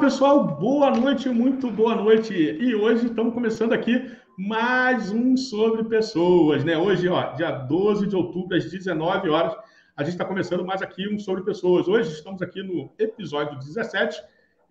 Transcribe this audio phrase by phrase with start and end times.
[0.00, 2.32] Pessoal, boa noite, muito boa noite.
[2.32, 6.78] E hoje estamos começando aqui mais um sobre pessoas, né?
[6.78, 9.54] Hoje, ó, dia 12 de outubro, às 19 horas,
[9.94, 11.86] a gente está começando mais aqui um sobre pessoas.
[11.86, 14.22] Hoje estamos aqui no episódio 17.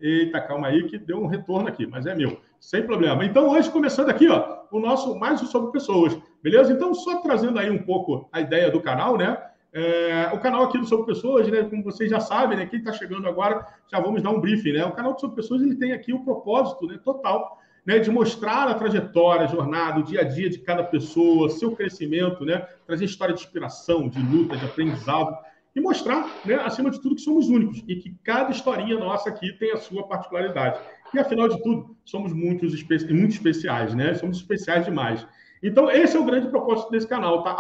[0.01, 3.23] Eita, calma aí que deu um retorno aqui, mas é meu, sem problema.
[3.23, 6.73] Então, hoje começando aqui, ó, o nosso mais um sobre pessoas, beleza?
[6.73, 9.37] Então, só trazendo aí um pouco a ideia do canal, né?
[9.71, 12.91] É, o canal aqui do Sobre Pessoas, né, como vocês já sabem, né, quem está
[12.91, 14.73] chegando agora, já vamos dar um briefing.
[14.73, 14.85] Né?
[14.85, 18.67] O canal do Sobre Pessoas ele tem aqui o propósito né, total né, de mostrar
[18.67, 23.05] a trajetória, a jornada, o dia a dia de cada pessoa, seu crescimento, né, trazer
[23.05, 25.35] história de inspiração, de luta, de aprendizado
[25.75, 29.53] e mostrar, né, acima de tudo, que somos únicos e que cada historinha nossa aqui
[29.53, 30.79] tem a sua particularidade.
[31.13, 32.73] E afinal de tudo, somos muitos
[33.09, 34.13] muito especiais, né?
[34.13, 35.25] Somos especiais demais.
[35.61, 37.51] Então, esse é o grande propósito desse canal, tá?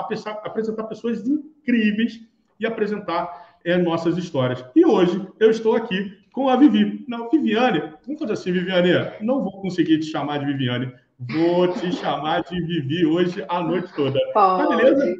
[0.43, 2.21] Apresentar pessoas incríveis
[2.59, 4.63] e apresentar é, nossas histórias.
[4.75, 7.03] E hoje eu estou aqui com a Vivi.
[7.07, 8.91] Não, Viviane, vamos fazer assim, Viviane,
[9.21, 10.91] não vou conseguir te chamar de Viviane.
[11.19, 14.19] Vou te chamar de Vivi hoje a noite toda.
[14.33, 14.69] Tá Pode.
[14.69, 15.15] Tá beleza?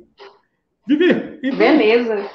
[0.88, 2.30] Vivi, então, beleza.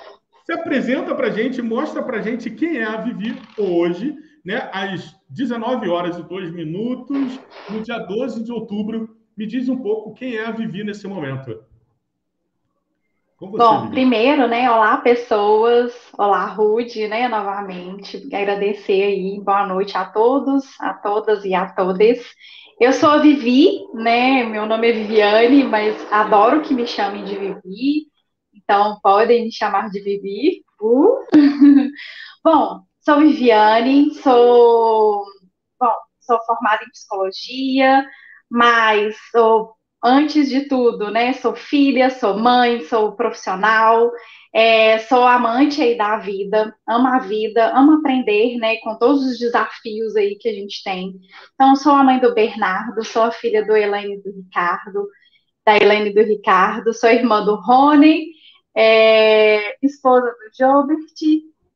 [0.44, 4.14] Se apresenta pra gente, mostra pra gente quem é a Vivi hoje,
[4.44, 4.68] né?
[4.72, 10.14] Às 19 horas e 2 minutos, no dia 12 de outubro me diz um pouco
[10.14, 11.64] quem é a Vivi nesse momento.
[13.40, 13.90] Você, Bom, Vivi?
[13.90, 20.94] primeiro, né, olá pessoas, olá Rude, né, novamente, agradecer aí, boa noite a todos, a
[20.94, 22.18] todas e a todas.
[22.80, 27.34] Eu sou a Vivi, né, meu nome é Viviane, mas adoro que me chamem de
[27.34, 28.06] Vivi,
[28.54, 30.64] então podem me chamar de Vivi.
[30.80, 31.18] Uh.
[32.42, 35.24] Bom, sou Viviane, sou,
[35.78, 38.06] bom, sou formada em psicologia,
[38.54, 44.12] mas sou, antes de tudo, né, sou filha, sou mãe, sou profissional,
[44.54, 49.40] é, sou amante aí da vida, amo a vida, amo aprender, né, com todos os
[49.40, 51.14] desafios aí que a gente tem.
[51.54, 55.08] Então, sou a mãe do Bernardo, sou a filha do Elaine do Ricardo,
[55.66, 58.26] da Elaine do Ricardo, sou irmã do Rony,
[58.76, 61.12] é, esposa do Jobert,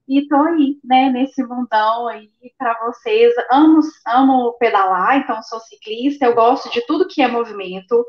[0.08, 3.34] e tô aí, né, nesse mundão aí para vocês.
[3.52, 8.04] Amo, amo pedalar, então sou ciclista, eu gosto de tudo que é movimento.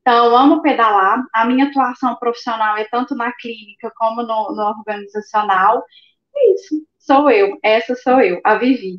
[0.00, 1.22] Então, amo pedalar.
[1.34, 5.84] A minha atuação profissional é tanto na clínica como no, no organizacional.
[6.36, 8.98] É isso, sou eu, essa sou eu, a Vivi.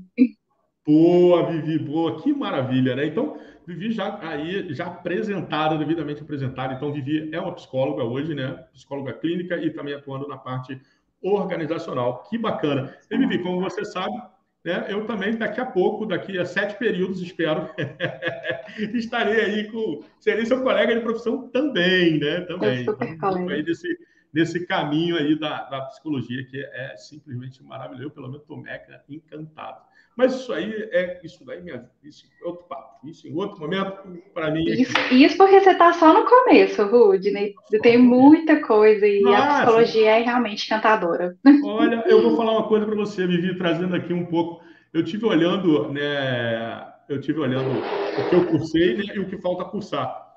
[0.86, 3.06] Boa, Vivi, boa, que maravilha, né?
[3.06, 6.74] Então, Vivi já aí já apresentada, devidamente apresentada.
[6.74, 8.66] Então, Vivi é uma psicóloga hoje, né?
[8.74, 10.80] Psicóloga clínica e também atuando na parte
[11.22, 12.24] organizacional.
[12.30, 12.96] Que bacana.
[13.10, 14.16] E, Vivi, como você sabe,
[14.64, 17.70] né, eu também, daqui a pouco, daqui a sete períodos, espero,
[18.94, 20.04] estarei aí com.
[20.20, 22.42] Serei seu colega de profissão também, né?
[22.42, 22.86] Também.
[23.02, 23.88] Então, aí desse,
[24.32, 28.04] desse caminho aí da, da psicologia, que é simplesmente maravilhoso.
[28.04, 29.82] Eu, pelo menos, estou mega encantado.
[30.16, 33.08] Mas isso aí é isso daí, minha, isso é outro papo.
[33.08, 34.64] Isso em outro momento, para mim.
[34.66, 37.56] Isso, isso porque você está só no começo, Rudney.
[37.82, 39.38] Tem muita coisa e Nossa.
[39.38, 41.36] a psicologia é realmente encantadora.
[41.64, 44.62] Olha, eu vou falar uma coisa para você, Vivi, trazendo aqui um pouco.
[44.94, 46.88] Eu tive olhando, né?
[47.10, 50.32] Eu tive olhando o que eu cursei né, e o que falta cursar.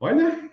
[0.00, 0.50] Olha,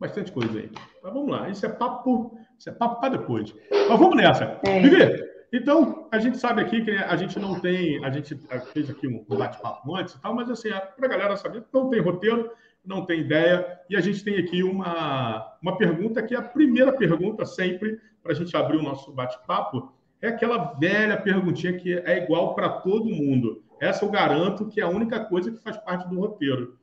[0.00, 0.70] bastante coisa aí.
[1.02, 3.54] Mas vamos lá, isso é papo, isso é papo para depois.
[3.70, 4.60] Mas vamos nessa.
[4.66, 4.80] É.
[4.80, 8.36] Vivi, então, a gente sabe aqui que a gente não tem, a gente
[8.72, 11.88] fez aqui um bate-papo antes e tal, mas assim, é para a galera saber, não
[11.88, 12.50] tem roteiro,
[12.84, 16.92] não tem ideia, e a gente tem aqui uma, uma pergunta que é a primeira
[16.92, 22.22] pergunta sempre para a gente abrir o nosso bate-papo, é aquela velha perguntinha que é
[22.22, 23.62] igual para todo mundo.
[23.80, 26.76] Essa eu garanto que é a única coisa que faz parte do roteiro.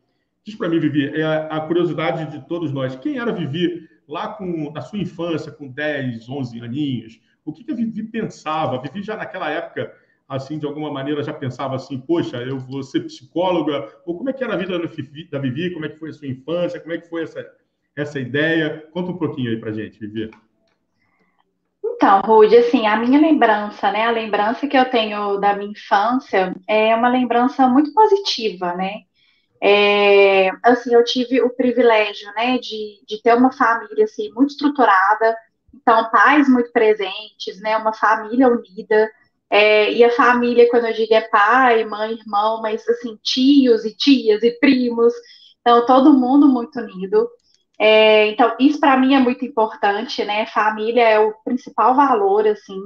[0.46, 2.96] Diz para mim, Vivi, é a curiosidade de todos nós.
[2.96, 7.20] Quem era Vivi lá com, na sua infância, com 10, 11 aninhos?
[7.46, 8.78] O que, que a Vivi pensava?
[8.78, 9.94] A Vivi já naquela época,
[10.28, 13.90] assim, de alguma maneira, já pensava assim, poxa, eu vou ser psicóloga?
[14.06, 15.74] Ou como é que era a vida da Vivi?
[15.74, 16.80] Como é que foi a sua infância?
[16.80, 17.46] Como é que foi essa,
[17.96, 18.88] essa ideia?
[18.92, 20.32] Conta um pouquinho aí pra gente, Vivi.
[21.84, 26.54] Então, Rude, assim, a minha lembrança, né, a lembrança que eu tenho da minha infância
[26.68, 29.04] é uma lembrança muito positiva, né?
[29.62, 35.34] É, assim, eu tive o privilégio, né, de, de ter uma família, assim, muito estruturada,
[35.74, 37.76] então, pais muito presentes, né?
[37.78, 39.10] Uma família unida.
[39.50, 43.96] É, e a família, quando eu digo é pai, mãe, irmão, mas assim, tios e
[43.96, 45.14] tias e primos.
[45.62, 47.28] Então, todo mundo muito unido.
[47.80, 50.46] É, então, isso para mim é muito importante, né?
[50.48, 52.80] Família é o principal valor, assim.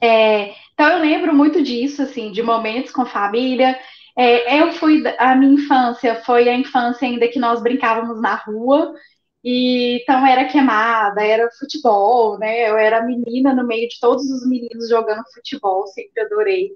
[0.00, 3.78] É, então, eu lembro muito disso, assim, de momentos com família.
[4.16, 8.94] É, eu fui, a minha infância foi a infância ainda que nós brincávamos na rua,
[9.44, 12.70] e, então era queimada, era futebol, né?
[12.70, 16.70] Eu era menina no meio de todos os meninos jogando futebol, sempre adorei.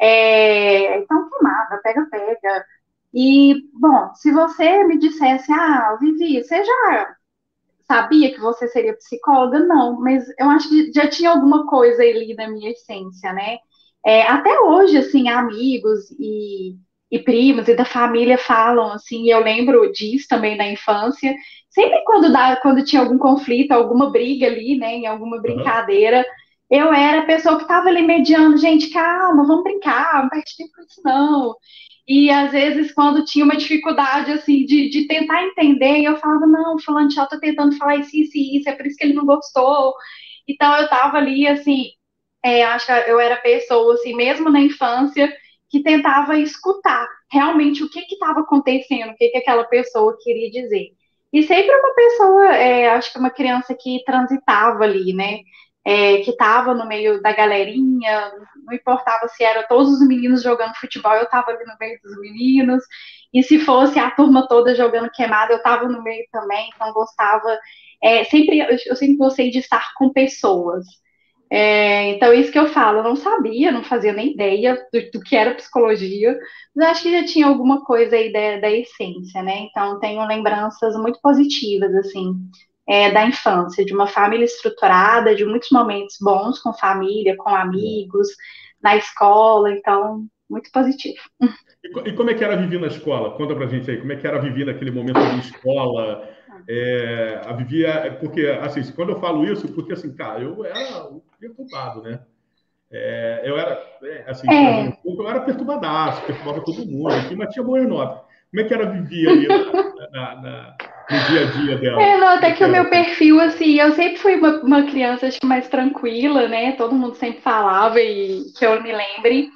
[0.00, 2.66] É, então, queimada, pega, pega.
[3.14, 7.16] E, bom, se você me dissesse, ah, Vivi, você já
[7.86, 9.60] sabia que você seria psicóloga?
[9.60, 13.58] Não, mas eu acho que já tinha alguma coisa ali na minha essência, né?
[14.04, 16.76] É, até hoje, assim, amigos e,
[17.10, 21.34] e primos e da família falam, assim, eu lembro disso também na infância,
[21.70, 26.18] sempre quando, dá, quando tinha algum conflito, alguma briga ali, né, em alguma brincadeira,
[26.70, 26.78] uhum.
[26.78, 30.72] eu era a pessoa que estava ali mediando, gente, calma, vamos brincar, não perde tempo
[30.74, 31.54] com isso não.
[32.08, 36.78] E às vezes, quando tinha uma dificuldade assim de, de tentar entender, eu falava, não,
[36.78, 39.92] falando já tô tentando falar isso, isso isso, é por isso que ele não gostou.
[40.48, 41.90] Então eu tava ali, assim,
[42.44, 45.32] é, acho que eu era pessoa, assim, mesmo na infância,
[45.76, 50.92] que tentava escutar realmente o que estava acontecendo, o que, que aquela pessoa queria dizer.
[51.32, 55.40] E sempre uma pessoa, é, acho que uma criança que transitava ali, né?
[55.84, 58.32] É, que estava no meio da galerinha,
[58.64, 62.18] não importava se era todos os meninos jogando futebol, eu estava ali no meio dos
[62.20, 62.82] meninos,
[63.32, 67.56] e se fosse a turma toda jogando queimada, eu estava no meio também, então gostava,
[68.02, 70.84] é, sempre, eu sempre gostei de estar com pessoas.
[71.48, 75.20] É, então, isso que eu falo, eu não sabia, não fazia nem ideia do, do,
[75.20, 76.36] que era psicologia,
[76.74, 79.68] mas acho que já tinha alguma coisa aí da, da essência, né?
[79.70, 82.34] Então, tenho lembranças muito positivas, assim,
[82.88, 88.28] é, da infância, de uma família estruturada, de muitos momentos bons com família, com amigos,
[88.82, 91.20] na escola, então, muito positivo.
[92.04, 93.36] E, como é que era viver na escola?
[93.36, 96.28] Conta pra gente aí, como é que era viver naquele momento de escola?
[96.68, 101.08] É, a vivia, porque, assim, quando eu falo isso, porque, assim, cara, eu era
[101.40, 102.20] perturbado, né?
[102.90, 104.96] É, eu era, é, assim, é.
[105.04, 108.24] eu era perturbadaço, perturbava todo mundo, mas tinha boa nota.
[108.50, 110.76] Como é que era viver ali na, na, na
[111.10, 112.02] no dia a dia dela?
[112.02, 115.38] É, não, até que o meu perfil, assim, eu sempre fui uma, uma criança acho,
[115.44, 116.72] mais tranquila, né?
[116.72, 119.50] Todo mundo sempre falava e que eu me lembre.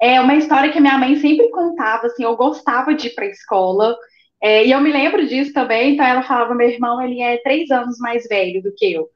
[0.00, 3.28] É uma história que minha mãe sempre contava, assim, eu gostava de ir para a
[3.28, 3.96] escola.
[4.42, 7.70] É, e eu me lembro disso também, então ela falava, meu irmão, ele é três
[7.70, 9.08] anos mais velho do que eu.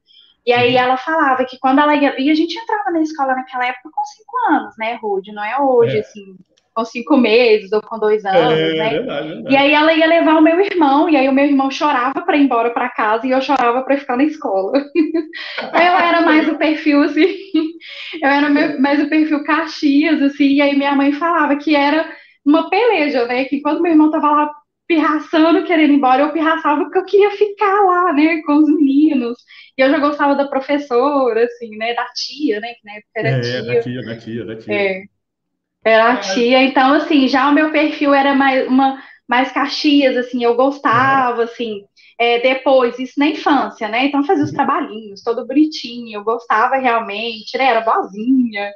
[0.49, 0.81] E aí uhum.
[0.81, 2.19] ela falava que quando ela ia.
[2.19, 5.31] E a gente entrava na escola naquela época com cinco anos, né, Rude?
[5.31, 6.01] Não é hoje, é.
[6.01, 6.25] assim,
[6.73, 8.89] com cinco meses ou com dois anos, é, né?
[8.89, 9.53] Verdade, verdade.
[9.53, 12.35] E aí ela ia levar o meu irmão, e aí o meu irmão chorava para
[12.39, 14.73] ir embora para casa e eu chorava para ficar na escola.
[14.97, 17.27] eu era mais o perfil assim,
[18.23, 22.11] eu era mais o perfil Caxias, assim, e aí minha mãe falava que era
[22.43, 23.45] uma peleja, né?
[23.45, 24.51] Que quando meu irmão tava lá
[24.87, 29.37] pirraçando, querendo ir embora, eu pirraçava porque eu queria ficar lá, né, com os meninos.
[29.79, 33.29] E eu já gostava da professora, assim, né, da tia, né, que na época era
[33.29, 33.63] é, tia.
[33.63, 34.75] da tia, da tia, da tia.
[34.75, 35.03] É.
[35.85, 40.43] Era a tia, então, assim, já o meu perfil era mais, uma, mais Caxias, assim,
[40.43, 41.85] eu gostava, assim,
[42.19, 44.57] é, depois, isso na infância, né, então fazia os uhum.
[44.57, 48.73] trabalhinhos, todo bonitinho, eu gostava realmente, né, era boazinha,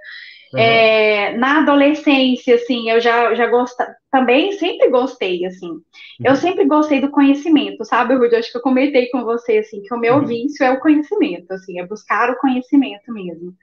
[0.52, 0.60] Uhum.
[0.60, 5.70] É, na adolescência, assim, eu já, já gostava, também sempre gostei, assim.
[5.70, 5.82] Uhum.
[6.22, 8.36] Eu sempre gostei do conhecimento, sabe, Rudy?
[8.36, 10.26] Acho que eu comentei com você, assim, que o meu uhum.
[10.26, 13.54] vício é o conhecimento, assim, é buscar o conhecimento mesmo.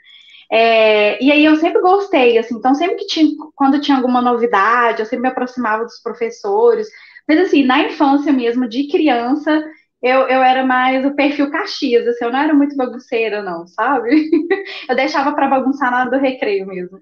[0.51, 5.01] É, e aí eu sempre gostei, assim, então sempre que tinha, quando tinha alguma novidade,
[5.01, 6.87] eu sempre me aproximava dos professores,
[7.27, 9.63] mas assim, na infância mesmo, de criança,
[10.01, 14.09] eu, eu era mais o perfil Caxias, assim, eu não era muito bagunceira, não, sabe?
[14.89, 16.99] Eu deixava para bagunçar na hora do recreio mesmo.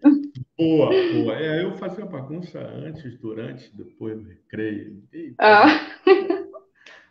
[0.57, 1.35] Boa, boa.
[1.35, 5.03] É, eu fazia bagunça antes, durante, depois do recreio.
[5.39, 5.65] Ah.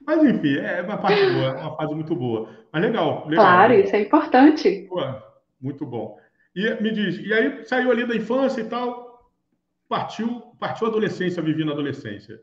[0.07, 2.49] Mas enfim, é uma parte boa, é uma fase muito boa.
[2.73, 3.45] Mas legal, legal.
[3.45, 4.87] Claro, isso é importante.
[4.89, 5.23] Boa,
[5.61, 6.19] muito bom.
[6.55, 9.31] E me diz, e aí saiu ali da infância e tal,
[9.89, 12.41] partiu, partiu a adolescência, vivi na adolescência.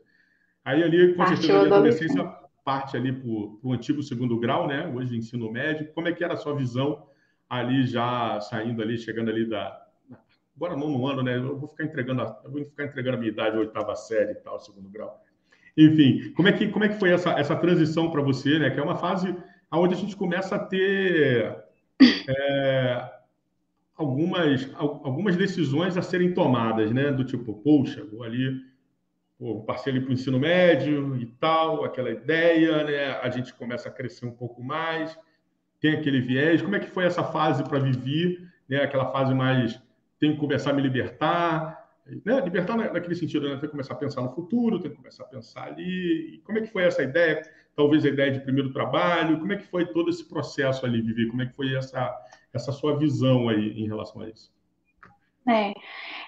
[0.64, 4.86] Aí ali, com partiu certeza, a adolescência parte ali para o antigo segundo grau, né?
[4.88, 5.92] Hoje ensino médio.
[5.92, 7.06] Como é que era a sua visão
[7.48, 9.82] ali já saindo ali, chegando ali da
[10.56, 11.36] agora não no ano, né?
[11.36, 14.36] Eu vou ficar entregando, a, eu vou ficar entregando a minha idade, oitava série e
[14.36, 15.22] tal, segundo grau.
[15.76, 18.70] Enfim, como é que como é que foi essa essa transição para você, né?
[18.70, 19.36] Que é uma fase
[19.70, 21.56] onde a gente começa a ter
[22.28, 23.10] é,
[23.96, 27.10] algumas algumas decisões a serem tomadas, né?
[27.10, 28.62] Do tipo, poxa, vou ali
[29.44, 33.10] pô, passei ali para o ensino médio e tal, aquela ideia, né?
[33.20, 35.18] A gente começa a crescer um pouco mais,
[35.78, 36.62] tem aquele viés.
[36.62, 38.78] Como é que foi essa fase para viver, né?
[38.78, 39.78] Aquela fase mais
[40.18, 41.92] tem que começar a me libertar,
[42.24, 42.40] né?
[42.40, 43.50] Libertar naquele sentido, né?
[43.56, 46.40] Tem que começar a pensar no futuro, tem que começar a pensar ali.
[46.46, 47.42] Como é que foi essa ideia?
[47.76, 49.38] Talvez a ideia de primeiro trabalho.
[49.38, 51.26] Como é que foi todo esse processo ali, Vivi?
[51.28, 52.18] Como é que foi essa
[52.50, 54.53] essa sua visão aí em relação a isso?
[55.46, 55.74] É.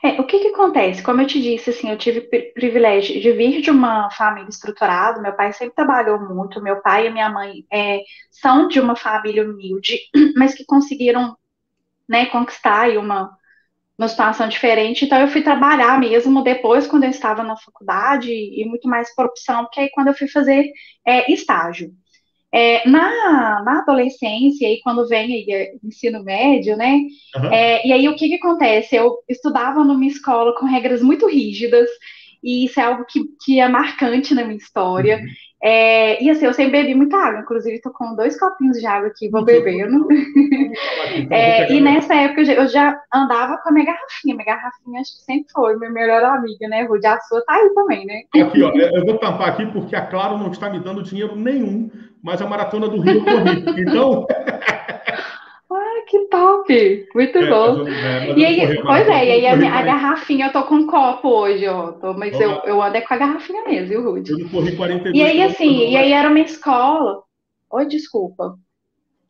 [0.03, 0.21] é.
[0.21, 1.03] o que que acontece?
[1.03, 2.21] Como eu te disse, assim, eu tive
[2.53, 5.21] privilégio de vir de uma família estruturada.
[5.21, 6.61] Meu pai sempre trabalhou muito.
[6.63, 9.99] Meu pai e minha mãe é, são de uma família humilde,
[10.37, 11.37] mas que conseguiram,
[12.09, 13.37] né, conquistar uma
[13.99, 18.65] uma situação diferente, então eu fui trabalhar mesmo depois, quando eu estava na faculdade, e
[18.67, 20.71] muito mais por opção, porque aí quando eu fui fazer
[21.07, 21.91] é, estágio.
[22.57, 27.03] É, na, na adolescência, e quando vem aí, é, ensino médio, né?
[27.37, 27.53] Uhum.
[27.53, 28.97] É, e aí o que, que acontece?
[28.97, 31.87] Eu estudava numa escola com regras muito rígidas,
[32.43, 35.19] e isso é algo que, que é marcante na minha história.
[35.19, 35.27] Uhum.
[35.63, 39.09] É, e assim, eu sempre bebi muita água, inclusive tô com dois copinhos de água
[39.09, 40.07] aqui, vou bebendo.
[41.31, 45.25] é, e nessa época eu já andava com a minha garrafinha, minha garrafinha acho que
[45.25, 47.07] sempre foi minha melhor amiga, né, Rude?
[47.07, 48.23] A sua tá aí também, né?
[48.43, 51.91] Aqui, ó, eu vou tampar aqui porque a Claro não está me dando dinheiro nenhum,
[52.27, 53.81] mas a Maratona do Rio eu corri.
[53.81, 54.27] Então...
[56.09, 57.09] que top!
[57.15, 57.89] Muito é, bom.
[57.89, 60.87] É, e aí, pois é, e aí a, minha, a, garrafinha, eu tô com um
[60.87, 61.93] copo hoje, ó.
[61.93, 64.33] Tô, mas eu, eu ando é com a garrafinha mesmo, viu, Rude?
[64.33, 67.23] Eu não corri 42 E aí, assim, e aí era uma escola.
[67.71, 68.57] Oi, desculpa.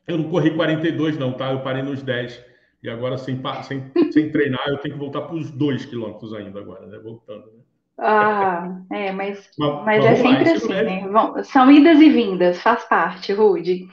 [0.06, 1.52] Eu não corri 42, não, tá?
[1.52, 2.44] Eu parei nos 10.
[2.82, 6.60] E agora, sem, sem, sem treinar, eu tenho que voltar para os 2 quilômetros ainda
[6.60, 6.98] agora, né?
[6.98, 7.62] Voltando, né?
[7.98, 11.08] Ah, é, mas, mas, mas é sempre assim, né?
[11.08, 13.88] Bom, são idas e vindas, faz parte, Rude.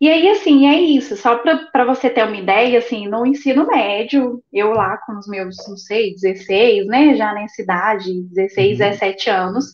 [0.00, 1.16] E aí, assim, é isso.
[1.16, 5.56] Só para você ter uma ideia, assim, no ensino médio, eu lá com os meus,
[5.66, 8.86] não sei, 16, né, já nessa idade, 16, uhum.
[8.90, 9.64] 17 anos,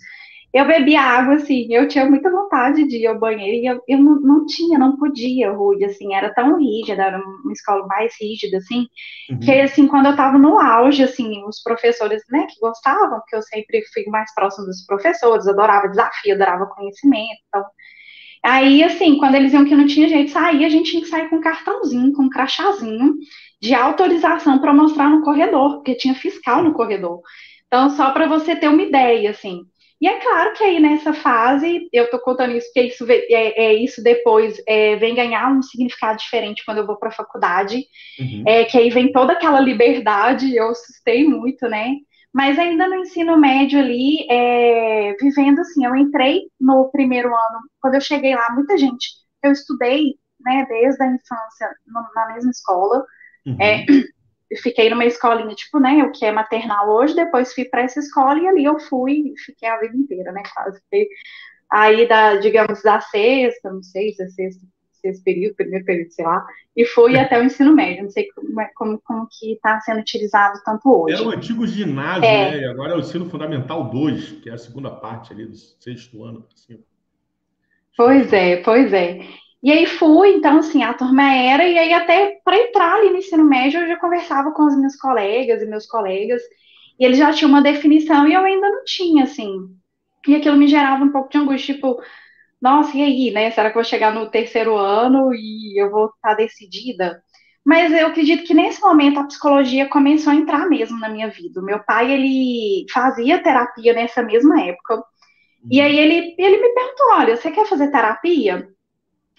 [0.53, 3.99] eu bebia água, assim, eu tinha muita vontade de ir ao banheiro e eu, eu
[3.99, 8.57] não, não, tinha, não podia, Rude, assim, era tão rígida, era uma escola mais rígida,
[8.57, 8.87] assim,
[9.31, 9.39] uhum.
[9.39, 13.43] que, assim, quando eu tava no auge, assim, os professores, né, que gostavam, porque eu
[13.43, 17.65] sempre fui mais próximo dos professores, adorava desafio, adorava conhecimento, então
[18.43, 21.09] Aí, assim, quando eles viam que não tinha jeito de sair, a gente tinha que
[21.09, 23.15] sair com um cartãozinho, com um crachazinho
[23.61, 27.21] de autorização para mostrar no corredor, porque tinha fiscal no corredor.
[27.67, 29.61] Então, só para você ter uma ideia, assim.
[30.01, 33.75] E é claro que aí nessa fase, eu estou contando isso porque isso, é, é
[33.75, 37.85] isso depois é, vem ganhar um significado diferente quando eu vou para a faculdade,
[38.19, 38.45] uhum.
[38.47, 41.97] é, que aí vem toda aquela liberdade, eu assustei muito, né?
[42.33, 47.97] Mas ainda no ensino médio ali, é, vivendo assim, eu entrei no primeiro ano, quando
[47.97, 49.09] eu cheguei lá, muita gente,
[49.43, 53.05] eu estudei, né, desde a infância no, na mesma escola,
[53.45, 53.57] uhum.
[53.61, 53.85] é,
[54.57, 58.39] fiquei numa escolinha, tipo, né, o que é maternal hoje, depois fui para essa escola
[58.39, 60.81] e ali eu fui, fiquei a vida inteira, né, quase.
[60.81, 61.09] Fiquei
[61.71, 64.67] aí da, digamos, da sexta, não sei se é sexta,
[65.01, 66.45] sexto período, primeiro período, sei lá,
[66.77, 68.05] e fui até o ensino médio.
[68.05, 71.15] Não sei como, é, como, como que está sendo utilizado tanto hoje.
[71.15, 72.51] Era o antigo ginásio, é.
[72.53, 72.61] né?
[72.61, 76.23] E agora é o ensino fundamental 2, que é a segunda parte ali do sexto
[76.25, 76.81] ano cima.
[77.97, 79.21] Pois é, pois é.
[79.63, 83.19] E aí fui, então, assim, a turma era, e aí até para entrar ali no
[83.19, 86.41] ensino médio, eu já conversava com os meus colegas e meus colegas,
[86.99, 89.69] e eles já tinham uma definição e eu ainda não tinha, assim.
[90.27, 92.01] E aquilo me gerava um pouco de angústia, tipo,
[92.61, 93.51] nossa, e aí, né?
[93.51, 97.23] Será que eu vou chegar no terceiro ano e eu vou estar decidida?
[97.65, 101.61] Mas eu acredito que nesse momento a psicologia começou a entrar mesmo na minha vida.
[101.61, 105.03] O meu pai, ele fazia terapia nessa mesma época.
[105.71, 108.69] E aí ele, ele me perguntou, olha, você quer fazer terapia?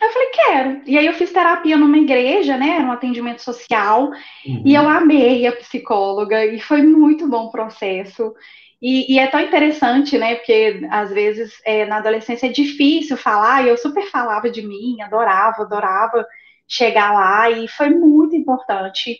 [0.01, 0.81] Eu falei, quero.
[0.87, 4.09] E aí eu fiz terapia numa igreja, né, num atendimento social,
[4.45, 4.63] uhum.
[4.65, 8.33] e eu amei a psicóloga, e foi muito bom o processo.
[8.81, 10.35] E, e, é tão interessante, né?
[10.35, 14.99] Porque às vezes é, na adolescência é difícil falar, e eu super falava de mim,
[15.01, 16.25] adorava, adorava
[16.67, 19.19] chegar lá, e foi muito importante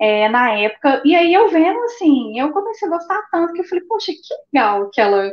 [0.00, 1.02] é, na época.
[1.04, 4.34] E aí eu vendo assim, eu comecei a gostar tanto que eu falei, poxa, que
[4.54, 5.30] legal que ela,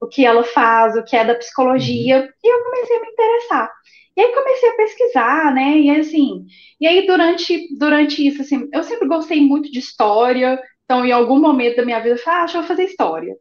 [0.00, 2.28] o que ela faz, o que é da psicologia, uhum.
[2.44, 3.72] e eu comecei a me interessar.
[4.16, 5.78] E aí comecei a pesquisar, né?
[5.78, 6.46] E assim,
[6.80, 11.40] e aí durante, durante isso, assim, eu sempre gostei muito de história, então, em algum
[11.40, 13.34] momento da minha vida, eu falei, ah, que eu vou fazer história.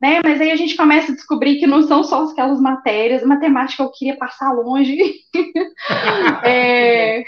[0.00, 0.20] Né?
[0.24, 3.90] Mas aí a gente começa a descobrir que não são só aquelas matérias, matemática eu
[3.90, 4.98] queria passar longe.
[6.44, 7.22] é...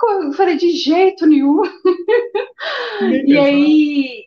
[0.00, 1.60] Eu falei, de jeito nenhum.
[3.26, 4.24] e aí,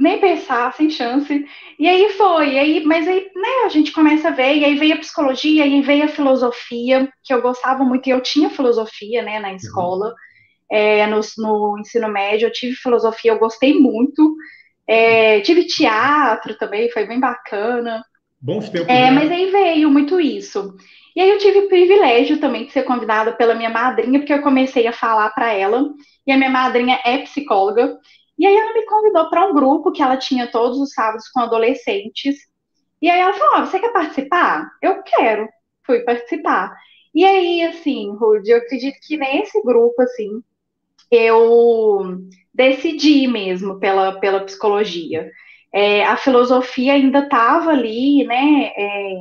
[0.00, 1.46] nem pensar, sem chance.
[1.78, 4.74] E aí foi, e aí, mas aí, né, a gente começa a ver, e aí
[4.74, 8.50] veio a psicologia, e aí veio a filosofia, que eu gostava muito, e eu tinha
[8.50, 9.56] filosofia, né, na uhum.
[9.56, 10.06] escola.
[10.08, 10.14] Uhum
[10.70, 14.36] é, no, no, ensino médio, eu tive filosofia, eu gostei muito.
[14.86, 18.04] É, tive teatro também, foi bem bacana.
[18.40, 18.88] Bons tempos.
[18.88, 19.10] É, né?
[19.10, 20.76] Mas aí veio muito isso.
[21.14, 24.42] E aí eu tive o privilégio também de ser convidada pela minha madrinha, porque eu
[24.42, 25.90] comecei a falar para ela,
[26.24, 27.98] e a minha madrinha é psicóloga.
[28.40, 31.40] E aí ela me convidou para um grupo que ela tinha todos os sábados com
[31.40, 32.36] adolescentes.
[33.02, 34.66] E aí ela falou: oh, você quer participar?
[34.80, 35.46] Eu quero.
[35.84, 36.74] Fui participar.
[37.14, 40.42] E aí, assim, Rudy, eu acredito que nesse grupo, assim,
[41.10, 42.18] eu
[42.54, 45.30] decidi mesmo pela, pela psicologia.
[45.70, 49.14] É, a filosofia ainda estava ali, né, é,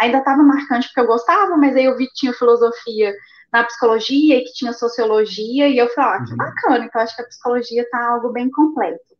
[0.00, 3.14] ainda estava marcante porque eu gostava, mas aí eu vi que tinha filosofia
[3.54, 6.36] na psicologia e que tinha sociologia, e eu falei, ah, que uhum.
[6.36, 9.14] bacana, então acho que a psicologia está algo bem completo.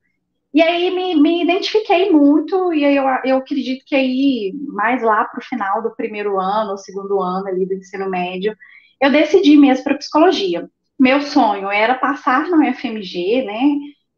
[0.52, 5.24] E aí me, me identifiquei muito, e aí eu, eu acredito que aí, mais lá
[5.24, 8.56] para o final do primeiro ano, segundo ano ali do ensino médio,
[9.00, 10.68] eu decidi mesmo para psicologia.
[10.98, 13.60] Meu sonho era passar no UFMG, né?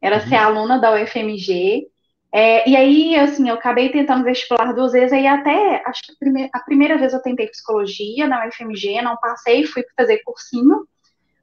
[0.01, 0.29] Era uhum.
[0.29, 1.85] ser aluna da UFMG.
[2.33, 6.15] É, e aí, assim, eu acabei tentando vestibular duas vezes, aí até, acho que a
[6.19, 10.85] primeira, a primeira vez eu tentei psicologia na UFMG, não passei, fui fazer cursinho,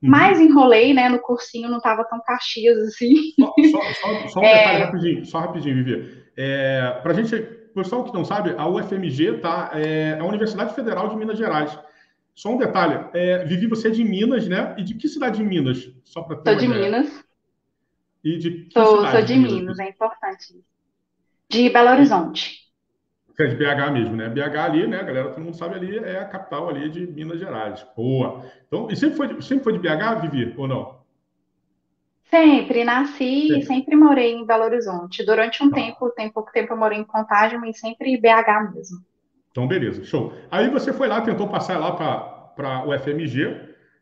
[0.04, 0.10] Uhum.
[0.10, 3.32] Mas enrolei, né, no cursinho, não estava tão caxias assim.
[3.40, 4.58] Só, só, só, só um é...
[4.58, 6.24] detalhe rapidinho, só rapidinho, Vivi.
[6.36, 7.40] É, Para a gente,
[7.74, 11.78] pessoal que não sabe, a UFMG tá, é a Universidade Federal de Minas Gerais.
[12.34, 14.74] Só um detalhe, é, Vivi, você é de Minas, né?
[14.76, 15.90] E de que cidade de Minas?
[16.04, 16.84] Só para ter Sou de ideia.
[16.84, 17.24] Minas.
[18.22, 19.12] E de que sou, cidade?
[19.12, 20.64] Sou de, de Minas, Minas, é importante.
[21.54, 22.64] De Belo Horizonte.
[23.38, 24.28] É de BH mesmo, né?
[24.28, 27.86] BH ali, né, galera, todo mundo sabe ali, é a capital ali de Minas Gerais.
[27.96, 28.44] Boa.
[28.66, 30.96] Então, e sempre foi, de, sempre foi de BH, Vivi, ou não?
[32.28, 35.24] Sempre, nasci e sempre morei em Belo Horizonte.
[35.24, 35.76] Durante um tá.
[35.76, 38.98] tempo, tem pouco tempo eu morei em Contagem, mas sempre em BH mesmo.
[39.52, 40.32] Então, beleza, show.
[40.50, 43.60] Aí você foi lá, tentou passar lá para o FMG,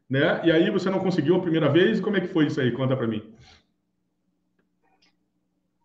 [0.08, 0.40] né?
[0.44, 2.00] E aí você não conseguiu a primeira vez.
[2.00, 2.72] Como é que foi isso aí?
[2.72, 3.22] Conta para mim.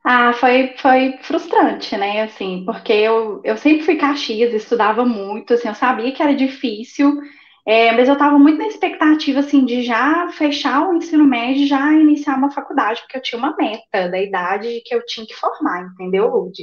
[0.10, 2.22] Ah, foi, foi frustrante, né?
[2.22, 7.20] Assim, porque eu, eu sempre fui Caxias, estudava muito, assim, eu sabia que era difícil,
[7.66, 11.68] é, mas eu estava muito na expectativa, assim, de já fechar o ensino médio e
[11.68, 15.36] já iniciar uma faculdade, porque eu tinha uma meta da idade que eu tinha que
[15.36, 16.54] formar, entendeu, Lud?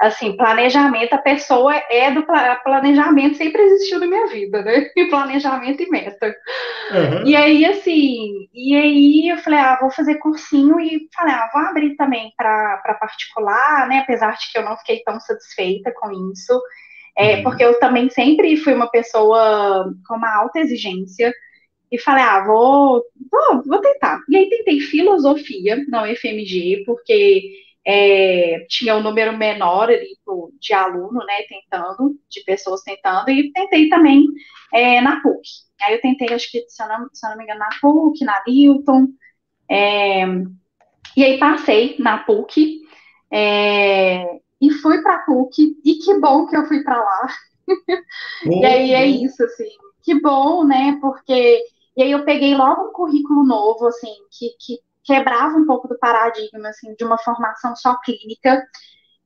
[0.00, 2.24] Assim, planejamento, a pessoa é do
[2.62, 4.90] planejamento, sempre existiu na minha vida, né?
[5.10, 6.34] planejamento e meta.
[6.92, 7.26] Uhum.
[7.26, 11.62] E aí, assim, e aí eu falei, ah, vou fazer cursinho e falei, ah, vou
[11.62, 13.98] abrir também para particular, né?
[13.98, 16.60] Apesar de que eu não fiquei tão satisfeita com isso.
[17.16, 17.42] É, uhum.
[17.44, 21.32] Porque eu também sempre fui uma pessoa com uma alta exigência.
[21.92, 24.18] E falei, ah, vou, vou, vou tentar.
[24.28, 30.16] E aí tentei filosofia na UFMG, porque é, tinha um número menor ali
[30.58, 34.24] de aluno, né, tentando, de pessoas tentando, e tentei também
[34.72, 35.48] é, na PUC.
[35.82, 38.24] Aí eu tentei, acho que, se eu não, se eu não me engano, na PUC,
[38.24, 39.08] na Newton,
[39.70, 40.24] é,
[41.16, 42.80] e aí passei na PUC,
[43.30, 47.28] é, e fui para a PUC, e que bom que eu fui para lá.
[48.50, 49.68] e aí é isso, assim,
[50.02, 51.62] que bom, né, porque...
[51.96, 55.98] E aí eu peguei logo um currículo novo, assim, que, que quebrava um pouco do
[55.98, 58.62] paradigma, assim, de uma formação só clínica.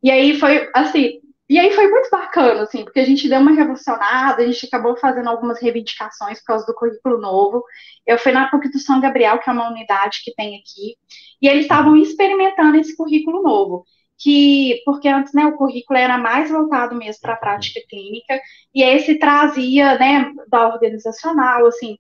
[0.03, 3.53] E aí foi, assim, e aí foi muito bacana, assim, porque a gente deu uma
[3.53, 7.65] revolucionada, a gente acabou fazendo algumas reivindicações por causa do currículo novo.
[8.07, 10.97] Eu fui na PUC do São Gabriel, que é uma unidade que tem aqui,
[11.41, 13.85] e eles estavam experimentando esse currículo novo.
[14.21, 18.39] Que, porque antes, né, o currículo era mais voltado mesmo para a prática clínica,
[18.75, 21.97] e esse trazia, né, da organizacional, assim,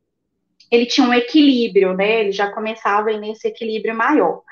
[0.71, 2.21] ele tinha um equilíbrio, né?
[2.21, 4.43] Ele já começava nesse equilíbrio maior.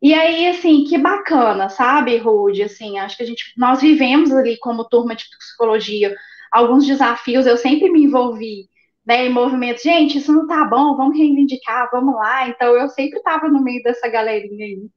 [0.00, 2.62] E aí, assim, que bacana, sabe, Rude?
[2.62, 6.14] Assim, acho que a gente, nós vivemos ali como turma de psicologia
[6.50, 7.46] alguns desafios.
[7.46, 8.68] Eu sempre me envolvi,
[9.06, 9.82] né, em movimentos.
[9.82, 12.48] Gente, isso não tá bom, vamos reivindicar, vamos lá.
[12.48, 14.88] Então, eu sempre estava no meio dessa galerinha aí.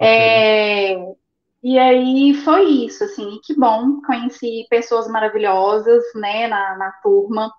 [0.00, 0.96] É,
[1.62, 7.50] e aí foi isso, assim, que bom, conheci pessoas maravilhosas, né, na, na turma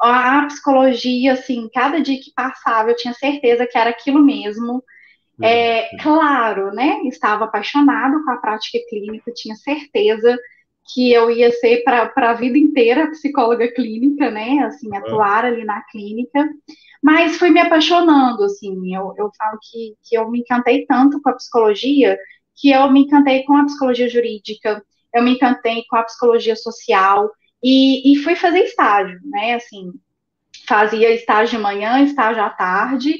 [0.00, 4.82] a psicologia, assim, cada dia que passava, eu tinha certeza que era aquilo mesmo.
[5.42, 7.00] É, claro, né?
[7.04, 10.38] Estava apaixonado com a prática clínica, tinha certeza
[10.92, 14.60] que eu ia ser para a vida inteira psicóloga clínica, né?
[14.60, 16.48] Assim, atuar ali na clínica.
[17.02, 18.94] Mas fui me apaixonando, assim.
[18.94, 22.18] Eu, eu falo que, que eu me encantei tanto com a psicologia
[22.56, 27.30] que eu me encantei com a psicologia jurídica, eu me encantei com a psicologia social.
[27.64, 29.54] E, e fui fazer estágio, né?
[29.54, 29.90] Assim,
[30.68, 33.14] fazia estágio de manhã, estágio à tarde,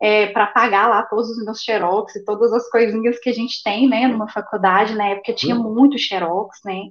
[0.00, 3.62] é, para pagar lá todos os meus xerox e todas as coisinhas que a gente
[3.62, 4.94] tem, né, numa faculdade.
[4.94, 5.74] Na época tinha uhum.
[5.74, 6.84] muito xerox, né?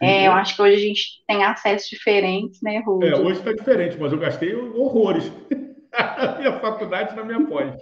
[0.00, 3.06] É, eu acho que hoje a gente tem acessos diferentes, né, Rudy?
[3.06, 5.30] É, hoje está diferente, mas eu gastei horrores
[5.92, 7.74] na minha faculdade na minha pós.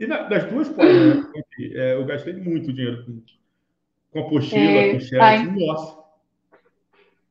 [0.00, 1.22] E na, das duas pós, né?
[1.74, 3.22] É, eu gastei muito dinheiro com,
[4.10, 5.56] com apostila, é, com xerox.
[5.58, 6.05] Nossa!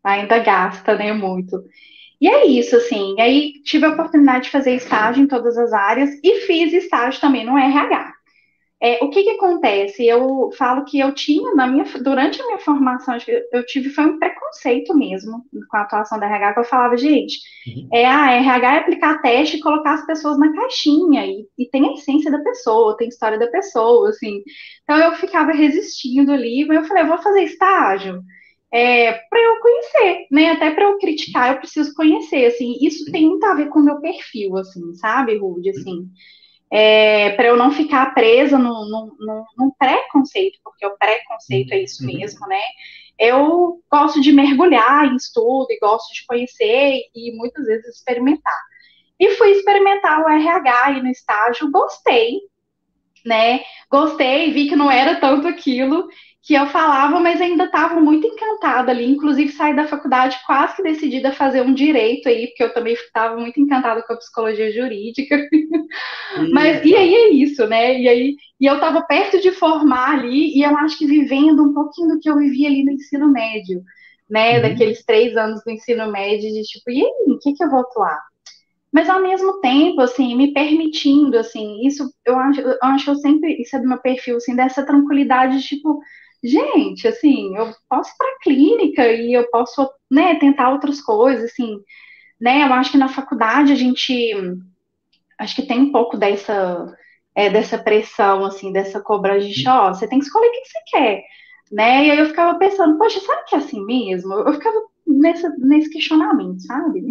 [0.06, 1.64] Ainda gasta, né, muito.
[2.22, 3.20] E é isso, assim.
[3.20, 7.46] Aí tive a oportunidade de fazer estágio em todas as áreas e fiz estágio também
[7.46, 8.14] no RH.
[8.82, 10.06] É, o que, que acontece?
[10.06, 13.18] Eu falo que eu tinha, na minha, durante a minha formação,
[13.52, 17.40] eu tive foi um preconceito mesmo com a atuação da RH, que eu falava, gente,
[17.68, 17.90] uhum.
[17.92, 21.88] é, a RH é aplicar teste e colocar as pessoas na caixinha, e, e tem
[21.88, 24.44] a essência da pessoa, tem a história da pessoa, assim.
[24.84, 28.22] Então eu ficava resistindo ali, mas eu falei, eu vou fazer estágio.
[28.72, 30.52] É, para eu conhecer, né?
[30.52, 32.78] Até para eu criticar, eu preciso conhecer, assim.
[32.82, 35.70] Isso tem muito a ver com o meu perfil, assim, sabe, Rude?
[35.70, 36.10] Assim,
[36.72, 42.06] é, para eu não ficar presa num, num, num preconceito, porque o preconceito é isso
[42.06, 42.14] uhum.
[42.14, 42.62] mesmo, né?
[43.18, 48.60] Eu gosto de mergulhar em estudo e gosto de conhecer e muitas vezes experimentar.
[49.18, 52.42] E fui experimentar o RH aí no estágio, gostei,
[53.26, 53.62] né?
[53.90, 56.10] Gostei, vi que não era tanto aquilo
[56.46, 59.04] que eu falava, mas ainda estava muito encantada ali.
[59.04, 62.94] Inclusive, saí da faculdade quase que decidida a fazer um direito aí, porque eu também
[62.94, 65.36] estava muito encantada com a psicologia jurídica.
[66.54, 68.00] mas e aí é isso, né?
[68.00, 71.74] E aí e eu estava perto de formar ali, e eu acho que vivendo um
[71.74, 73.82] pouquinho do que eu vivi ali no ensino médio,
[74.30, 74.58] né?
[74.58, 74.62] Uhum.
[74.62, 77.80] Daqueles três anos do ensino médio, de tipo, e aí, o que, que eu vou
[77.80, 78.22] atuar?
[78.94, 83.16] mas ao mesmo tempo, assim, me permitindo, assim, isso eu acho, eu acho que eu
[83.16, 86.00] sempre, isso é do meu perfil, assim, dessa tranquilidade, tipo,
[86.46, 91.46] gente, assim, eu posso ir para a clínica e eu posso, né, tentar outras coisas,
[91.52, 91.80] assim,
[92.40, 94.34] né, eu acho que na faculdade a gente,
[95.40, 96.86] acho que tem um pouco dessa,
[97.36, 100.66] é, dessa pressão, assim, dessa cobrança de, ó, oh, você tem que escolher o que
[100.66, 101.24] você quer,
[101.72, 104.34] né, e aí eu ficava pensando, poxa, sabe que é assim mesmo?
[104.34, 104.78] Eu ficava
[105.08, 107.04] nessa, nesse questionamento, sabe?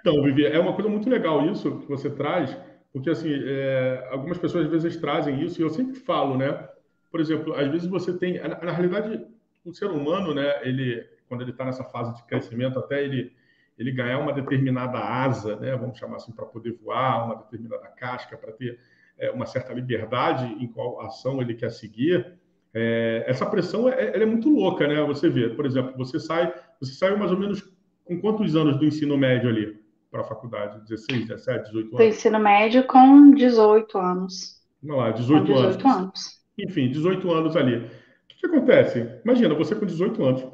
[0.00, 2.56] Então, Vivi, é uma coisa muito legal isso que você traz,
[2.92, 6.68] porque, assim, é, algumas pessoas às vezes trazem isso, e eu sempre falo, né,
[7.14, 9.24] por exemplo, às vezes você tem, na, na realidade,
[9.64, 13.32] o ser humano, né, ele, quando ele está nessa fase de crescimento, até ele,
[13.78, 18.36] ele ganhar uma determinada asa, né, vamos chamar assim, para poder voar, uma determinada casca,
[18.36, 18.80] para ter
[19.16, 22.36] é, uma certa liberdade em qual ação ele quer seguir,
[22.74, 25.00] é, essa pressão é, é, muito louca, né?
[25.04, 27.62] Você vê, por exemplo, você sai, você saiu mais ou menos
[28.04, 30.80] com quantos anos do ensino médio ali para a faculdade?
[30.80, 31.90] 16, 17, 18 anos?
[31.96, 34.60] Do ensino médio com 18 anos.
[34.82, 35.96] Vamos lá, 18, com 18 anos.
[35.96, 37.76] anos enfim, 18 anos ali.
[37.76, 37.88] O
[38.28, 39.20] que, que acontece?
[39.24, 40.46] Imagina, você com 18 anos,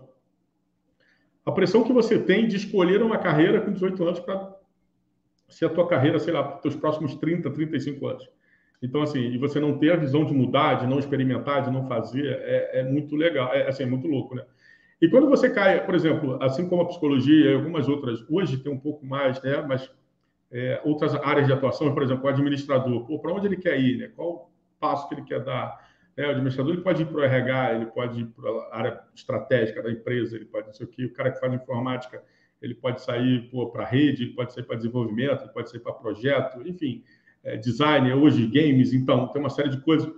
[1.45, 4.57] a pressão que você tem de escolher uma carreira com 18 anos para
[5.49, 8.29] ser a tua carreira, sei lá, para os próximos 30, 35 anos.
[8.83, 11.87] Então, assim, e você não ter a visão de mudar, de não experimentar, de não
[11.87, 14.45] fazer, é, é muito legal, é, assim, é muito louco, né?
[15.01, 18.71] E quando você cai, por exemplo, assim como a psicologia e algumas outras, hoje tem
[18.73, 19.63] um pouco mais, né?
[19.67, 19.91] Mas
[20.51, 24.11] é, outras áreas de atuação, por exemplo, o administrador, para onde ele quer ir, né?
[24.15, 25.90] Qual passo que ele quer dar?
[26.21, 29.01] É, o administrador ele pode ir para o RH, ele pode ir para a área
[29.15, 31.07] estratégica da empresa, ele pode não sei o que.
[31.07, 32.23] O cara que faz informática,
[32.61, 35.95] ele pode sair para a rede, ele pode sair para desenvolvimento, ele pode sair para
[35.95, 37.03] projeto, enfim,
[37.43, 40.13] é, design, hoje games, então, tem uma série de coisas.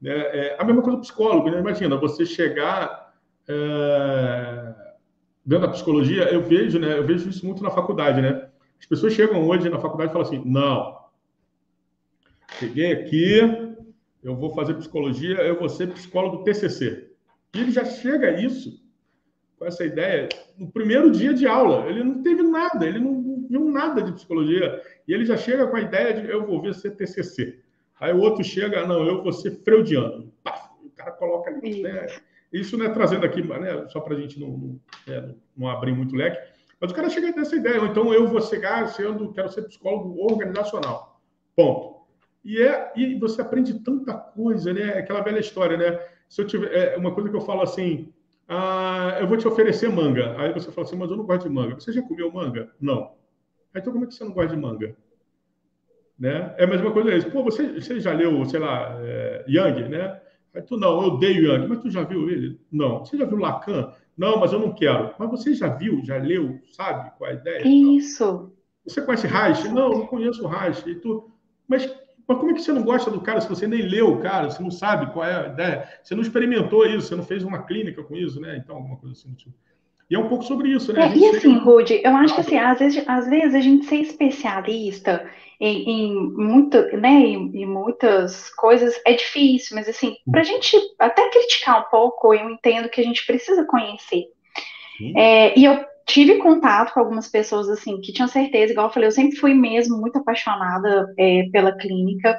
[0.00, 0.12] Né?
[0.12, 1.58] É, a mesma coisa do psicólogo, né?
[1.58, 3.12] Imagina, você chegar
[3.48, 4.74] é,
[5.44, 6.96] dentro da psicologia, eu vejo, né?
[6.98, 8.48] Eu vejo isso muito na faculdade, né?
[8.78, 10.98] As pessoas chegam hoje na faculdade e falam assim: não,
[12.60, 13.67] cheguei aqui,
[14.22, 17.10] eu vou fazer psicologia, eu vou ser psicólogo TCC.
[17.54, 18.82] E ele já chega a isso,
[19.58, 21.86] com essa ideia, no primeiro dia de aula.
[21.88, 24.82] Ele não teve nada, ele não viu nada de psicologia.
[25.06, 27.60] E ele já chega com a ideia de eu vou ver ser TCC.
[28.00, 30.32] Aí o outro chega, não, eu vou ser freudiano.
[30.42, 31.82] Pá, o cara coloca ali.
[31.82, 32.06] Né?
[32.52, 35.92] Isso não é trazendo aqui, né, só para a gente não, não, é, não, abrir
[35.92, 36.40] muito leque,
[36.80, 37.78] mas o cara chega nessa ideia.
[37.78, 41.20] Então eu vou chegar sendo, quero ser psicólogo organizacional.
[41.54, 41.87] Ponto.
[42.48, 44.94] E, é, e você aprende tanta coisa, né?
[44.94, 46.00] Aquela velha história, né?
[46.26, 48.10] Se eu tiver, é uma coisa que eu falo assim,
[48.48, 50.34] ah, eu vou te oferecer manga.
[50.40, 51.74] Aí você fala assim, mas eu não gosto de manga.
[51.74, 52.72] Você já comeu manga?
[52.80, 53.12] Não.
[53.76, 54.96] Então como é que você não gosta de manga?
[56.18, 56.54] Né?
[56.56, 57.30] É a mesma coisa isso.
[57.30, 60.18] Pô, você, você já leu, sei lá, é, Yang, né?
[60.54, 61.68] Aí tu, não, eu odeio Yang.
[61.68, 62.58] Mas tu já viu ele?
[62.72, 63.00] Não.
[63.00, 63.92] Você já viu Lacan?
[64.16, 65.14] Não, mas eu não quero.
[65.18, 67.68] Mas você já viu, já leu, sabe qual é a ideia?
[67.68, 68.50] Isso.
[68.86, 69.68] Você conhece Reich?
[69.68, 70.88] Não, eu não conheço Reich.
[70.88, 71.30] E tu...
[71.68, 71.94] Mas
[72.28, 74.50] mas como é que você não gosta do cara se você nem leu o cara,
[74.50, 77.62] você não sabe qual é a ideia, você não experimentou isso, você não fez uma
[77.62, 78.60] clínica com isso, né?
[78.62, 79.32] Então, alguma coisa assim.
[79.32, 79.54] Tipo.
[80.10, 81.06] E é um pouco sobre isso, né?
[81.06, 81.64] É, e assim, chega...
[81.64, 85.26] Rude, eu acho que assim, às vezes, às vezes a gente ser especialista
[85.60, 90.76] em, em, muito, né, em, em, muitas coisas é difícil, mas assim, para a gente
[90.98, 94.24] até criticar um pouco, eu entendo que a gente precisa conhecer.
[95.16, 99.06] É, e eu tive contato com algumas pessoas assim que tinham certeza, igual eu falei,
[99.06, 102.36] eu sempre fui mesmo muito apaixonada é, pela clínica,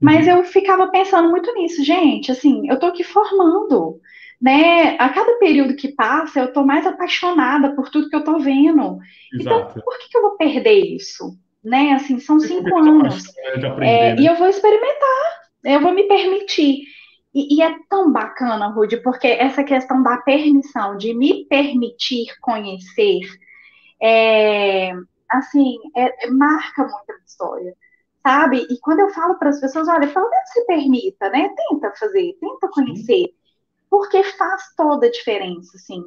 [0.00, 0.38] mas uhum.
[0.38, 4.00] eu ficava pensando muito nisso, gente, assim, eu tô aqui formando,
[4.40, 4.96] né?
[4.98, 8.98] A cada período que passa, eu tô mais apaixonada por tudo que eu tô vendo.
[9.34, 9.70] Então, Exato.
[9.72, 11.36] Então, por que, que eu vou perder isso?
[11.62, 11.92] Né?
[11.92, 13.24] Assim, são cinco anos.
[13.36, 14.16] É, né?
[14.16, 16.84] E eu vou experimentar, eu vou me permitir.
[17.34, 23.20] E, e, é tão bacana, Rude, porque essa questão da permissão, de me permitir conhecer,
[24.02, 24.92] é,
[25.30, 27.76] assim, é, é marca muito a história,
[28.22, 28.66] sabe?
[28.68, 31.50] E quando eu falo para as pessoas, olha, pelo menos se permita, né?
[31.56, 33.32] Tenta fazer, tenta conhecer,
[33.88, 36.02] porque faz toda a diferença, assim.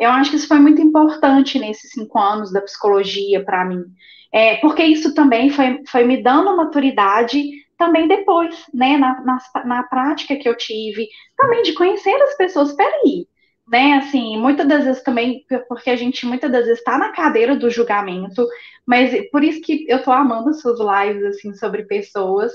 [0.00, 3.84] Eu acho que isso foi muito importante nesses cinco anos da psicologia para mim,
[4.32, 9.82] é, porque isso também foi, foi me dando maturidade também depois, né, na, na, na,
[9.82, 13.26] prática que eu tive, também de conhecer as pessoas, peraí,
[13.68, 17.56] né, assim, muitas das vezes também, porque a gente muitas das vezes está na cadeira
[17.56, 18.46] do julgamento,
[18.86, 22.52] mas por isso que eu tô amando suas lives, assim, sobre pessoas,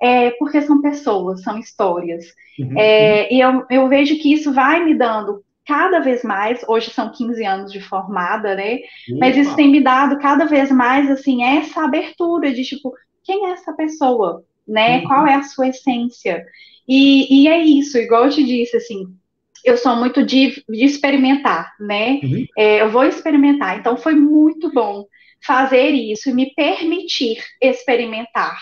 [0.00, 2.26] é, porque são pessoas, são histórias,
[2.60, 2.78] uhum.
[2.78, 7.10] é, e eu, eu vejo que isso vai me dando cada vez mais, hoje são
[7.10, 8.78] 15 anos de formada, né?
[9.18, 12.94] Mas isso tem me dado cada vez mais, assim, essa abertura de, tipo,
[13.28, 14.42] quem é essa pessoa?
[14.68, 14.98] Né?
[14.98, 15.04] Uhum.
[15.04, 16.44] Qual é a sua essência?
[16.86, 19.06] E, e, é isso, igual eu te disse, assim,
[19.64, 22.20] eu sou muito de, de experimentar, né?
[22.22, 22.46] Uhum.
[22.56, 23.78] É, eu vou experimentar.
[23.78, 25.04] Então foi muito bom
[25.44, 28.58] fazer isso e me permitir experimentar,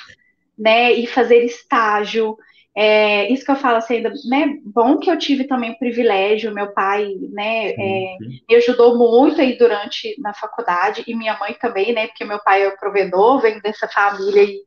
[0.59, 0.92] né?
[0.92, 2.37] E fazer estágio.
[2.79, 4.59] É, isso que eu falo assim, né?
[4.64, 8.16] Bom que eu tive também o privilégio, meu pai, né, é,
[8.47, 12.09] me ajudou muito aí durante na faculdade e minha mãe também, né?
[12.09, 14.59] Porque meu pai é o provedor, vem dessa família aí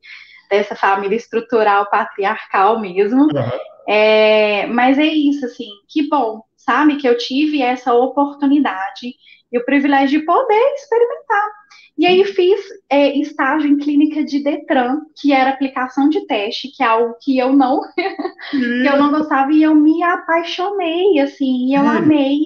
[0.49, 3.23] dessa família estrutural patriarcal mesmo.
[3.23, 3.59] Uhum.
[3.87, 9.15] É, mas é isso, assim, que bom, sabe, que eu tive essa oportunidade
[9.51, 11.59] e o privilégio de poder experimentar.
[11.97, 16.81] E aí fiz é, estágio em clínica de Detran, que era aplicação de teste, que
[16.81, 17.81] é algo que eu não
[18.51, 21.89] que eu não gostava e eu me apaixonei, assim, e eu hum.
[21.89, 22.37] amei,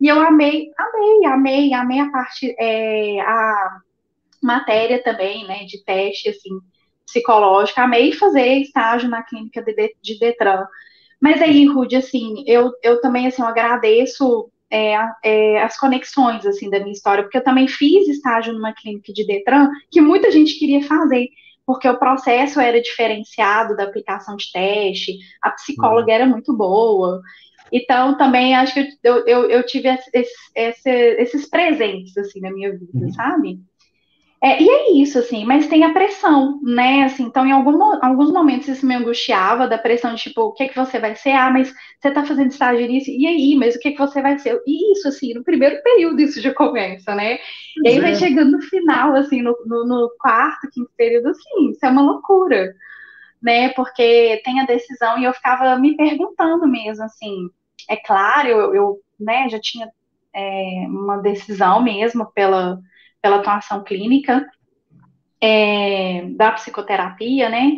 [0.00, 3.80] e eu amei, amei, amei, amei a parte, é, a
[4.40, 6.58] matéria também, né, de teste, assim,
[7.10, 10.64] psicológica, amei fazer estágio na clínica de, de Detran.
[11.20, 16.70] Mas aí, Rude, assim, eu, eu também, assim, eu agradeço é, é, as conexões, assim,
[16.70, 20.58] da minha história, porque eu também fiz estágio numa clínica de Detran que muita gente
[20.58, 21.28] queria fazer,
[21.66, 26.14] porque o processo era diferenciado da aplicação de teste, a psicóloga uhum.
[26.14, 27.20] era muito boa,
[27.72, 32.90] então, também acho que eu, eu, eu tive esses, esses, presentes, assim, na minha vida,
[32.94, 33.12] uhum.
[33.12, 33.60] sabe?
[34.42, 37.04] É, e é isso, assim, mas tem a pressão, né?
[37.04, 40.68] Assim, então, em algum, alguns momentos isso me angustiava, da pressão de tipo, o que,
[40.68, 41.32] que você vai ser?
[41.32, 44.38] Ah, mas você tá fazendo estágio nisso, e aí, mas o que, que você vai
[44.38, 44.58] ser?
[44.66, 47.38] E isso, assim, no primeiro período isso já começa, né?
[47.84, 48.14] E aí vai é.
[48.14, 52.74] chegando no final, assim, no, no, no quarto, quinto período, assim, isso é uma loucura,
[53.42, 53.68] né?
[53.74, 57.50] Porque tem a decisão e eu ficava me perguntando mesmo, assim,
[57.90, 59.86] é claro, eu, eu né, já tinha
[60.34, 62.78] é, uma decisão mesmo pela
[63.20, 64.46] pela atuação clínica
[65.40, 67.72] é, da psicoterapia, né?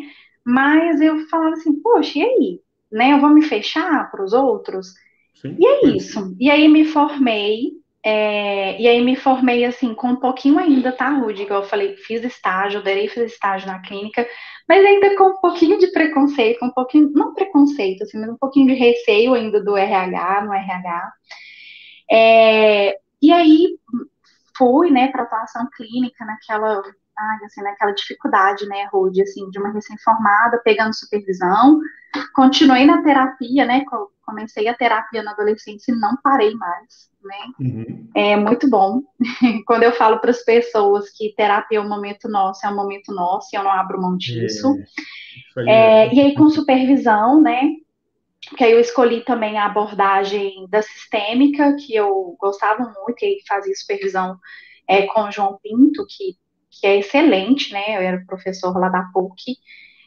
[0.45, 2.61] Mas eu falava assim, poxa, e aí?
[2.91, 3.13] Né?
[3.13, 4.95] Eu vou me fechar para os outros?
[5.35, 6.37] Sim, e é isso.
[6.39, 7.73] E aí me formei,
[8.05, 11.43] é, e aí me formei assim, com um pouquinho ainda, tá, Rudy?
[11.43, 14.27] Igual eu falei, fiz estágio, adorei fazer estágio na clínica,
[14.69, 18.67] mas ainda com um pouquinho de preconceito, um pouquinho, não preconceito, assim, mas um pouquinho
[18.67, 21.13] de receio ainda do RH, no RH.
[22.11, 23.79] É, e aí,
[24.57, 26.83] fui, né, para atuação clínica naquela,
[27.19, 31.81] ai, assim, naquela dificuldade, né, Rude, assim, de uma recém-formada, pegando supervisão,
[32.35, 33.85] continuei na terapia, né,
[34.25, 38.11] comecei a terapia na adolescência e não parei mais, né, uhum.
[38.15, 39.03] é muito bom,
[39.67, 43.13] quando eu falo para as pessoas que terapia é um momento nosso, é um momento
[43.13, 44.77] nosso, e eu não abro mão disso,
[45.59, 47.77] é, é, e aí com supervisão, né,
[48.57, 53.75] que aí eu escolhi também a abordagem da sistêmica, que eu gostava muito, e fazia
[53.75, 54.37] supervisão
[54.89, 56.37] é, com o João Pinto, que,
[56.71, 57.97] que é excelente, né?
[57.97, 59.57] Eu era professor lá da PUC.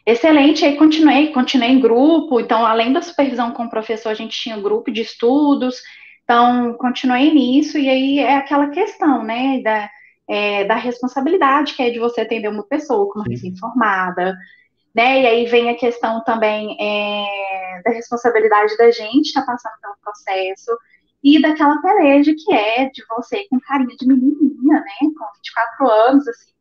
[0.05, 4.37] Excelente, aí continuei, continuei em grupo, então, além da supervisão com o professor, a gente
[4.37, 5.81] tinha grupo de estudos,
[6.23, 9.89] então, continuei nisso, e aí é aquela questão, né, da,
[10.27, 14.35] é, da responsabilidade, que é de você atender uma pessoa como recém-formada,
[14.95, 15.21] né?
[15.21, 19.97] E aí vem a questão também é, da responsabilidade da gente estar tá passando pelo
[20.01, 20.71] processo
[21.21, 24.93] e daquela peleja que é de você com carinha de menininha, né?
[25.01, 26.53] Com 24 anos, assim.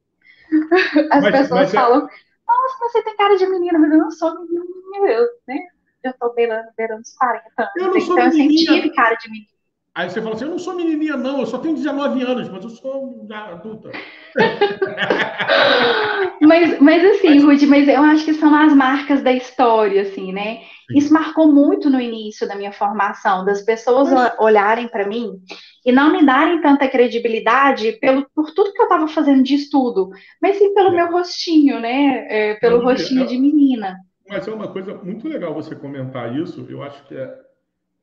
[1.12, 2.08] As mas, pessoas mas é falam,
[2.46, 5.58] nossa, você tem cara de menina, mas eu não sou menininha, eu, né?
[6.02, 7.72] Eu tô beirando, beirando os 40 anos.
[7.76, 9.53] Eu não então eu sempre tive cara de menina.
[9.94, 12.64] Aí você fala assim: eu não sou menininha, não, eu só tenho 19 anos, mas
[12.64, 13.92] eu sou adulta.
[16.42, 20.62] mas, mas assim, Rudy, mas eu acho que são as marcas da história, assim, né?
[20.90, 20.98] Sim.
[20.98, 24.34] Isso marcou muito no início da minha formação, das pessoas mas...
[24.40, 25.38] olharem para mim
[25.86, 30.10] e não me darem tanta credibilidade pelo, por tudo que eu estava fazendo de estudo,
[30.42, 30.92] mas sim pelo é.
[30.92, 32.26] meu rostinho, né?
[32.28, 33.96] É, pelo não, rostinho é, de menina.
[34.28, 36.66] Mas é uma coisa muito legal você comentar isso.
[36.68, 37.43] Eu acho que é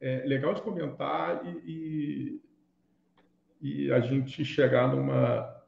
[0.01, 2.41] é, legal de comentar e,
[3.61, 5.63] e, e, a gente chegar numa,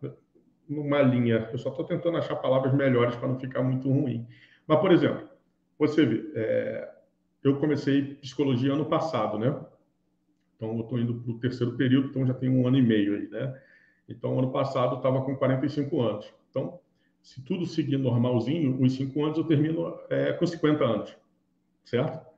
[0.68, 1.48] numa linha.
[1.52, 4.28] Eu só estou tentando achar palavras melhores para não ficar muito ruim.
[4.66, 5.30] Mas, por exemplo,
[5.78, 6.92] você vê, é,
[7.44, 9.56] eu comecei psicologia ano passado, né?
[10.56, 13.16] Então, eu estou indo para o terceiro período, então já tem um ano e meio
[13.16, 13.62] aí, né?
[14.10, 16.34] Então, ano passado eu estava com 45 anos.
[16.50, 16.80] Então,
[17.22, 21.18] se tudo seguir normalzinho, os cinco anos eu termino é, com 50 anos,
[21.86, 22.33] certo?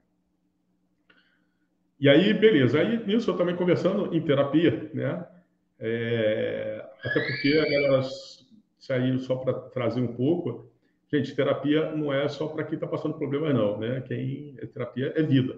[2.06, 2.80] E aí, beleza.
[2.80, 5.26] Aí, nisso, eu também conversando em terapia, né?
[5.80, 8.04] É, até porque a galera
[8.78, 10.70] saiu só para trazer um pouco.
[11.12, 14.02] Gente, terapia não é só para quem está passando problemas, não, né?
[14.02, 15.58] Quem é terapia é vida.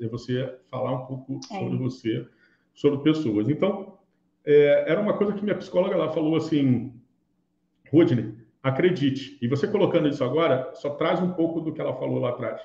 [0.00, 1.58] É você falar um pouco é.
[1.60, 2.26] sobre você,
[2.74, 3.48] sobre pessoas.
[3.48, 3.96] Então,
[4.44, 6.92] é, era uma coisa que minha psicóloga lá falou assim,
[7.92, 9.38] Rodney, acredite.
[9.40, 12.60] E você colocando isso agora, só traz um pouco do que ela falou lá atrás.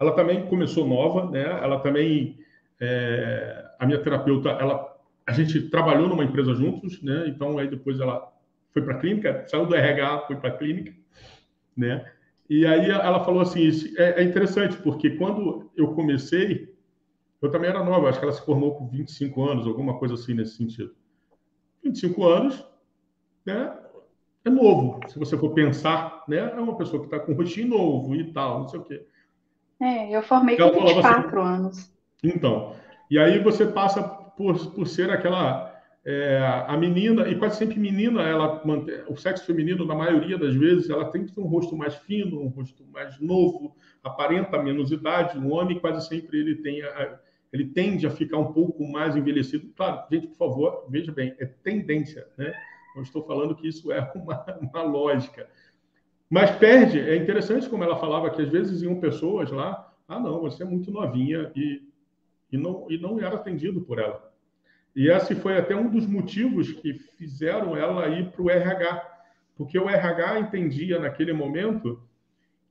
[0.00, 1.44] Ela também começou nova, né?
[1.62, 2.36] Ela também,
[2.80, 7.24] é, a minha terapeuta, ela, a gente trabalhou numa empresa juntos, né?
[7.28, 8.32] Então aí depois ela
[8.72, 10.92] foi para a clínica, saiu do RH, foi para a clínica,
[11.76, 12.04] né?
[12.48, 16.74] E aí ela falou assim, é, é, interessante porque quando eu comecei,
[17.40, 20.34] eu também era nova, acho que ela se formou com 25 anos, alguma coisa assim
[20.34, 20.94] nesse sentido.
[21.82, 22.66] 25 anos,
[23.46, 23.78] né?
[24.44, 26.38] É novo, se você for pensar, né?
[26.38, 29.06] É uma pessoa que está com rotina novo e tal, não sei o quê.
[29.80, 31.93] É, eu formei com 24 assim, anos.
[32.24, 32.74] Então,
[33.10, 35.74] e aí você passa por, por ser aquela
[36.06, 38.62] é, a menina, e quase sempre menina, ela
[39.08, 42.42] o sexo feminino, na maioria das vezes, ela tem que ter um rosto mais fino,
[42.42, 45.38] um rosto mais novo, aparenta menos idade.
[45.38, 47.18] O homem, quase sempre, ele, tem a,
[47.50, 49.72] ele tende a ficar um pouco mais envelhecido.
[49.74, 52.52] Claro, gente, por favor, veja bem, é tendência, né?
[52.94, 55.48] Não estou falando que isso é uma, uma lógica.
[56.28, 60.40] Mas perde, é interessante como ela falava que às vezes iam pessoas lá, ah, não,
[60.40, 61.82] você é muito novinha, e,
[62.54, 64.32] e, não, e não era atendido por ela.
[64.94, 69.24] E esse foi até um dos motivos que fizeram ela ir para o RH,
[69.56, 72.00] porque o RH entendia naquele momento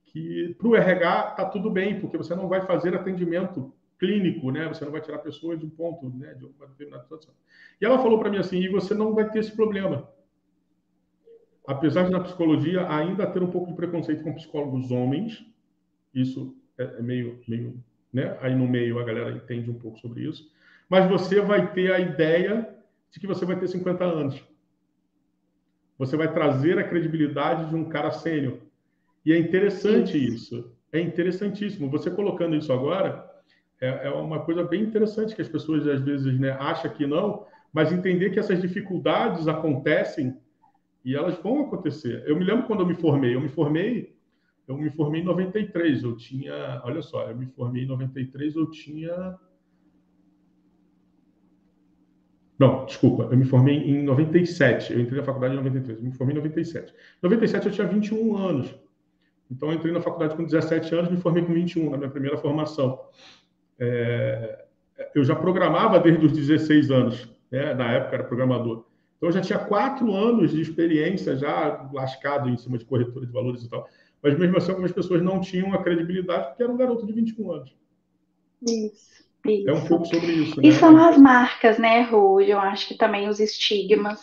[0.06, 4.68] que para o RH está tudo bem, porque você não vai fazer atendimento clínico, né?
[4.68, 6.32] Você não vai tirar pessoas de um ponto, né?
[6.32, 7.34] De uma determinada situação.
[7.78, 10.08] E ela falou para mim assim: e você não vai ter esse problema.
[11.66, 15.44] Apesar de na psicologia ainda ter um pouco de preconceito com psicólogos homens,
[16.14, 17.82] isso é, é meio, meio,
[18.14, 18.38] né?
[18.40, 20.54] Aí no meio a galera entende um pouco sobre isso
[20.88, 22.68] mas você vai ter a ideia
[23.10, 24.42] de que você vai ter 50 anos.
[25.98, 28.58] Você vai trazer a credibilidade de um cara sênior.
[29.24, 30.56] E é interessante isso.
[30.56, 30.72] isso.
[30.92, 31.90] É interessantíssimo.
[31.90, 33.28] Você colocando isso agora
[33.80, 37.46] é, é, uma coisa bem interessante que as pessoas às vezes né, acham que não,
[37.72, 40.36] mas entender que essas dificuldades acontecem
[41.04, 42.22] e elas vão acontecer.
[42.26, 43.34] Eu me lembro quando eu me formei.
[43.34, 44.13] Eu me formei,
[44.66, 46.02] eu me formei em 93.
[46.02, 48.56] Eu tinha, olha só, eu me formei em 93.
[48.56, 49.38] Eu tinha
[52.58, 54.92] Não, desculpa, eu me formei em 97.
[54.92, 55.98] Eu entrei na faculdade em 93.
[55.98, 56.92] Eu me formei em 97.
[56.92, 58.74] Em 97 eu tinha 21 anos.
[59.50, 62.36] Então eu entrei na faculdade com 17 anos, me formei com 21 na minha primeira
[62.38, 63.00] formação.
[63.78, 64.64] É,
[65.14, 67.74] eu já programava desde os 16 anos, né?
[67.74, 68.86] na época era programador.
[69.16, 73.32] Então eu já tinha quatro anos de experiência já lascado em cima de corretora de
[73.32, 73.88] valores e tal.
[74.24, 77.52] Mas mesmo assim algumas pessoas não tinham a credibilidade porque era um garoto de 21
[77.52, 77.76] anos.
[78.66, 79.14] Isso.
[79.46, 79.68] Isso.
[79.68, 80.56] É um pouco sobre isso.
[80.56, 80.68] Né?
[80.68, 82.46] E são as marcas, né, Rui?
[82.50, 84.18] Eu acho que também os estigmas.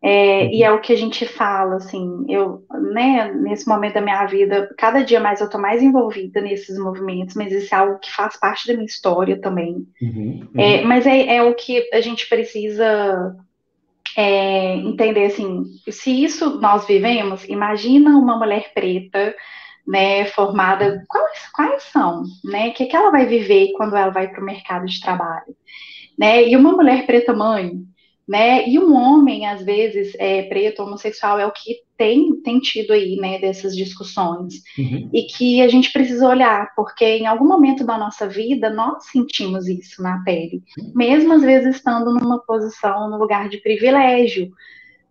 [0.00, 0.50] É, uhum.
[0.52, 4.72] E é o que a gente fala, assim, eu, né, nesse momento da minha vida,
[4.76, 8.36] cada dia mais eu tô mais envolvida nesses movimentos, mas isso é algo que faz
[8.36, 9.86] parte da minha história também.
[10.00, 10.60] Uhum, uhum.
[10.60, 13.36] É, mas é, é o que a gente precisa
[14.16, 19.34] é, entender, assim, se isso nós vivemos, imagina uma mulher preta
[19.86, 24.28] né, formada, quais, quais são, né, o que, que ela vai viver quando ela vai
[24.28, 25.56] para o mercado de trabalho,
[26.18, 27.72] né, e uma mulher preta mãe,
[28.28, 32.92] né, e um homem, às vezes, é, preto, homossexual, é o que tem, tem tido
[32.92, 35.10] aí, né, dessas discussões, uhum.
[35.12, 39.68] e que a gente precisa olhar, porque em algum momento da nossa vida, nós sentimos
[39.68, 40.62] isso na pele,
[40.94, 44.50] mesmo às vezes estando numa posição, no lugar de privilégio,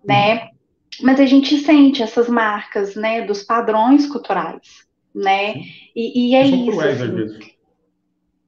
[0.06, 0.62] né, uhum
[1.02, 5.56] mas a gente sente essas marcas, né, dos padrões culturais, né?
[5.96, 6.72] E, e é São isso.
[6.72, 7.10] Cruéis, assim.
[7.10, 7.51] às vezes.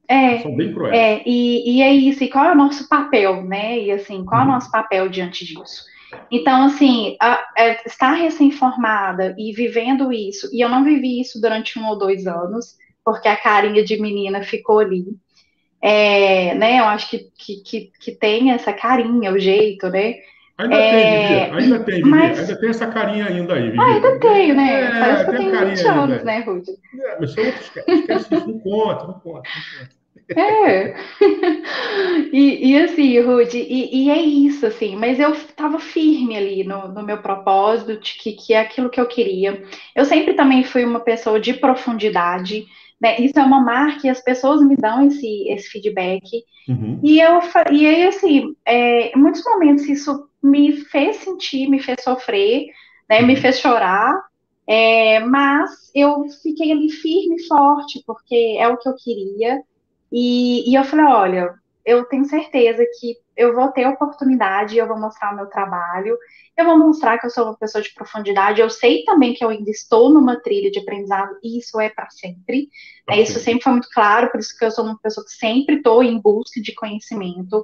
[0.07, 0.95] É, São bem cruéis.
[0.95, 2.23] É, e, e é isso.
[2.23, 3.79] E qual é o nosso papel, né?
[3.79, 4.53] E assim, qual é o uhum.
[4.53, 5.85] nosso papel diante disso?
[6.29, 11.41] Então, assim, a, a, é, estar recém-formada e vivendo isso, e eu não vivi isso
[11.41, 15.05] durante um ou dois anos, porque a carinha de menina ficou ali.
[15.81, 20.15] É, né, eu acho que, que, que, que tem essa carinha, o jeito, né?
[20.57, 20.91] Ainda é...
[20.91, 21.63] tem, Vivi.
[21.63, 22.09] Ainda tem, Vivi.
[22.09, 22.39] Mas...
[22.39, 23.79] Ainda tem essa carinha ainda aí, Vivi.
[23.79, 24.81] Ah, ainda tenho, né?
[24.81, 26.71] É, Parece que eu tenho 20 anos, né, Rudy?
[26.99, 29.49] É, mas são outros isso, não conta, não conta, não conta.
[30.29, 30.95] É.
[32.31, 36.87] e, e, assim, Rudy, e, e, é isso, assim, mas eu estava firme ali no,
[36.87, 39.61] no, meu propósito, de que, que é aquilo que eu queria.
[39.95, 42.65] Eu sempre também fui uma pessoa de profundidade,
[43.03, 43.19] Né?
[43.19, 46.23] Isso é uma marca e as pessoas me dão esse, esse feedback.
[46.69, 47.01] Uhum.
[47.03, 52.01] E, eu, e aí, assim, é, em muitos momentos isso me fez sentir, me fez
[52.01, 52.67] sofrer,
[53.09, 53.21] né?
[53.21, 53.41] me uhum.
[53.41, 54.17] fez chorar,
[54.65, 59.61] é, mas eu fiquei ali firme e forte, porque é o que eu queria.
[60.09, 61.53] E, e eu falei, olha,
[61.85, 66.17] eu tenho certeza que eu vou ter oportunidade, eu vou mostrar o meu trabalho,
[66.55, 69.49] eu vou mostrar que eu sou uma pessoa de profundidade, eu sei também que eu
[69.49, 72.69] ainda estou numa trilha de aprendizado, e isso é para sempre.
[73.09, 73.23] Okay.
[73.23, 76.03] Isso sempre foi muito claro, por isso que eu sou uma pessoa que sempre estou
[76.03, 77.63] em busca de conhecimento,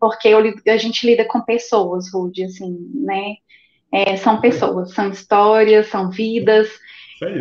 [0.00, 3.34] porque eu, a gente lida com pessoas, Rude, assim, né?
[3.92, 6.68] É, são pessoas, são histórias, são vidas.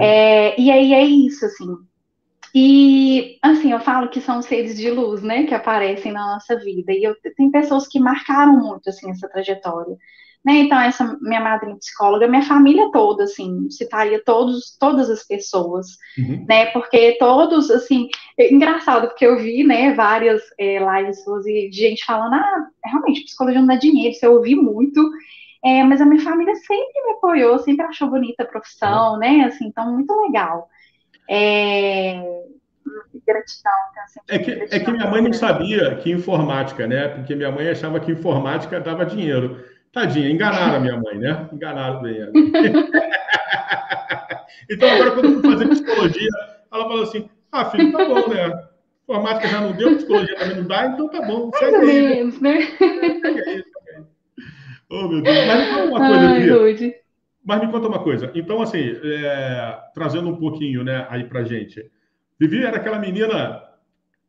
[0.01, 1.67] É, e aí é isso, assim.
[2.53, 6.91] E, assim, eu falo que são seres de luz, né, que aparecem na nossa vida.
[6.91, 9.95] E eu, tem pessoas que marcaram muito, assim, essa trajetória.
[10.45, 10.59] Né?
[10.59, 15.87] Então, essa minha madrinha psicóloga, minha família toda, assim, citaria todos, todas as pessoas,
[16.17, 16.45] uhum.
[16.47, 16.67] né?
[16.67, 22.05] Porque todos, assim, é engraçado, porque eu vi, né, várias é, lives suas e gente
[22.05, 25.01] falando, ah, realmente, psicologia não dá dinheiro, isso eu ouvi muito.
[25.65, 29.19] É, mas a minha família sempre me apoiou, sempre achou bonita a profissão, uhum.
[29.19, 29.43] né?
[29.45, 30.69] Assim, então, muito legal.
[31.29, 32.21] É,
[33.25, 33.71] gratidão.
[34.03, 37.09] Assim, é, que, é que minha mãe não sabia que informática, né?
[37.09, 39.63] Porque minha mãe achava que informática dava dinheiro.
[39.91, 41.49] Tadinha, enganaram a minha mãe, né?
[41.51, 42.31] Enganaram bem ela.
[44.69, 46.29] então, agora, quando eu fui fazer psicologia,
[46.71, 48.67] ela falou assim: ah, filho, tá bom, né?
[49.03, 51.49] Informática já não deu, psicologia também não dá, então tá bom.
[51.49, 52.61] Mais ou menos, né?
[52.77, 53.63] Segue aí, segue aí.
[54.89, 55.47] Oh, meu Deus.
[55.47, 57.06] Mas me conta uma coisa, Ai, Rude.
[57.47, 58.29] Mas me conta uma coisa.
[58.35, 61.89] Então, assim, é, trazendo um pouquinho, né, aí pra gente.
[62.37, 63.63] Vivi era aquela menina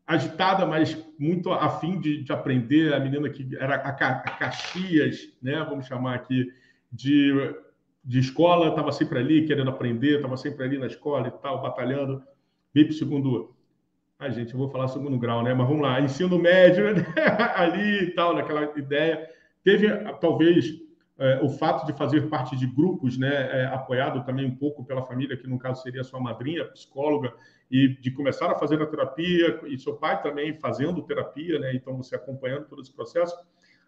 [0.06, 5.66] agitada, mas muito afim de, de aprender, a menina que era a, a Caxias, né,
[5.68, 6.46] vamos chamar aqui,
[6.92, 7.34] de,
[8.04, 12.22] de escola, estava sempre ali querendo aprender, estava sempre ali na escola e tal, batalhando.
[12.72, 13.52] Veio para segundo.
[14.16, 15.52] Ai, gente, eu vou falar segundo grau, né?
[15.52, 17.04] Mas vamos lá, ensino médio, né?
[17.56, 19.28] ali e tal, naquela ideia.
[19.64, 19.88] Teve,
[20.20, 20.72] talvez,
[21.18, 25.02] é, o fato de fazer parte de grupos, né, é, apoiado também um pouco pela
[25.02, 27.34] família, que no caso seria sua madrinha, psicóloga,
[27.70, 31.96] e de começar a fazer a terapia, e seu pai também fazendo terapia, né, então
[31.96, 33.36] você acompanhando todo esse processo,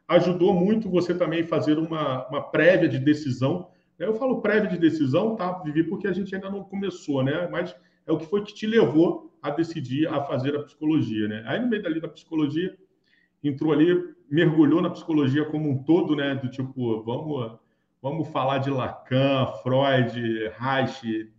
[0.09, 3.70] ajudou muito você também fazer uma, uma prévia de decisão.
[3.97, 7.74] Eu falo prévia de decisão, tá, Vivi, porque a gente ainda não começou, né, mas
[8.07, 11.45] é o que foi que te levou a decidir a fazer a psicologia, né.
[11.47, 12.76] Aí no meio dali da psicologia,
[13.43, 13.97] entrou ali,
[14.30, 16.34] mergulhou na psicologia como um todo, né?
[16.34, 17.59] Do tipo, vamos,
[18.01, 21.30] vamos falar de Lacan, Freud, Reich,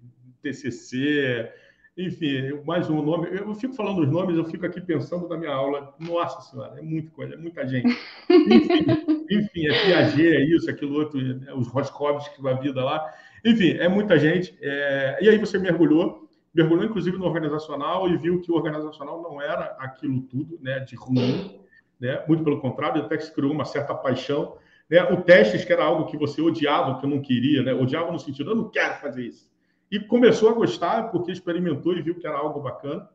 [0.42, 1.50] TCC,
[1.98, 3.28] enfim, mais um nome.
[3.32, 5.94] Eu fico falando os nomes, eu fico aqui pensando na minha aula.
[6.00, 7.96] Nossa Senhora, é muita coisa, é muita gente.
[8.30, 8.86] Enfim,
[9.30, 13.14] enfim é Piaget, é isso, aquilo outro, é os Roskovski da vida lá.
[13.46, 14.58] Enfim, é muita gente.
[14.62, 15.20] É...
[15.22, 19.76] E aí você mergulhou, mergulhou inclusive no organizacional e viu que o organizacional não era
[19.78, 21.61] aquilo tudo, né, de ruim
[22.02, 22.24] né?
[22.28, 24.58] muito pelo contrário, até que se criou uma certa paixão.
[24.90, 25.04] Né?
[25.04, 27.74] O testes, que era algo que você odiava, que eu não queria, né?
[27.74, 29.50] odiava no sentido, eu não quero fazer isso.
[29.92, 33.08] E começou a gostar porque experimentou e viu que era algo bacana.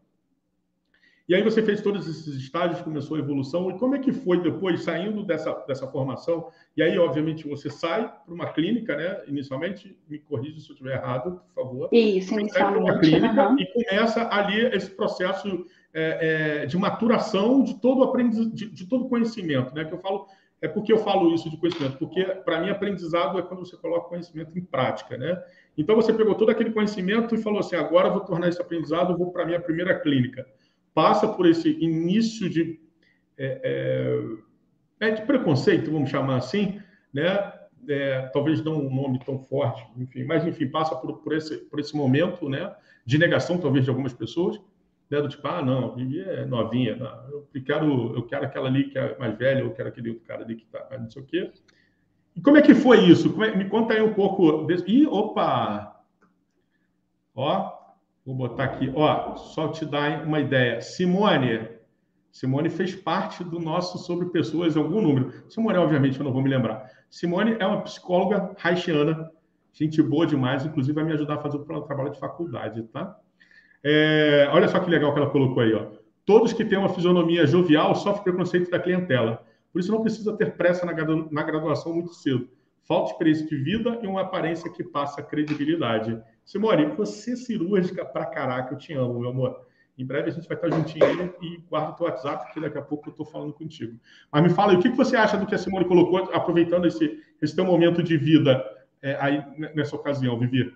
[1.28, 3.68] E aí você fez todos esses estágios, começou a evolução.
[3.68, 6.50] E como é que foi depois, saindo dessa, dessa formação?
[6.76, 9.22] E aí, obviamente, você sai para uma clínica, né?
[9.26, 11.88] Inicialmente, me corrija se eu estiver errado, por favor.
[11.90, 12.52] Isso, inicialmente.
[12.52, 13.58] Sai para uma clínica uhum.
[13.58, 15.66] e começa ali esse processo
[15.98, 19.82] é, é, de maturação de todo aprendiz, de, de, todo conhecimento, né?
[19.82, 20.26] Que eu falo
[20.60, 24.10] é porque eu falo isso de conhecimento, porque para mim aprendizado é quando você coloca
[24.10, 25.42] conhecimento em prática, né?
[25.76, 29.32] Então você pegou todo aquele conhecimento e falou assim, agora vou tornar esse aprendizado, vou
[29.32, 30.46] para minha primeira clínica.
[30.92, 32.78] Passa por esse início de
[33.38, 34.20] é,
[35.00, 36.78] é, é de preconceito, vamos chamar assim,
[37.12, 37.54] né?
[37.88, 41.80] É, talvez não um nome tão forte, enfim, mas enfim passa por, por esse por
[41.80, 42.74] esse momento, né?
[43.06, 44.60] De negação talvez de algumas pessoas
[45.10, 48.90] né, do tipo, ah, não, a é novinha, não, eu, quero, eu quero aquela ali
[48.90, 51.26] que é mais velha, eu quero aquele outro cara ali que tá, não sei o
[51.26, 51.52] quê.
[52.34, 53.42] E como é que foi isso?
[53.42, 54.64] É, me conta aí um pouco.
[54.64, 54.84] Desse...
[54.86, 56.02] Ih, opa!
[57.34, 57.72] Ó,
[58.24, 60.80] vou botar aqui, ó, só te dar uma ideia.
[60.80, 61.68] Simone,
[62.32, 65.32] Simone fez parte do nosso sobre pessoas, algum número.
[65.48, 66.90] Simone, obviamente, eu não vou me lembrar.
[67.08, 69.30] Simone é uma psicóloga haitiana,
[69.72, 73.18] gente boa demais, inclusive vai me ajudar a fazer o trabalho de faculdade, tá?
[73.84, 75.86] É, olha só que legal que ela colocou aí, ó.
[76.24, 79.44] Todos que têm uma fisionomia jovial sofrem preconceito da clientela.
[79.72, 82.48] Por isso não precisa ter pressa na, graduação muito cedo.
[82.82, 86.20] Falta experiência de vida e uma aparência que passa credibilidade.
[86.44, 89.66] Simone, você é cirúrgica pra caraca, eu te amo, meu amor.
[89.98, 92.82] Em breve a gente vai estar juntinho e guarda o teu WhatsApp, porque daqui a
[92.82, 93.98] pouco eu estou falando contigo.
[94.30, 97.20] Mas me fala aí, o que você acha do que a Simone colocou, aproveitando esse,
[97.40, 98.64] esse teu momento de vida
[99.02, 100.72] é, aí nessa ocasião, Vivi?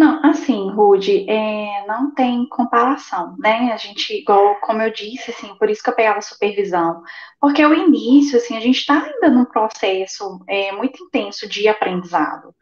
[0.00, 3.70] Não, assim, Rude, é, não tem comparação, né?
[3.70, 7.02] A gente, igual, como eu disse, assim, por isso que eu pegava supervisão,
[7.38, 12.54] porque o início, assim, a gente está ainda num processo é, muito intenso de aprendizado,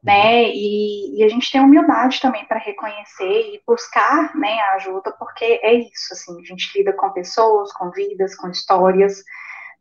[0.00, 0.48] né?
[0.50, 5.44] E, e, a gente tem humildade também para reconhecer e buscar, né, a ajuda, porque
[5.64, 9.20] é isso, assim, a gente lida com pessoas, com vidas, com histórias,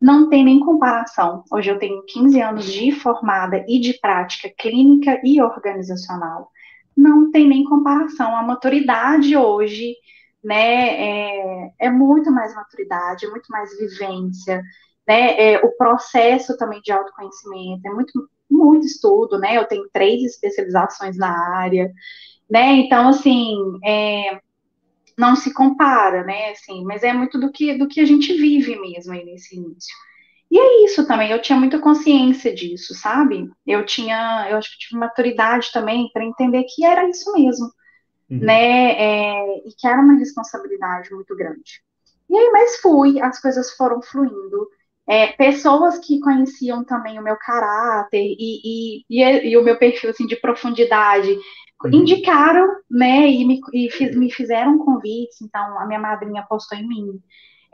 [0.01, 1.43] não tem nem comparação.
[1.51, 6.49] Hoje eu tenho 15 anos de formada e de prática clínica e organizacional
[6.95, 8.35] não tem nem comparação.
[8.35, 9.95] A maturidade hoje,
[10.43, 14.61] né, é, é muito mais maturidade, é muito mais vivência,
[15.07, 20.23] né, é, o processo também de autoconhecimento, é muito, muito estudo, né, eu tenho três
[20.23, 21.91] especializações na área,
[22.49, 24.39] né, então, assim, é,
[25.17, 28.75] não se compara, né, assim, mas é muito do que, do que a gente vive
[28.79, 29.95] mesmo aí nesse início.
[30.53, 33.49] E é isso também, eu tinha muita consciência disso, sabe?
[33.65, 37.65] Eu tinha, eu acho que tive maturidade também para entender que era isso mesmo,
[38.29, 38.37] uhum.
[38.37, 38.91] né?
[38.91, 41.81] É, e que era uma responsabilidade muito grande.
[42.29, 44.67] E aí, mas fui, as coisas foram fluindo.
[45.07, 50.11] É, pessoas que conheciam também o meu caráter e, e, e, e o meu perfil
[50.11, 51.35] assim, de profundidade
[51.83, 51.93] uhum.
[51.93, 56.87] indicaram, né, e, me, e fiz, me fizeram convites, então a minha madrinha apostou em
[56.87, 57.19] mim.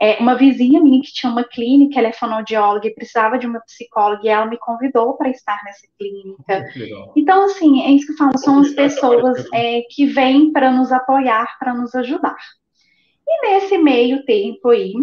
[0.02, 3.60] É, uma vizinha minha que tinha uma clínica, ela é fonoaudióloga e precisava de uma
[3.60, 6.66] psicóloga, e ela me convidou para estar nessa clínica.
[7.14, 10.90] Então, assim, é isso que eu falo, são as pessoas é, que vêm para nos
[10.90, 12.38] apoiar, para nos ajudar.
[13.28, 14.94] E nesse meio tempo aí,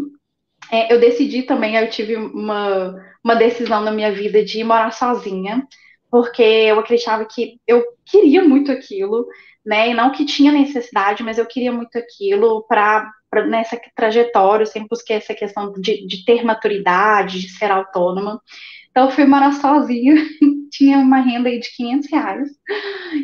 [0.72, 5.66] é, eu decidi também, eu tive uma, uma decisão na minha vida de morar sozinha,
[6.10, 9.28] porque eu acreditava que eu queria muito aquilo,
[9.66, 9.90] né?
[9.90, 13.12] E não que tinha necessidade, mas eu queria muito aquilo para
[13.48, 18.42] nessa trajetória, eu sempre busquei essa questão de, de ter maturidade, de ser autônoma.
[18.90, 20.16] Então, eu fui morar sozinha,
[20.72, 22.50] tinha uma renda aí de 500 reais,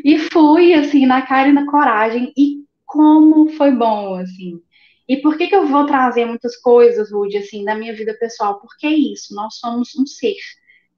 [0.04, 4.62] e fui, assim, na cara e na coragem, e como foi bom, assim.
[5.08, 8.60] E por que que eu vou trazer muitas coisas, Rude, assim, na minha vida pessoal?
[8.60, 10.36] Porque é isso, nós somos um ser,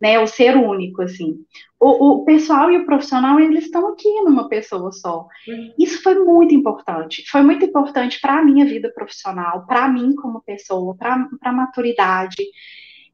[0.01, 1.37] né, o ser único, assim.
[1.79, 5.27] O, o pessoal e o profissional, eles estão aqui numa pessoa só.
[5.77, 7.23] Isso foi muito importante.
[7.29, 12.43] Foi muito importante para a minha vida profissional, para mim como pessoa, para a maturidade.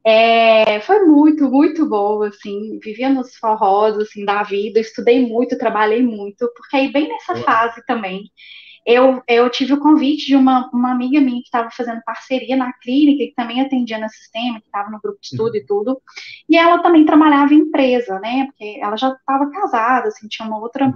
[0.04, 6.02] É, foi muito, muito bom, assim, vivia nos forrós, assim, da vida, estudei muito, trabalhei
[6.02, 8.24] muito, porque aí bem nessa fase também,
[8.86, 12.74] eu, eu tive o convite de uma, uma amiga minha que estava fazendo parceria na
[12.74, 16.02] clínica, que também atendia no sistema, que estava no grupo de estudo e tudo,
[16.50, 20.60] e ela também trabalhava em empresa, né, porque ela já estava casada, assim, tinha uma
[20.60, 20.92] outra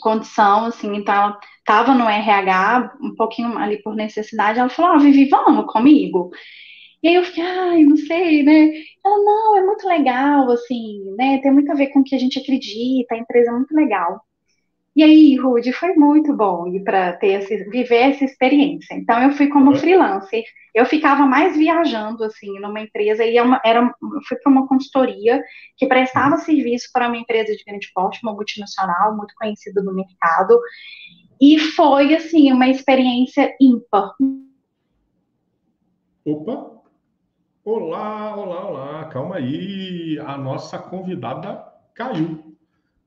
[0.00, 4.98] condição, assim, então ela estava no RH, um pouquinho ali por necessidade, ela falou, ah,
[4.98, 6.30] Vivi, vamos comigo?
[7.02, 8.72] E aí eu fiquei, ai, não sei, né?
[9.04, 11.38] Ela, não, é muito legal, assim, né?
[11.40, 14.20] Tem muito a ver com o que a gente acredita, a empresa é muito legal.
[14.96, 18.94] E aí, Rude, foi muito bom ir para ter viver essa experiência.
[18.94, 20.42] Então, eu fui como freelancer.
[20.74, 25.42] Eu ficava mais viajando, assim, numa empresa, e uma, era, eu fui para uma consultoria
[25.76, 30.58] que prestava serviço para uma empresa de grande porte, uma multinacional, muito conhecida no mercado.
[31.38, 34.14] E foi, assim, uma experiência ímpar.
[36.24, 36.74] Opa!
[37.62, 40.18] Olá, olá, olá, calma aí.
[40.24, 42.45] A nossa convidada caiu.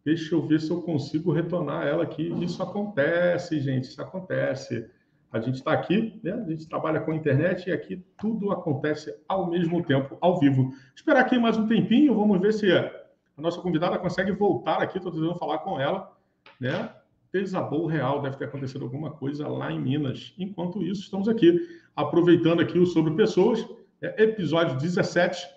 [0.03, 2.33] Deixa eu ver se eu consigo retornar ela aqui.
[2.43, 4.89] Isso acontece, gente, isso acontece.
[5.31, 6.33] A gente está aqui, né?
[6.33, 10.73] A gente trabalha com internet e aqui tudo acontece ao mesmo tempo, ao vivo.
[10.95, 12.91] Esperar aqui mais um tempinho, vamos ver se a
[13.37, 14.97] nossa convidada consegue voltar aqui.
[14.97, 16.11] Estou tentando falar com ela,
[16.59, 16.89] né?
[17.31, 20.33] Desabou real, deve ter acontecido alguma coisa lá em Minas.
[20.37, 21.59] Enquanto isso, estamos aqui,
[21.95, 23.63] aproveitando aqui o Sobre Pessoas,
[24.01, 25.47] é episódio 17.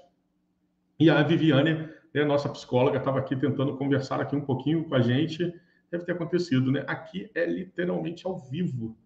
[1.00, 1.88] E a Viviane
[2.20, 5.52] a nossa psicóloga estava aqui tentando conversar aqui um pouquinho com a gente.
[5.90, 6.84] Deve ter acontecido, né?
[6.86, 8.96] Aqui é literalmente ao vivo.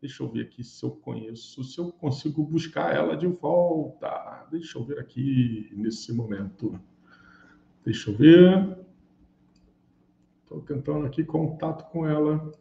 [0.00, 4.46] Deixa eu ver aqui se eu conheço, se eu consigo buscar ela de volta.
[4.50, 6.78] Deixa eu ver aqui nesse momento.
[7.84, 8.78] Deixa eu ver.
[10.42, 12.52] Estou tentando aqui contato com ela.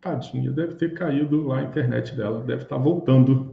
[0.00, 3.49] Tadinha, deve ter caído lá a internet dela, deve estar voltando.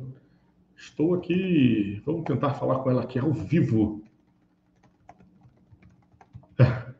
[0.78, 2.02] Estou aqui.
[2.06, 4.04] Vamos tentar falar com ela aqui ao vivo.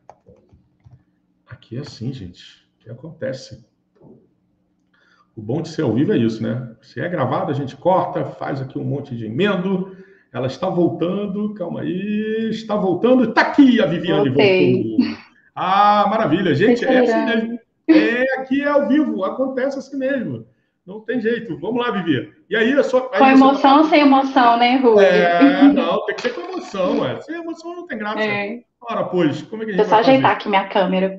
[1.46, 2.66] Aqui é assim, gente.
[2.76, 3.66] O que acontece?
[5.36, 6.74] O bom de ser ao vivo é isso, né?
[6.80, 9.96] Se é gravado, a gente corta, faz aqui um monte de emendo.
[10.32, 13.24] Ela está voltando, calma aí, está voltando.
[13.24, 14.98] Está aqui a Viviane Voltei.
[14.98, 15.16] voltou.
[15.54, 17.58] Ah, maravilha, gente, é assim mesmo.
[17.88, 20.46] É, aqui é ao vivo, acontece assim mesmo.
[20.88, 21.58] Não tem jeito.
[21.58, 22.32] Vamos lá, Vivi.
[22.48, 23.10] E aí a sua.
[23.10, 25.04] Com emoção ou sem emoção, né, Rui?
[25.04, 27.20] É, não, tem que ser com emoção, ué.
[27.20, 28.22] Sem emoção não tem graça.
[28.22, 28.60] É.
[28.80, 31.14] Ora, pois, como é que a gente Deixa eu só ajeitar aqui minha câmera.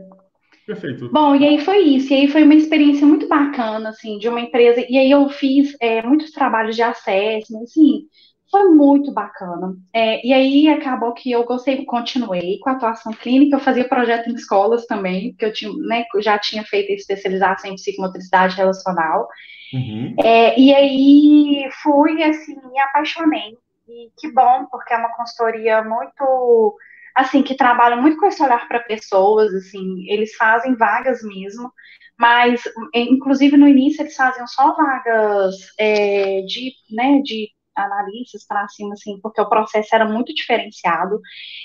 [0.65, 1.11] Perfeito.
[1.11, 2.11] Bom, e aí foi isso.
[2.11, 4.83] E aí foi uma experiência muito bacana, assim, de uma empresa.
[4.89, 8.07] E aí eu fiz é, muitos trabalhos de acesso, assim,
[8.49, 9.75] foi muito bacana.
[9.93, 14.31] É, e aí acabou que eu gostei, continuei com a atuação clínica, eu fazia projeto
[14.31, 19.27] em escolas também, porque eu tinha, né, já tinha feito especialização em psicomotricidade relacional.
[19.73, 20.15] Uhum.
[20.23, 23.57] É, e aí fui, assim, me apaixonei.
[23.87, 26.77] E que bom, porque é uma consultoria muito,
[27.15, 31.71] assim, que trabalha muito com esse olhar para pessoas, assim, eles fazem vagas mesmo,
[32.17, 32.61] mas,
[32.93, 39.19] inclusive, no início eles faziam só vagas é, de, né, de analistas para cima, assim,
[39.21, 41.19] porque o processo era muito diferenciado.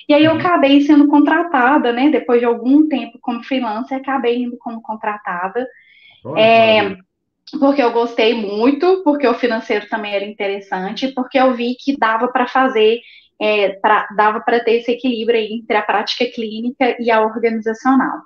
[0.09, 0.38] E aí eu uhum.
[0.38, 5.66] acabei sendo contratada, né, depois de algum tempo como freelancer, acabei indo como contratada.
[6.36, 6.96] é,
[7.59, 12.28] porque eu gostei muito, porque o financeiro também era interessante, porque eu vi que dava
[12.28, 13.01] para fazer,
[13.40, 18.18] é, pra, dava para ter esse equilíbrio entre a prática clínica e a organizacional.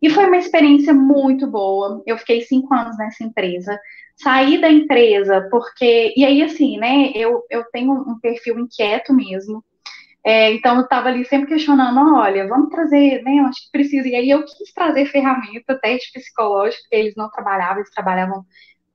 [0.00, 2.02] E foi uma experiência muito boa.
[2.06, 3.78] Eu fiquei cinco anos nessa empresa
[4.16, 6.14] sair da empresa, porque.
[6.16, 7.12] E aí, assim, né?
[7.14, 9.64] Eu, eu tenho um perfil inquieto mesmo.
[10.24, 13.36] É, então, eu estava ali sempre questionando: olha, vamos trazer, né?
[13.40, 14.08] Eu acho que precisa.
[14.08, 18.44] E aí, eu quis trazer ferramenta, teste psicológico, porque eles não trabalhavam, eles trabalhavam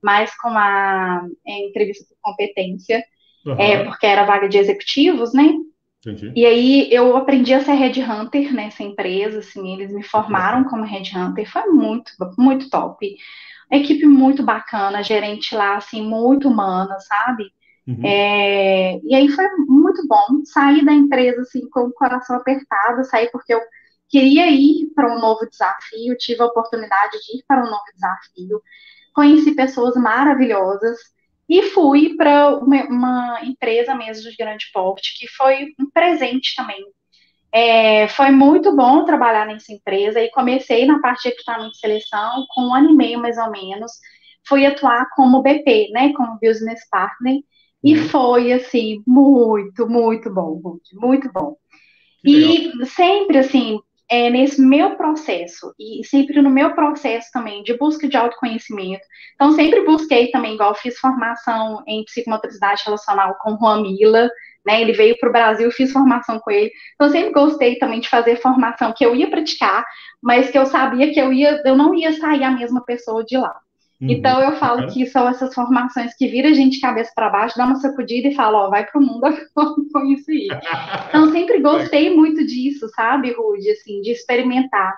[0.01, 3.03] mais com a é, entrevista por competência,
[3.45, 3.59] uhum.
[3.59, 5.53] é, porque era vaga de executivos, né?
[5.99, 6.31] Entendi.
[6.35, 11.49] E aí eu aprendi a ser headhunter nessa empresa, assim, eles me formaram como headhunter,
[11.49, 13.17] foi muito, muito top
[13.71, 17.51] equipe muito bacana, gerente lá, assim, muito humana, sabe?
[17.87, 18.05] Uhum.
[18.05, 23.29] É, e aí foi muito bom sair da empresa, assim, com o coração apertado, sair
[23.31, 23.61] porque eu
[24.09, 28.61] queria ir para um novo desafio, tive a oportunidade de ir para um novo desafio,
[29.13, 30.97] conheci pessoas maravilhosas
[31.49, 36.83] e fui para uma, uma, empresa mesmo de grande porte, que foi um presente também
[37.51, 42.45] é, foi muito bom trabalhar nessa empresa e comecei na parte de equipamento de seleção
[42.49, 43.91] com um ano e meio mais ou menos.
[44.47, 47.39] Fui atuar como BP, né, como business partner,
[47.83, 48.09] e uhum.
[48.09, 51.55] foi assim muito, muito bom, muito bom.
[52.25, 58.07] E sempre assim, é, nesse meu processo, e sempre no meu processo também de busca
[58.07, 59.05] de autoconhecimento.
[59.35, 64.29] Então, sempre busquei também, igual fiz formação em psicomotricidade relacional com Juan Mila,
[64.65, 64.81] né?
[64.81, 66.71] Ele veio para o Brasil, fiz formação com ele.
[66.95, 69.85] Então, sempre gostei também de fazer formação que eu ia praticar,
[70.21, 73.37] mas que eu sabia que eu ia, eu não ia sair a mesma pessoa de
[73.37, 73.59] lá.
[73.99, 74.11] Uhum.
[74.11, 77.65] Então eu falo que são essas formações que vira a gente cabeça para baixo, dá
[77.65, 79.21] uma sacudida e fala, ó, vai para o mundo
[79.91, 80.47] com isso aí.
[81.09, 84.93] Então sempre gostei muito disso, sabe, Rude, assim, de experimentar.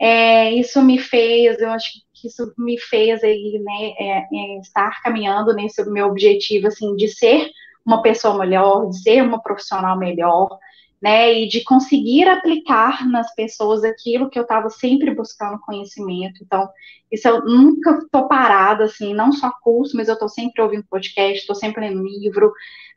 [0.00, 5.00] É, isso me fez, eu acho que isso me fez aí, né, é, é, estar
[5.00, 7.48] caminhando nesse meu objetivo, assim, de ser
[7.86, 10.58] uma pessoa melhor, de ser uma profissional melhor,
[11.02, 16.40] né, e de conseguir aplicar nas pessoas aquilo que eu estava sempre buscando conhecimento.
[16.40, 16.68] Então,
[17.10, 21.40] isso eu nunca estou parada, assim, não só curso, mas eu estou sempre ouvindo podcast,
[21.40, 22.52] estou sempre lendo livro,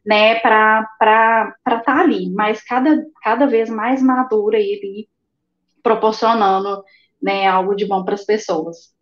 [0.05, 0.87] né, para
[1.63, 5.09] estar tá ali, mas cada, cada vez mais madura e ali,
[5.81, 6.83] proporcionando,
[7.19, 8.93] né, algo de bom para as pessoas.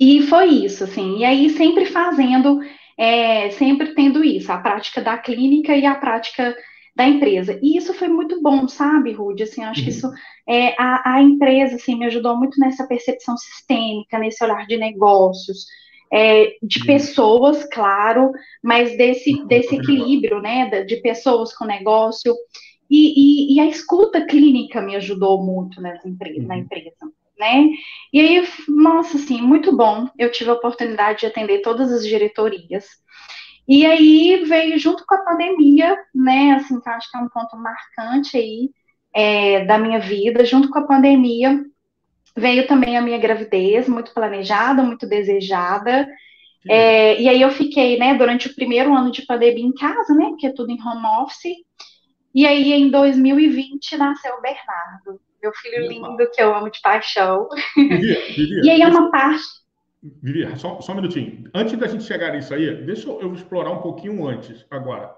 [0.00, 2.60] E foi isso, assim, e aí sempre fazendo
[2.96, 6.56] é, sempre tendo isso, a prática da clínica e a prática
[6.94, 7.58] da empresa.
[7.62, 9.44] E isso foi muito bom, sabe, Rude?
[9.44, 9.84] Assim, acho uhum.
[9.84, 10.10] que isso
[10.48, 15.66] é, a, a, empresa assim, me ajudou muito nessa percepção sistêmica, nesse olhar de negócios,
[16.12, 16.86] é, de uhum.
[16.86, 18.32] pessoas, claro,
[18.62, 19.46] mas desse, uhum.
[19.46, 22.34] desse equilíbrio, né, de pessoas com negócio.
[22.90, 26.60] E, e, e a escuta clínica me ajudou muito nessa empresa, na uhum.
[26.60, 26.92] empresa
[27.42, 27.66] né?
[28.12, 30.08] E aí, nossa, assim, muito bom.
[30.16, 32.86] Eu tive a oportunidade de atender todas as diretorias.
[33.72, 36.56] E aí veio junto com a pandemia, né?
[36.56, 38.68] Assim, que acho que é um ponto marcante aí
[39.14, 40.44] é, da minha vida.
[40.44, 41.58] Junto com a pandemia
[42.36, 46.06] veio também a minha gravidez, muito planejada, muito desejada.
[46.68, 50.26] É, e aí eu fiquei, né, durante o primeiro ano de pandemia em casa, né?
[50.26, 51.54] Porque é tudo em home office.
[52.34, 57.48] E aí, em 2020, nasceu o Bernardo meu filho lindo que eu amo de paixão.
[58.62, 59.42] e aí é uma parte.
[60.02, 61.48] Vivi, só, só um minutinho.
[61.54, 65.14] Antes da gente chegar nisso aí, deixa eu explorar um pouquinho antes, agora.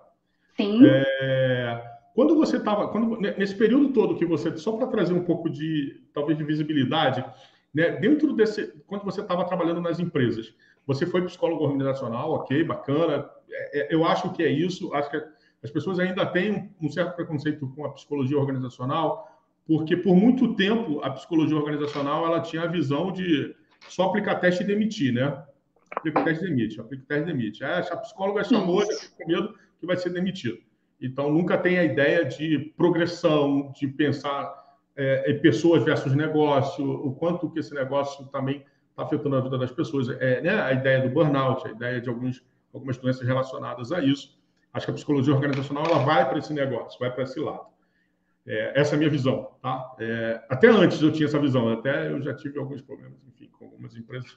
[0.57, 0.82] Sim.
[0.85, 1.82] É,
[2.14, 2.93] quando você estava,
[3.39, 7.24] nesse período todo que você, só para trazer um pouco de, talvez, de visibilidade,
[7.72, 10.55] né, dentro desse, quando você estava trabalhando nas empresas,
[10.87, 13.28] você foi psicólogo organizacional, ok, bacana.
[13.51, 14.93] É, é, eu acho que é isso.
[14.93, 15.22] Acho que
[15.62, 19.30] as pessoas ainda têm um certo preconceito com a psicologia organizacional
[19.66, 23.55] porque por muito tempo a psicologia organizacional ela tinha a visão de
[23.89, 25.43] só aplicar teste e demitir, né?
[25.97, 27.64] aplica o teste demite, aplica o teste demite.
[27.64, 30.59] Ah, a psicóloga é famosa, com medo que vai ser demitido.
[31.01, 34.55] Então, nunca tem a ideia de progressão, de pensar
[34.97, 39.59] é, em pessoas versus negócio, o quanto que esse negócio também está afetando a vida
[39.59, 40.09] das pessoas.
[40.09, 44.39] É, né, a ideia do burnout, a ideia de alguns, algumas doenças relacionadas a isso.
[44.72, 47.66] Acho que a psicologia organizacional ela vai para esse negócio, vai para esse lado.
[48.47, 49.95] É, essa é a minha visão, tá?
[49.99, 53.64] É, até antes eu tinha essa visão, até eu já tive alguns problemas, enfim, com
[53.64, 54.36] algumas empresas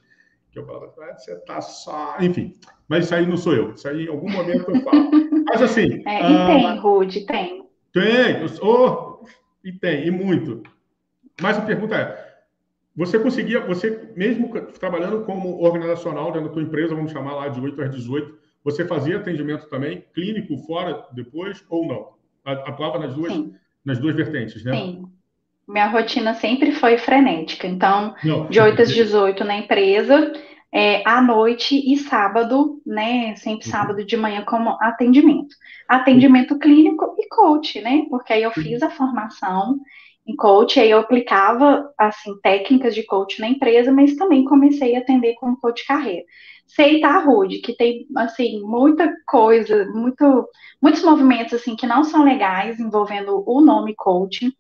[0.50, 2.54] que eu falava, ah, você tá só, enfim.
[2.88, 5.12] Mas isso aí não sou eu, isso aí em algum momento eu falo.
[5.46, 6.02] Mas assim.
[6.08, 7.68] É, e ah, tem, Rude, tem.
[7.92, 9.26] Tem, oh,
[9.64, 10.64] e tem, e muito.
[11.42, 12.28] Mas a pergunta é:
[12.96, 14.50] você conseguia, você mesmo
[14.80, 18.86] trabalhando como organizacional dentro da tua empresa, vamos chamar lá de 8 às 18, você
[18.86, 22.18] fazia atendimento também clínico fora depois ou não?
[22.44, 23.34] Atuava nas duas,
[23.88, 24.74] nas duas vertentes, né?
[24.74, 25.06] Sim.
[25.66, 27.66] Minha rotina sempre foi frenética.
[27.66, 30.34] Então, não, de 8 às 18 na empresa,
[30.74, 33.34] é, à noite e sábado, né?
[33.38, 33.72] Sempre uhum.
[33.72, 35.56] sábado de manhã como atendimento.
[35.88, 38.06] Atendimento clínico e coach, né?
[38.10, 39.80] Porque aí eu fiz a formação
[40.28, 45.00] em coach, aí eu aplicava, assim, técnicas de coach na empresa, mas também comecei a
[45.00, 46.24] atender como coach carreira.
[46.68, 50.48] Sei, tá, Rude, que tem, assim, muita coisa, muito,
[50.82, 54.52] muitos movimentos, assim, que não são legais envolvendo o nome coaching,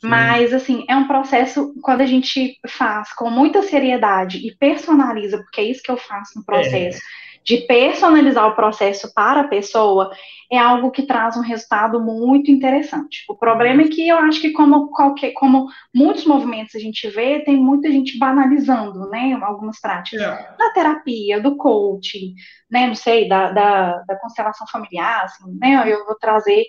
[0.00, 5.60] mas, assim, é um processo, quando a gente faz com muita seriedade e personaliza, porque
[5.60, 7.27] é isso que eu faço no processo, é.
[7.44, 10.10] De personalizar o processo para a pessoa,
[10.50, 13.24] é algo que traz um resultado muito interessante.
[13.28, 17.40] O problema é que eu acho que, como, qualquer, como muitos movimentos a gente vê,
[17.40, 20.56] tem muita gente banalizando, né, algumas práticas é.
[20.58, 22.34] da terapia, do coaching,
[22.70, 26.64] né, não sei, da, da, da constelação familiar, assim, né, eu vou trazer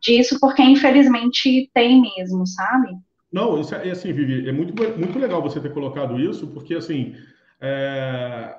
[0.00, 2.90] disso, porque infelizmente tem mesmo, sabe?
[3.32, 7.16] Não, isso é, assim, Vivi, é muito, muito legal você ter colocado isso, porque assim,
[7.60, 8.54] é...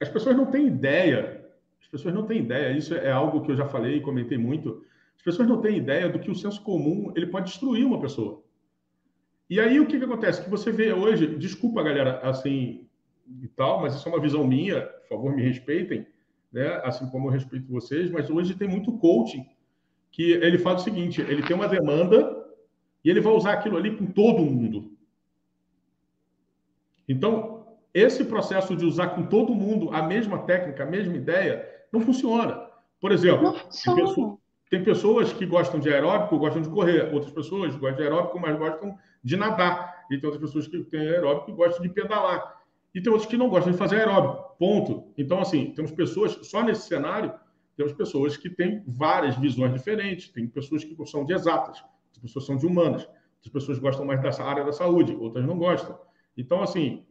[0.00, 1.44] as pessoas não têm ideia,
[1.80, 4.84] as pessoas não têm ideia, isso é algo que eu já falei e comentei muito,
[5.16, 8.42] as pessoas não têm ideia do que o senso comum ele pode destruir uma pessoa.
[9.50, 10.42] E aí o que, que acontece?
[10.42, 12.86] Que você vê hoje, desculpa galera, assim
[13.42, 16.06] e tal, mas isso é uma visão minha, por favor me respeitem,
[16.52, 16.80] né?
[16.84, 19.46] Assim como eu respeito vocês, mas hoje tem muito coaching
[20.10, 22.46] que ele faz o seguinte: ele tem uma demanda
[23.04, 24.92] e ele vai usar aquilo ali com todo mundo.
[27.08, 27.57] Então,
[27.92, 32.68] esse processo de usar com todo mundo a mesma técnica, a mesma ideia, não funciona.
[33.00, 33.96] Por exemplo, funciona.
[33.96, 34.38] Tem, pessoas,
[34.70, 37.12] tem, pessoas, que gostam de aeróbico, gostam de correr.
[37.12, 40.04] Outras pessoas gostam de aeróbico, mas gostam de nadar.
[40.10, 42.58] E tem outras pessoas que têm aeróbico e gostam de pedalar.
[42.94, 44.56] E tem outras que não gostam de fazer aeróbico.
[44.58, 45.12] Ponto.
[45.16, 47.32] Então, assim, temos pessoas, só nesse cenário,
[47.76, 52.44] temos pessoas que têm várias visões diferentes, tem pessoas que são de exatas, outras pessoas
[52.44, 55.96] são de humanas, outras pessoas gostam mais dessa área da saúde, outras não gostam.
[56.36, 57.04] Então, assim,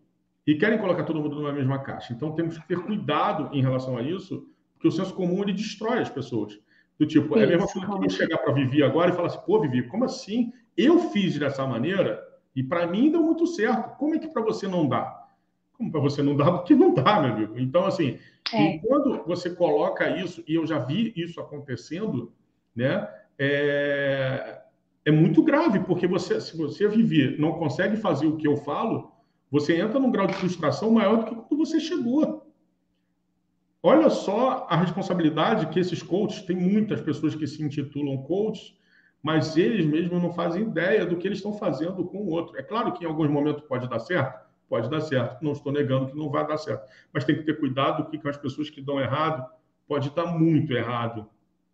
[0.48, 2.14] e querem colocar todo mundo numa mesma caixa.
[2.14, 6.00] Então, temos que ter cuidado em relação a isso, porque o senso comum ele destrói
[6.00, 6.58] as pessoas.
[6.98, 9.28] Do tipo, Sim, é a mesma coisa que eu chegar para Vivi agora e falar
[9.28, 10.54] assim, pô, Vivi, como assim?
[10.76, 12.24] Eu fiz dessa maneira
[12.56, 13.98] e para mim deu muito certo.
[13.98, 15.28] Como é que para você não dá?
[15.74, 16.50] Como para você não dá?
[16.58, 17.60] Porque não dá, meu amigo.
[17.60, 18.18] Então, assim,
[18.54, 18.78] é.
[18.80, 22.32] Quando você coloca isso, e eu já vi isso acontecendo,
[22.76, 23.08] né?
[23.38, 24.62] É,
[25.06, 29.12] é muito grave, porque você, se você viver, não consegue fazer o que eu falo,
[29.50, 32.46] você entra num grau de frustração maior do que quando você chegou.
[33.82, 38.78] Olha só a responsabilidade que esses coaches, tem muitas pessoas que se intitulam coaches,
[39.22, 42.58] mas eles mesmos não fazem ideia do que eles estão fazendo com o outro.
[42.58, 45.42] É claro que em alguns momentos pode dar certo, pode dar certo.
[45.44, 46.90] Não estou negando que não vai dar certo.
[47.14, 49.46] Mas tem que ter cuidado porque com as pessoas que dão errado,
[49.88, 51.30] pode estar muito errado.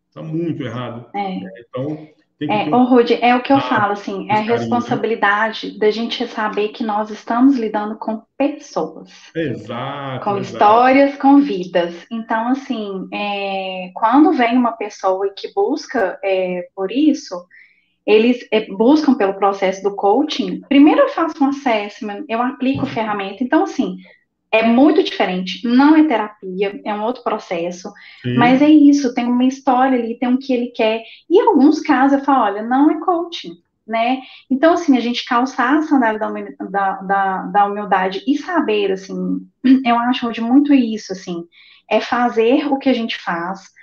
[0.10, 1.10] Está muito errado.
[1.16, 1.62] É.
[1.62, 2.08] Então,
[2.40, 2.72] tem que é, ter...
[2.72, 6.84] Rudy, é o que eu ah, falo, assim, é a responsabilidade da gente saber que
[6.84, 9.10] nós estamos lidando com pessoas.
[9.36, 10.24] Exato.
[10.24, 10.42] Com exato.
[10.42, 12.06] histórias, com vidas.
[12.12, 17.36] Então, assim, é, quando vem uma pessoa que busca é, por isso,
[18.06, 23.44] eles é, buscam pelo processo do coaching, primeiro eu faço um assessment, eu aplico ferramenta,
[23.44, 23.98] então assim,
[24.54, 27.92] é muito diferente, não é terapia, é um outro processo,
[28.22, 28.36] Sim.
[28.36, 31.80] mas é isso, tem uma história ali, tem um que ele quer, e em alguns
[31.80, 33.54] casos eu falo, olha, não é coaching,
[33.86, 36.20] né, então assim, a gente calçar a sandália
[36.70, 39.16] da, da, da humildade e saber, assim,
[39.84, 41.44] eu acho de muito isso, assim,
[41.90, 43.74] é fazer o que a gente faz,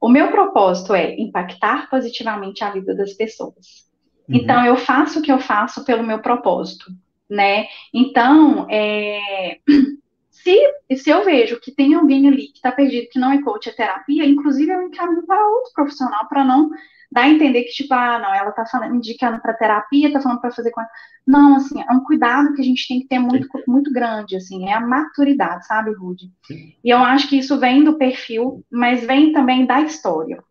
[0.00, 3.84] o meu propósito é impactar positivamente a vida das pessoas.
[4.28, 4.36] Uhum.
[4.36, 6.86] Então, eu faço o que eu faço pelo meu propósito,
[7.28, 7.66] né?
[7.92, 9.58] Então, é,
[10.44, 13.70] se, se eu vejo que tem alguém ali que está perdido, que não é coach,
[13.70, 16.70] é terapia, inclusive eu encaminho para outro profissional, para não
[17.10, 20.40] dar a entender que, tipo, ah, não, ela tá falando, indicando para terapia, tá falando
[20.40, 20.82] para fazer com.
[21.26, 24.68] Não, assim, é um cuidado que a gente tem que ter muito, muito grande, assim,
[24.68, 26.30] é a maturidade, sabe, Rude?
[26.50, 30.42] E eu acho que isso vem do perfil, mas vem também da história.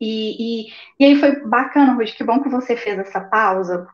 [0.00, 3.86] E, e, e aí foi bacana, Rude, que bom que você fez essa pausa,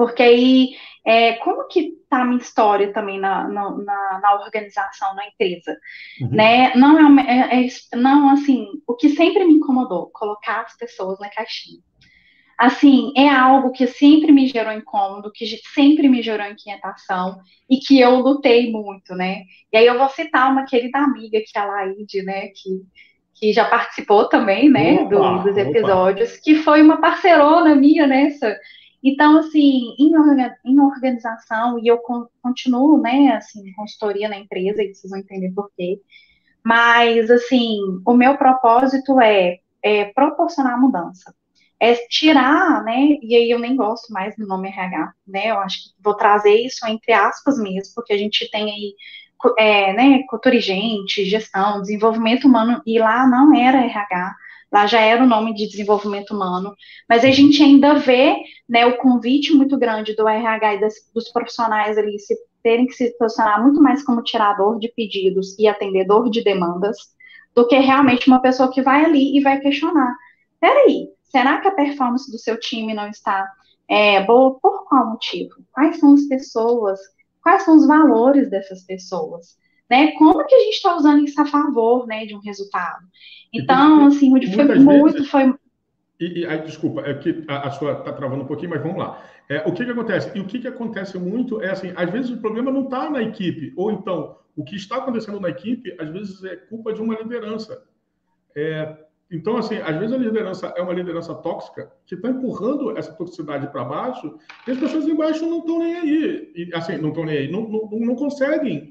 [0.00, 0.70] porque aí,
[1.04, 3.70] é, como que tá a minha história também na, na,
[4.18, 5.76] na organização, na empresa?
[6.22, 6.30] Uhum.
[6.30, 6.74] Né?
[6.74, 11.18] Não, é, uma, é, é, não, assim, o que sempre me incomodou, colocar as pessoas
[11.20, 11.82] na caixinha.
[12.56, 15.44] Assim, é algo que sempre me gerou incômodo, que
[15.74, 17.36] sempre me gerou inquietação
[17.68, 19.42] e que eu lutei muito, né?
[19.70, 22.80] E aí eu vou citar uma querida amiga, que é a Laide, né, que,
[23.34, 26.40] que já participou também, né, opa, do, dos episódios, opa.
[26.42, 28.56] que foi uma parceirona minha nessa
[29.02, 30.12] então, assim, em,
[30.64, 31.98] em organização, e eu
[32.42, 36.00] continuo, né, assim, consultoria na empresa, e vocês vão entender por quê.
[36.64, 41.34] Mas, assim, o meu propósito é, é proporcionar mudança.
[41.82, 45.78] É tirar, né, e aí eu nem gosto mais do nome RH, né, eu acho
[45.78, 48.94] que vou trazer isso entre aspas mesmo, porque a gente tem aí,
[49.58, 54.36] é, né, cultura gente, gestão, desenvolvimento humano, e lá não era RH,
[54.72, 56.74] lá já era o nome de desenvolvimento humano,
[57.08, 58.36] mas a gente ainda vê
[58.68, 62.92] né, o convite muito grande do RH e das, dos profissionais ali se terem que
[62.92, 66.96] se posicionar muito mais como tirador de pedidos e atendedor de demandas,
[67.54, 70.14] do que realmente uma pessoa que vai ali e vai questionar.
[70.60, 73.50] Peraí, será que a performance do seu time não está
[73.88, 74.58] é, boa?
[74.60, 75.54] Por qual motivo?
[75.72, 77.00] Quais são as pessoas?
[77.42, 79.56] Quais são os valores dessas pessoas?
[79.90, 80.12] Né?
[80.12, 83.04] Como que a gente está usando isso a favor né, de um resultado?
[83.52, 85.52] Então, assim, o foi muito, vezes, foi...
[86.20, 88.98] E, e aí, desculpa, é que a, a sua está travando um pouquinho, mas vamos
[88.98, 89.20] lá.
[89.48, 90.30] É, o que, que acontece?
[90.36, 93.20] E o que, que acontece muito é assim, às vezes o problema não está na
[93.20, 97.18] equipe, ou então, o que está acontecendo na equipe, às vezes é culpa de uma
[97.18, 97.82] liderança.
[98.54, 98.96] É,
[99.30, 103.68] então, assim, às vezes a liderança é uma liderança tóxica que está empurrando essa toxicidade
[103.68, 104.36] para baixo
[104.66, 106.52] e as pessoas embaixo não estão nem aí.
[106.54, 108.89] E, assim, não estão nem aí, não, não, não conseguem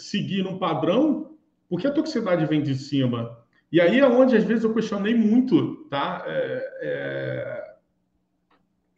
[0.00, 1.36] seguir um padrão,
[1.68, 3.38] porque a toxicidade vem de cima.
[3.72, 6.24] E aí é onde, às vezes, eu questionei muito tá?
[6.26, 7.74] É, é,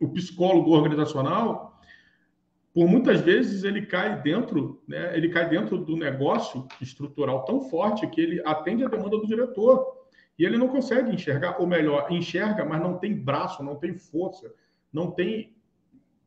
[0.01, 1.81] o psicólogo organizacional,
[2.75, 5.17] por muitas vezes ele cai dentro, né?
[5.17, 10.03] ele cai dentro do negócio estrutural tão forte que ele atende a demanda do diretor.
[10.39, 14.53] E ele não consegue enxergar, ou melhor, enxerga, mas não tem braço, não tem força,
[14.91, 15.55] não tem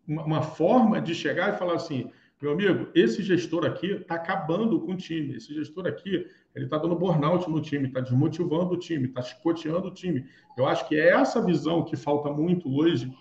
[0.07, 2.11] uma, forma de chegar e falar assim:
[2.41, 5.35] meu amigo, esse gestor aqui está acabando com o time.
[5.35, 9.87] Esse gestor aqui, ele está dando burnout no time, está desmotivando o time, está chicoteando
[9.87, 10.25] o time.
[10.57, 13.11] Eu acho que é essa visão que falta muito hoje,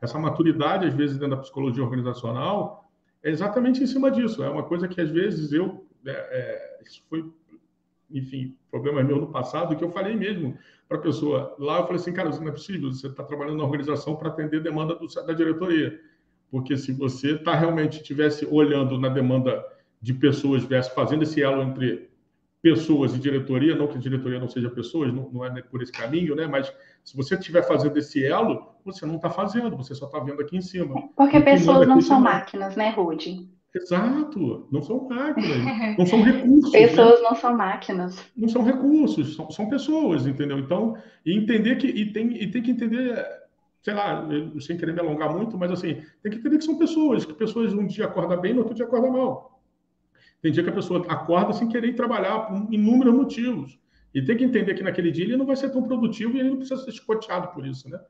[0.00, 2.90] essa maturidade, às vezes, dentro da psicologia organizacional,
[3.22, 4.42] é exatamente em cima disso.
[4.42, 5.86] É uma coisa que, às vezes, eu...
[6.04, 7.24] É, é, isso foi,
[8.10, 10.58] enfim, problema meu no passado, que eu falei mesmo
[10.88, 11.54] para a pessoa.
[11.58, 14.62] Lá eu falei assim, cara, não é possível, você está trabalhando na organização para atender
[14.62, 15.98] demanda do, da diretoria
[16.50, 19.64] porque se você está realmente estivesse olhando na demanda
[20.00, 22.10] de pessoas, estivesse fazendo esse elo entre
[22.64, 25.92] pessoas e diretoria, não que a diretoria não seja pessoas, não, não é por esse
[25.92, 26.46] caminho, né?
[26.46, 26.72] Mas
[27.04, 30.56] se você estiver fazendo esse elo, você não está fazendo, você só está vendo aqui
[30.56, 31.08] em cima.
[31.14, 33.50] Porque pessoas não são máquinas, né, Rude?
[33.74, 35.58] Exato, não são máquinas,
[35.98, 36.72] não são recursos.
[36.72, 36.86] Né?
[36.86, 37.28] pessoas né?
[37.28, 38.24] não são máquinas.
[38.36, 40.58] Não são recursos, são, são pessoas, entendeu?
[40.58, 43.22] Então, e entender que e tem, e tem que entender
[43.84, 44.26] sei lá,
[44.60, 47.74] sem querer me alongar muito, mas assim, tem que entender que são pessoas, que pessoas
[47.74, 49.62] um dia acordam bem, no outro dia acordam mal.
[50.40, 53.78] Tem dia que a pessoa acorda sem querer ir trabalhar por inúmeros motivos.
[54.14, 56.48] E tem que entender que naquele dia ele não vai ser tão produtivo e ele
[56.48, 58.00] não precisa ser chicoteado por isso, né?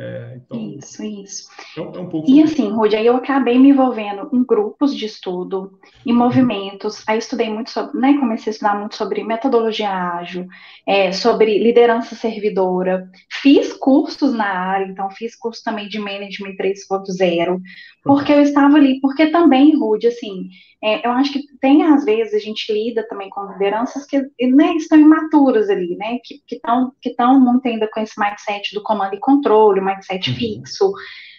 [0.00, 1.48] É, então, isso, isso.
[1.76, 5.04] É, é um pouco e assim, Rudy, aí eu acabei me envolvendo em grupos de
[5.04, 5.76] estudo,
[6.06, 10.46] em movimentos, aí estudei muito sobre, né, comecei a estudar muito sobre metodologia ágil,
[10.86, 17.60] é, sobre liderança servidora, fiz cursos na área, então fiz curso também de Management 3.0,
[18.04, 20.48] porque eu estava ali, porque também, Rude, assim,
[20.82, 24.74] é, eu acho que tem, às vezes, a gente lida também com lideranças que né,
[24.76, 29.14] estão imaturas ali, né, que estão que que muito ainda com esse mindset do comando
[29.14, 30.36] e controle, mindset uhum.
[30.36, 30.92] fixo,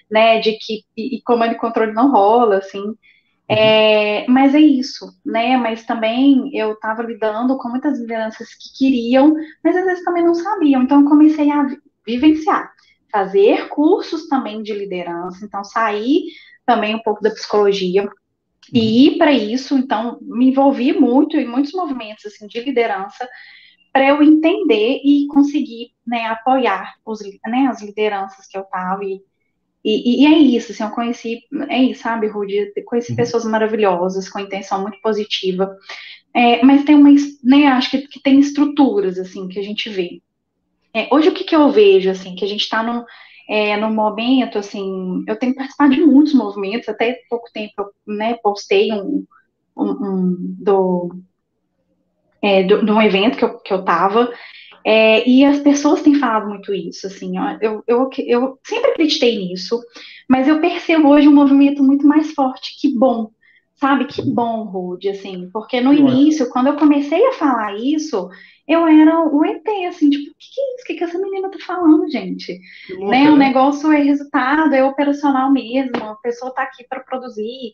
[0.10, 2.95] né, de que e, comando e controle não rola, assim, uhum.
[3.47, 5.56] é, mas é isso, né?
[5.58, 10.34] Mas também eu estava lidando com muitas lideranças que queriam, mas às vezes também não
[10.34, 10.82] sabiam.
[10.82, 11.68] Então eu comecei a
[12.06, 12.72] vivenciar,
[13.12, 16.24] fazer cursos também de liderança, então sair
[16.66, 18.08] também um pouco da psicologia
[18.74, 19.14] e uhum.
[19.14, 23.28] ir para isso, então me envolvi muito em muitos movimentos assim de liderança
[24.00, 29.22] para eu entender e conseguir né, apoiar os, né, as lideranças que eu estava e,
[29.84, 32.72] E, e, é isso, assim, eu conheci, é isso, sabe, Rudy?
[32.86, 33.18] Conheci uhum.
[33.18, 35.76] pessoas maravilhosas, com intenção muito positiva.
[36.34, 37.10] É, mas tem uma,
[37.43, 40.22] né, acho que, que, tem estruturas, assim, que a gente vê.
[40.93, 43.06] É, hoje, o que, que eu vejo, assim, que a gente está no,
[43.50, 48.38] é, no momento, assim, eu tenho participado de muitos movimentos, até pouco tempo eu, né,
[48.41, 49.26] postei um,
[49.76, 51.20] um, um do,
[52.42, 54.32] é, de um evento que eu, que eu tava,
[54.86, 59.80] é, e as pessoas têm falado muito isso, assim, eu, eu, eu sempre acreditei nisso,
[60.28, 63.32] mas eu percebo hoje um movimento muito mais forte, que bom,
[63.76, 68.30] sabe, que bom, Rude, assim, porque no início, quando eu comecei a falar isso,
[68.68, 70.84] eu era o ET, assim, tipo, o que, que é isso?
[70.84, 72.60] O que, que essa menina tá falando, gente?
[73.10, 73.32] né?
[73.32, 77.74] O negócio é resultado, é operacional mesmo, a pessoa tá aqui para produzir,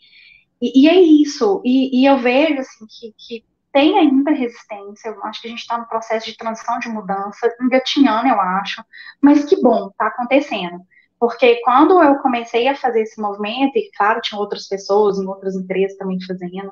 [0.62, 3.44] e, e, é isso, e, e eu vejo, assim, que, que
[3.76, 7.54] tem ainda resistência, eu acho que a gente está no processo de transição, de mudança,
[7.60, 8.82] engatinhando, eu acho,
[9.22, 10.80] mas que bom, está acontecendo.
[11.20, 15.56] Porque quando eu comecei a fazer esse movimento, e claro, tinha outras pessoas em outras
[15.56, 16.72] empresas também fazendo,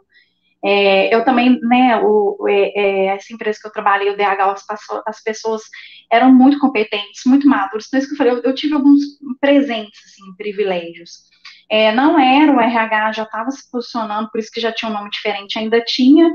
[0.64, 4.80] é, eu também, né, o, é, é, essa empresa que eu trabalhei, o DH, as,
[5.06, 5.62] as, pessoas
[6.10, 9.02] eram muito competentes, muito maduras, então isso que eu falei, eu, eu tive alguns
[9.42, 11.24] presentes, assim, privilégios.
[11.70, 14.94] É, não era o RH, já estava se posicionando, por isso que já tinha um
[14.94, 16.32] nome diferente, ainda tinha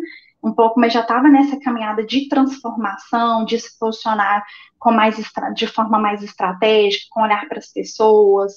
[0.49, 4.45] um pouco, mas já estava nessa caminhada de transformação, de se posicionar
[4.79, 5.17] com mais
[5.55, 8.55] de forma mais estratégica, com olhar para as pessoas.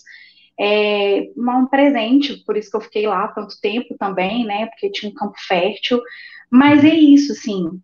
[0.60, 4.68] É, um presente, por isso que eu fiquei lá tanto tempo também, né?
[4.68, 6.02] Porque tinha um campo fértil.
[6.50, 7.82] Mas é isso, sim.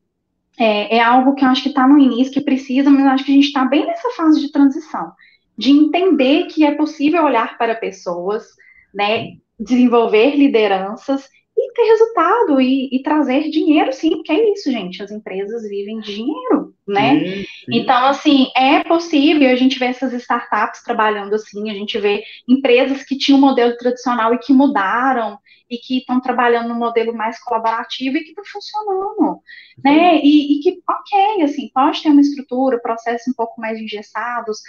[0.59, 3.25] É, é algo que eu acho que está no início, que precisa, mas eu acho
[3.25, 5.11] que a gente está bem nessa fase de transição,
[5.57, 8.45] de entender que é possível olhar para pessoas,
[8.93, 9.33] né?
[9.59, 11.27] Desenvolver lideranças
[11.57, 15.01] e ter resultado e, e, trazer dinheiro, sim, porque é isso, gente.
[15.01, 17.19] As empresas vivem de dinheiro, né?
[17.19, 17.45] Sim, sim.
[17.71, 23.03] Então, assim, é possível a gente ver essas startups trabalhando assim, a gente vê empresas
[23.03, 25.37] que tinham um modelo tradicional e que mudaram
[25.69, 29.41] e que estão trabalhando num modelo mais colaborativo e que está funcionando,
[29.83, 30.19] né?
[30.23, 34.59] E, e, que, ok, assim, pode ter uma estrutura, processos um pouco mais engessados,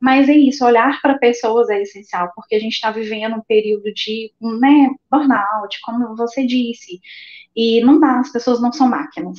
[0.00, 3.92] mas é isso, olhar para pessoas é essencial, porque a gente está vivendo um período
[3.94, 7.00] de, né, burnout, como você disse,
[7.54, 9.38] e não dá, as pessoas não são máquinas.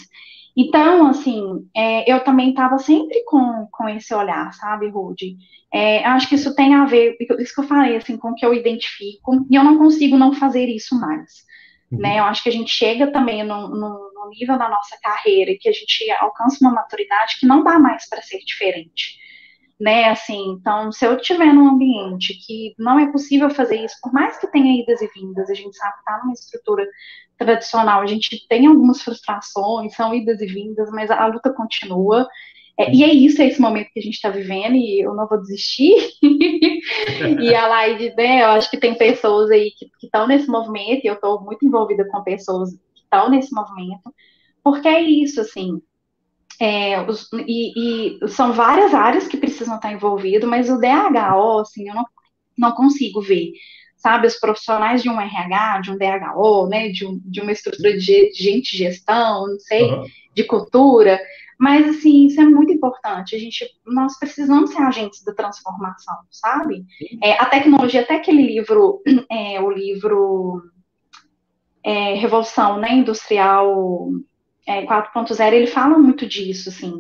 [0.56, 1.44] Então, assim,
[1.76, 5.38] é, eu também estava sempre com, com esse olhar, sabe, Rude?
[5.74, 8.46] É, acho que isso tem a ver, isso que eu falei, assim, com o que
[8.46, 11.46] eu identifico, e eu não consigo não fazer isso mais.
[11.92, 12.00] Uhum.
[12.00, 12.20] Né?
[12.20, 15.70] Eu acho que a gente chega também no, no, no nível da nossa carreira, que
[15.70, 19.20] a gente alcança uma maturidade que não dá mais para ser diferente
[19.80, 20.10] né?
[20.10, 24.38] Assim, então, se eu estiver num ambiente que não é possível fazer isso, por mais
[24.38, 26.88] que tenha idas e vindas, a gente sabe que está numa estrutura
[27.38, 32.28] tradicional, a gente tem algumas frustrações, são idas e vindas, mas a, a luta continua.
[32.78, 35.28] É, e é isso, é esse momento que a gente está vivendo, e eu não
[35.28, 35.96] vou desistir.
[37.42, 41.08] e a live, né, eu acho que tem pessoas aí que estão nesse movimento, e
[41.08, 44.14] eu estou muito envolvida com pessoas que estão nesse movimento,
[44.64, 45.82] porque é isso, assim,
[46.60, 51.88] é, os, e, e, são várias áreas que precisam estar envolvidas, mas o DHO, assim,
[51.88, 52.06] eu não,
[52.58, 53.54] não consigo ver,
[53.96, 57.98] sabe, os profissionais de um RH, de um DHO, né, de, um, de uma estrutura
[57.98, 60.06] de, gente de gestão, não sei, uhum.
[60.36, 61.20] de cultura,
[61.58, 66.86] mas, assim, isso é muito importante, a gente, nós precisamos ser agentes da transformação, sabe?
[67.22, 70.62] É, a tecnologia, até aquele livro, é, o livro
[71.84, 74.10] é, Revolução, né, Industrial
[74.70, 76.94] é, 4.0, ele fala muito disso, assim.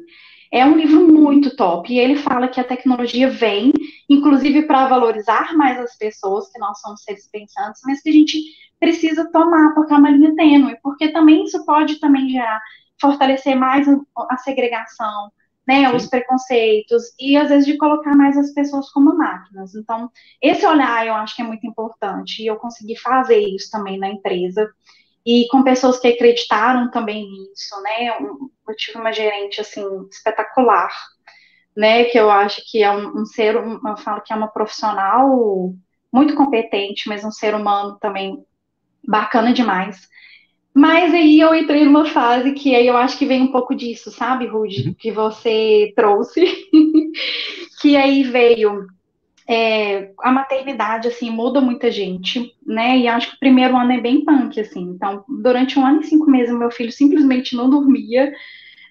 [0.52, 3.72] É um livro muito top, e ele fala que a tecnologia vem,
[4.10, 8.40] inclusive, para valorizar mais as pessoas, que nós somos seres pensantes, mas que a gente
[8.80, 12.60] precisa tomar, porque é uma linha tênue, porque também isso pode também gerar,
[13.00, 15.32] fortalecer mais a segregação,
[15.68, 19.76] né, os preconceitos, e às vezes de colocar mais as pessoas como máquinas.
[19.76, 20.10] Então,
[20.42, 24.10] esse olhar eu acho que é muito importante, e eu consegui fazer isso também na
[24.10, 24.68] empresa,
[25.26, 28.10] e com pessoas que acreditaram também nisso, né?
[28.10, 30.92] Eu tive uma gerente assim espetacular,
[31.76, 32.06] né?
[32.06, 35.74] Que eu acho que é um, um ser, um, eu falo que é uma profissional
[36.12, 38.44] muito competente, mas um ser humano também
[39.08, 40.08] bacana demais.
[40.74, 44.12] Mas aí eu entrei numa fase que aí eu acho que vem um pouco disso,
[44.12, 44.96] sabe, Rude, uhum.
[44.98, 46.42] que você trouxe,
[47.82, 48.88] que aí veio
[49.50, 53.00] é, a maternidade, assim, muda muita gente, né?
[53.00, 54.82] E acho que o primeiro ano é bem punk, assim.
[54.82, 58.32] Então, durante um ano e cinco meses, meu filho simplesmente não dormia,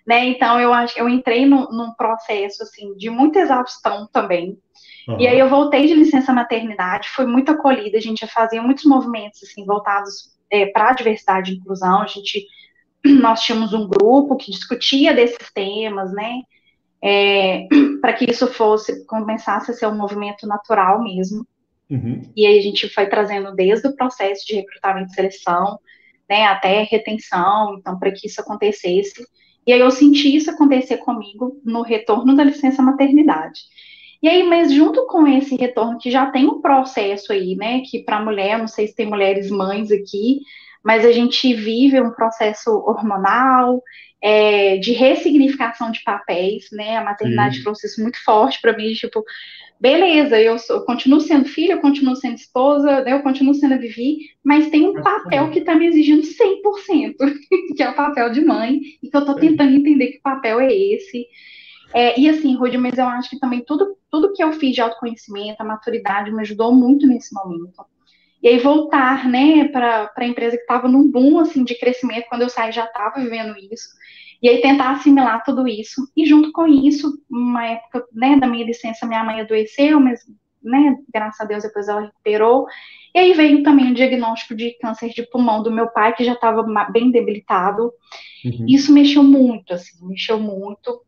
[0.05, 0.27] né?
[0.27, 4.59] Então, eu acho que eu entrei num, num, processo, assim, de muita exaustão também.
[5.07, 5.21] Uhum.
[5.21, 8.85] E aí eu voltei de licença maternidade, foi muito acolhida, a gente já fazia muitos
[8.85, 12.45] movimentos, assim, voltados é, para a diversidade e inclusão, a gente,
[13.07, 16.43] nós tínhamos um grupo que discutia desses temas, né?
[17.03, 17.67] É,
[18.01, 21.47] para que isso fosse, começasse a ser um movimento natural mesmo.
[21.91, 22.23] Uhum.
[22.37, 25.79] E aí a gente foi trazendo desde o processo de recrutamento e seleção,
[26.29, 29.27] né, até retenção, então, para que isso acontecesse.
[29.67, 33.61] E aí eu senti isso acontecer comigo no retorno da licença maternidade.
[34.23, 38.03] E aí, mas junto com esse retorno, que já tem um processo aí, né, que
[38.03, 40.41] para mulher, não sei se tem mulheres mães aqui,
[40.83, 43.83] mas a gente vive um processo hormonal,
[44.23, 47.63] é, de ressignificação de papéis, né, a maternidade Sim.
[47.63, 49.25] trouxe isso muito forte para mim, tipo,
[49.81, 53.75] beleza, eu, sou, eu, continuo sendo filha, eu continuo sendo esposa, né, eu continuo sendo
[53.75, 57.15] a Vivi, mas tem um papel que está me exigindo 100%,
[57.77, 60.73] que é o papel de mãe, e que eu estou tentando entender que papel é
[60.73, 61.27] esse.
[61.95, 64.81] É, e assim, Rudy, mas eu acho que também tudo, tudo que eu fiz de
[64.81, 67.83] autoconhecimento, a maturidade, me ajudou muito nesse momento.
[68.43, 72.43] E aí voltar, né, para a empresa que estava num boom, assim, de crescimento, quando
[72.43, 73.89] eu saí já estava vivendo isso.
[74.41, 76.09] E aí tentar assimilar tudo isso.
[76.17, 80.21] E junto com isso, uma época, né, da minha licença, minha mãe adoeceu, mas,
[80.63, 82.67] né, graças a Deus depois ela recuperou.
[83.15, 86.35] E aí veio também o diagnóstico de câncer de pulmão do meu pai, que já
[86.35, 87.93] estava bem debilitado.
[88.45, 88.67] Uhum.
[88.69, 91.03] Isso mexeu muito, assim, mexeu muito.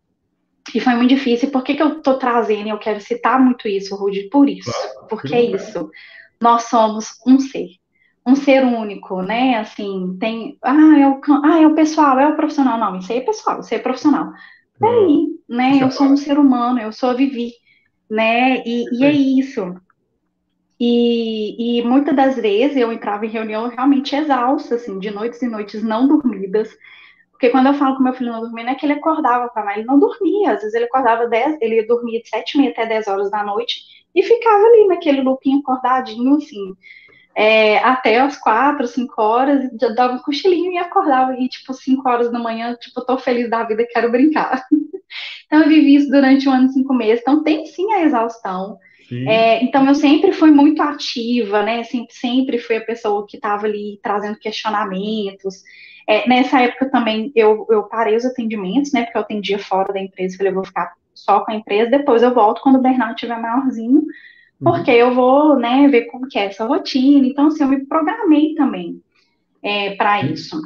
[0.74, 1.51] E foi muito difícil.
[1.51, 2.68] Por que, que eu estou trazendo?
[2.68, 4.72] Eu quero citar muito isso, Rudy, por isso.
[5.09, 5.91] Porque é isso.
[6.41, 7.68] Nós somos um ser
[8.26, 9.57] um ser único, né?
[9.57, 10.59] Assim, tem.
[10.62, 12.78] Ah, é o, ah, é o pessoal, é o profissional.
[12.78, 14.32] Não, isso aí é pessoal, isso aí é profissional.
[14.78, 15.78] Daí, né?
[15.80, 17.53] Eu sou um ser humano, eu sou a Vivi,
[18.11, 18.62] né?
[18.64, 19.74] E, e é isso.
[20.78, 25.47] E, e, muitas das vezes eu entrava em reunião realmente exausta, assim, de noites e
[25.47, 26.70] noites não dormidas.
[27.41, 29.64] Porque quando eu falo que meu filho não dormia, não é que ele acordava para
[29.64, 30.53] mais, ele não dormia.
[30.53, 33.43] Às vezes ele acordava 10, ele dormia de 7 e meia até 10 horas da
[33.43, 33.80] noite
[34.14, 36.76] e ficava ali naquele looping acordadinho, assim,
[37.34, 42.07] é, até as quatro, cinco horas, já dava um cochilinho e acordava, e tipo, cinco
[42.11, 44.66] horas da manhã, tipo, tô feliz da vida, quero brincar.
[45.47, 48.78] então, eu vivi isso durante um ano e cinco meses, então tem sim a exaustão.
[49.26, 53.66] É, então, eu sempre fui muito ativa, né, sempre, sempre fui a pessoa que estava
[53.66, 55.62] ali trazendo questionamentos,
[56.11, 60.00] é, nessa época também eu, eu parei os atendimentos, né, porque eu atendia fora da
[60.00, 63.14] empresa, falei, eu vou ficar só com a empresa, depois eu volto quando o Bernardo
[63.14, 64.02] estiver maiorzinho,
[64.61, 64.72] Uhum.
[64.72, 67.26] porque eu vou, né, ver como que é essa rotina.
[67.26, 69.00] Então, assim, eu me programei também
[69.62, 70.61] é, para isso.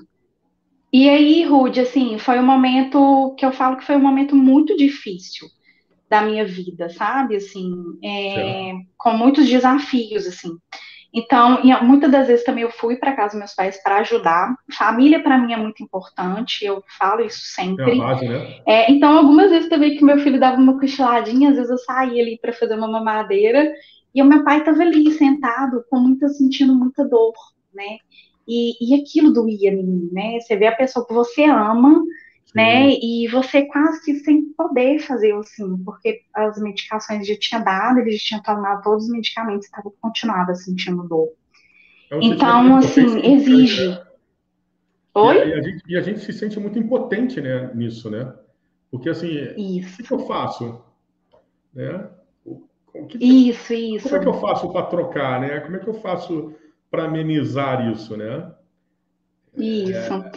[0.92, 4.76] E aí, Rude, assim, foi um momento que eu falo que foi um momento muito
[4.76, 5.48] difícil
[6.08, 7.36] da minha vida, sabe?
[7.36, 7.72] Assim,
[8.02, 10.50] é, com muitos desafios, assim.
[11.14, 14.52] Então, muitas das vezes também eu fui para casa dos meus pais para ajudar.
[14.76, 17.92] Família para mim é muito importante, eu falo isso sempre.
[17.92, 18.60] É base, né?
[18.66, 22.20] é, então, algumas vezes também que meu filho dava uma cochiladinha, às vezes eu saía
[22.20, 23.72] ali para fazer uma mamadeira
[24.12, 27.34] e o meu pai estava ali sentado, com muita sentindo muita dor,
[27.72, 27.98] né?
[28.46, 30.40] E, e aquilo doía em mim, né?
[30.40, 32.02] Você vê a pessoa que você ama,
[32.54, 32.90] né?
[32.90, 38.14] E você quase que sem poder fazer assim, porque as medicações já tinha dado, eles
[38.14, 41.30] já tinham tomado todos os medicamentos, estava continuava sentindo dor.
[42.10, 43.88] É então, assim, exige.
[43.88, 44.04] Né?
[45.14, 45.36] Oi?
[45.36, 48.32] E a, e, a gente, e a, gente, se sente muito impotente, né, nisso, né?
[48.90, 50.02] Porque assim, isso.
[50.02, 50.80] o que eu faço?
[51.72, 52.08] Né?
[52.44, 54.08] O que, isso, isso.
[54.08, 55.60] Como é que eu faço para trocar, né?
[55.60, 56.54] Como é que eu faço
[56.90, 58.52] para amenizar isso, né?
[59.56, 60.12] Isso.
[60.12, 60.32] É...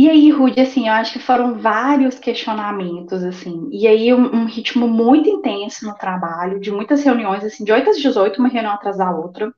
[0.00, 4.44] E aí, Rude, assim, eu acho que foram vários questionamentos, assim, e aí um, um,
[4.46, 8.72] ritmo muito intenso no trabalho, de muitas reuniões, assim, de 8 às 18, uma reunião
[8.72, 9.52] atrás da outra.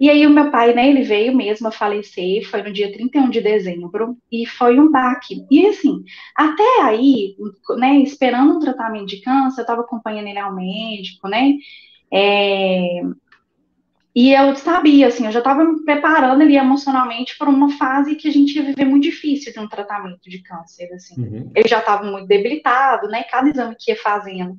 [0.00, 3.30] E aí o meu pai, né, ele veio mesmo a falecer, foi no dia 31
[3.30, 5.46] de dezembro, e foi um baque.
[5.48, 6.02] E assim,
[6.36, 7.36] até aí,
[7.78, 11.52] né, esperando um tratamento de câncer, eu estava acompanhando ele ao médico, né,
[12.12, 13.00] é,
[14.14, 18.28] e eu sabia, assim, eu já estava me preparando ali emocionalmente para uma fase que
[18.28, 21.18] a gente ia viver muito difícil de um tratamento de câncer, assim.
[21.18, 21.50] Uhum.
[21.54, 23.22] Ele já estava muito debilitado, né?
[23.22, 24.58] Cada exame que ia fazendo,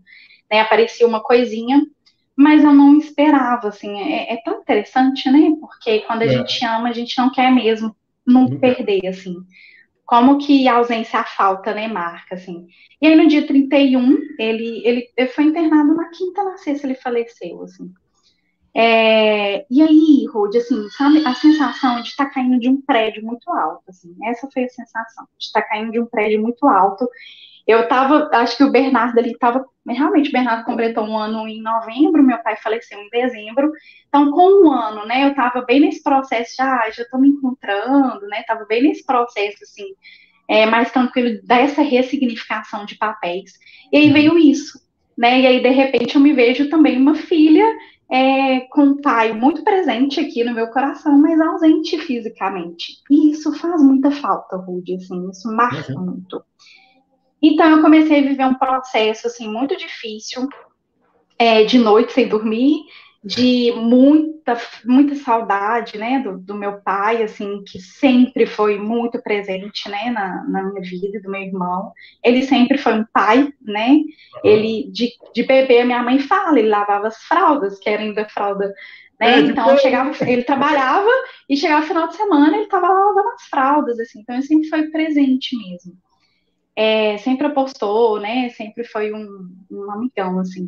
[0.51, 1.85] né, aparecia uma coisinha,
[2.35, 4.01] mas eu não esperava, assim.
[4.01, 5.51] É, é tão interessante, né?
[5.59, 6.29] Porque quando a é.
[6.29, 8.59] gente ama, a gente não quer mesmo não uhum.
[8.59, 9.35] perder, assim.
[10.03, 12.65] Como que a ausência, a falta, né, marca, assim.
[12.99, 16.95] E aí, no dia 31, ele, ele, ele foi internado na quinta, na sexta, ele
[16.95, 17.93] faleceu, assim.
[18.75, 23.23] É, e aí, Rod, assim, sabe, a sensação de estar tá caindo de um prédio
[23.23, 26.65] muito alto, assim, essa foi a sensação, de estar tá caindo de um prédio muito
[26.65, 27.07] alto.
[27.67, 31.61] Eu tava, acho que o Bernardo ali tava, realmente, o Bernardo completou um ano em
[31.61, 33.71] novembro, meu pai faleceu em dezembro,
[34.09, 38.27] então com um ano, né, eu tava bem nesse processo, já, já tô me encontrando,
[38.27, 39.85] né, tava bem nesse processo, assim,
[40.47, 43.53] é, mais tranquilo dessa ressignificação de papéis,
[43.93, 44.81] e aí veio isso,
[45.17, 47.65] né, e aí de repente eu me vejo também uma filha
[48.11, 52.97] é, com o pai muito presente aqui no meu coração, mas ausente fisicamente.
[53.09, 56.05] E isso faz muita falta, Rudy, assim, isso marca uhum.
[56.05, 56.43] muito.
[57.41, 60.47] Então, eu comecei a viver um processo, assim, muito difícil,
[61.37, 62.83] é, de noite sem dormir,
[63.23, 69.89] de muita, muita saudade, né, do, do, meu pai, assim, que sempre foi muito presente,
[69.89, 71.93] né, na, na minha vida, do meu irmão.
[72.21, 74.01] Ele sempre foi um pai, né,
[74.43, 78.73] ele, de, de bebê, minha mãe fala, ele lavava as fraldas, que era ainda fralda,
[79.17, 81.09] né, é, então chegava, ele trabalhava
[81.47, 84.89] e chegava final de semana, ele estava lavando as fraldas, assim, então ele sempre foi
[84.89, 85.93] presente mesmo.
[86.75, 90.67] É, sempre apostou, né, sempre foi um, um amigão, assim.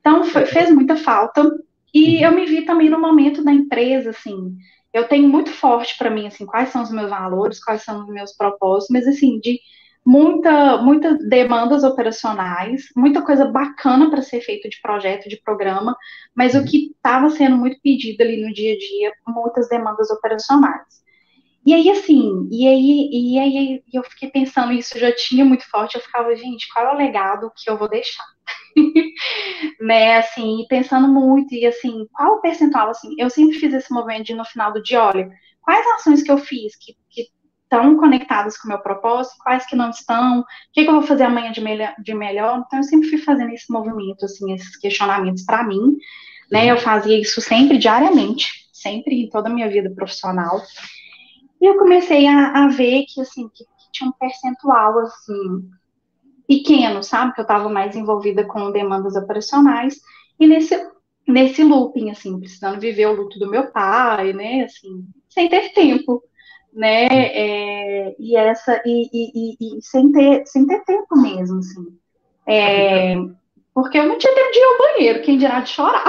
[0.00, 1.48] Então, foi, fez muita falta,
[1.92, 4.56] e eu me vi também no momento da empresa, assim,
[4.92, 8.08] eu tenho muito forte para mim, assim, quais são os meus valores, quais são os
[8.08, 9.58] meus propósitos, mas, assim, de
[10.04, 15.96] muita, muitas demandas operacionais, muita coisa bacana para ser feito de projeto, de programa,
[16.34, 16.64] mas o uhum.
[16.64, 21.02] que estava sendo muito pedido ali no dia a dia, muitas demandas operacionais.
[21.64, 25.94] E aí, assim, e aí, e aí eu fiquei pensando, isso já tinha muito forte,
[25.94, 28.24] eu ficava, gente, qual é o legado que eu vou deixar?
[29.80, 34.24] né, assim, pensando muito, e assim, qual o percentual, assim, eu sempre fiz esse movimento
[34.24, 35.30] de no final do dia, olha,
[35.60, 36.96] quais ações que eu fiz que,
[37.72, 40.44] estão conectadas com o meu propósito, quais que não estão, o
[40.74, 43.50] que, que eu vou fazer amanhã de melhor, de melhor, então eu sempre fui fazendo
[43.50, 45.96] esse movimento, assim, esses questionamentos para mim,
[46.50, 50.60] né, eu fazia isso sempre, diariamente, sempre em toda a minha vida profissional,
[51.62, 55.70] e eu comecei a, a ver que, assim, que, que tinha um percentual, assim,
[56.52, 57.32] pequeno, sabe?
[57.32, 59.96] Que eu estava mais envolvida com demandas operacionais
[60.38, 60.92] e nesse
[61.26, 64.64] nesse looping, assim, precisando viver o luto do meu pai, né?
[64.64, 66.22] Assim, sem ter tempo,
[66.74, 67.06] né?
[67.10, 71.86] É, e essa e, e, e, e, sem ter sem ter tempo mesmo, assim.
[72.46, 73.14] É,
[73.72, 76.04] porque eu não tinha tempo de ir ao banheiro, quem dirá de chorar.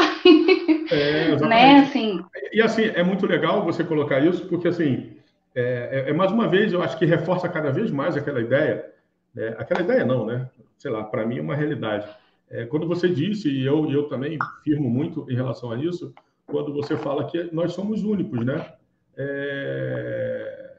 [0.92, 1.80] É, né?
[1.80, 2.20] Assim.
[2.52, 5.16] E assim, é muito legal você colocar isso, porque assim,
[5.56, 8.93] é, é, é mais uma vez, eu acho que reforça cada vez mais aquela ideia
[9.36, 10.50] é, aquela ideia não, né?
[10.78, 12.08] Sei lá, para mim é uma realidade.
[12.50, 16.14] É, quando você disse, e eu, eu também firmo muito em relação a isso,
[16.46, 18.74] quando você fala que nós somos únicos, né?
[19.16, 20.78] É...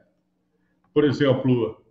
[0.92, 1.82] Por exemplo,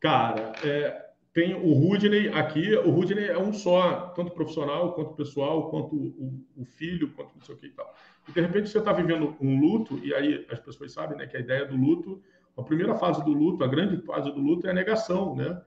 [0.00, 5.70] cara, é, tem o Rudney aqui, o Rudney é um só, tanto profissional quanto pessoal,
[5.70, 7.94] quanto o, o filho, quanto não sei o que e tal.
[8.28, 11.36] E de repente você está vivendo um luto, e aí as pessoas sabem né, que
[11.36, 12.22] a ideia do luto,
[12.56, 15.60] a primeira fase do luto, a grande fase do luto é a negação, né?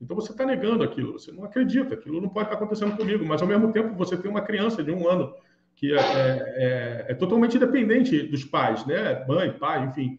[0.00, 3.42] Então você está negando aquilo, você não acredita, aquilo não pode estar acontecendo comigo, mas
[3.42, 5.34] ao mesmo tempo você tem uma criança de um ano
[5.76, 9.24] que é, é, é, é totalmente dependente dos pais, né?
[9.26, 10.18] Mãe, pai, enfim.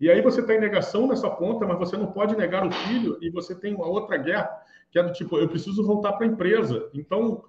[0.00, 3.18] E aí você está em negação nessa ponta, mas você não pode negar o filho,
[3.22, 4.50] e você tem uma outra guerra,
[4.90, 6.90] que é do tipo, eu preciso voltar para a empresa.
[6.92, 7.44] Então,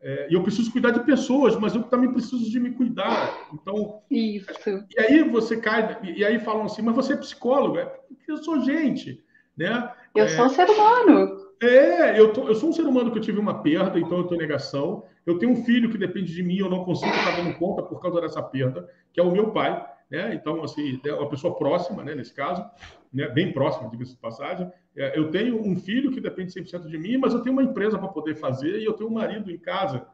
[0.00, 3.48] é, eu preciso cuidar de pessoas, mas eu também preciso de me cuidar.
[3.52, 4.50] Então, Isso.
[4.96, 7.78] E aí você cai, e aí falam assim, mas você é psicólogo?
[7.78, 9.22] É eu sou gente,
[9.56, 9.92] né?
[10.14, 11.44] Eu é, sou um ser humano.
[11.62, 14.34] É, eu, tô, eu sou um ser humano que eu tive uma perda, então eu
[14.34, 15.04] em negação.
[15.26, 18.00] Eu tenho um filho que depende de mim, eu não consigo estar dando conta por
[18.00, 19.84] causa dessa perda, que é o meu pai.
[20.10, 20.34] Né?
[20.34, 22.64] Então, assim, é uma pessoa próxima, né, nesse caso,
[23.12, 24.70] né, bem próxima, diga-se de passagem.
[24.94, 27.98] É, eu tenho um filho que depende 100% de mim, mas eu tenho uma empresa
[27.98, 30.06] para poder fazer e eu tenho um marido em casa.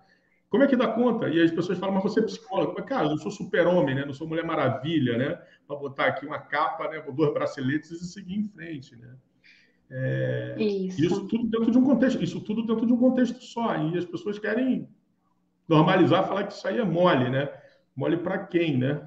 [0.49, 1.29] Como é que dá conta?
[1.29, 2.75] E as pessoas falam, mas você é psicólogo.
[2.77, 4.05] Mas, cara, eu não sou super-homem, né?
[4.05, 5.41] Não sou Mulher Maravilha, né?
[5.67, 7.01] Para botar aqui uma capa, né?
[7.13, 9.15] Dois braceletes e seguir em frente, né?
[9.93, 11.05] É, isso.
[11.05, 11.27] isso.
[11.27, 13.77] tudo dentro de um contexto, isso tudo dentro de um contexto só.
[13.77, 14.89] E as pessoas querem
[15.69, 17.49] normalizar, falar que isso aí é mole, né?
[17.97, 19.03] Mole para quem, né?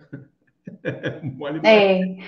[1.24, 1.98] mole pra é.
[2.00, 2.24] Quem?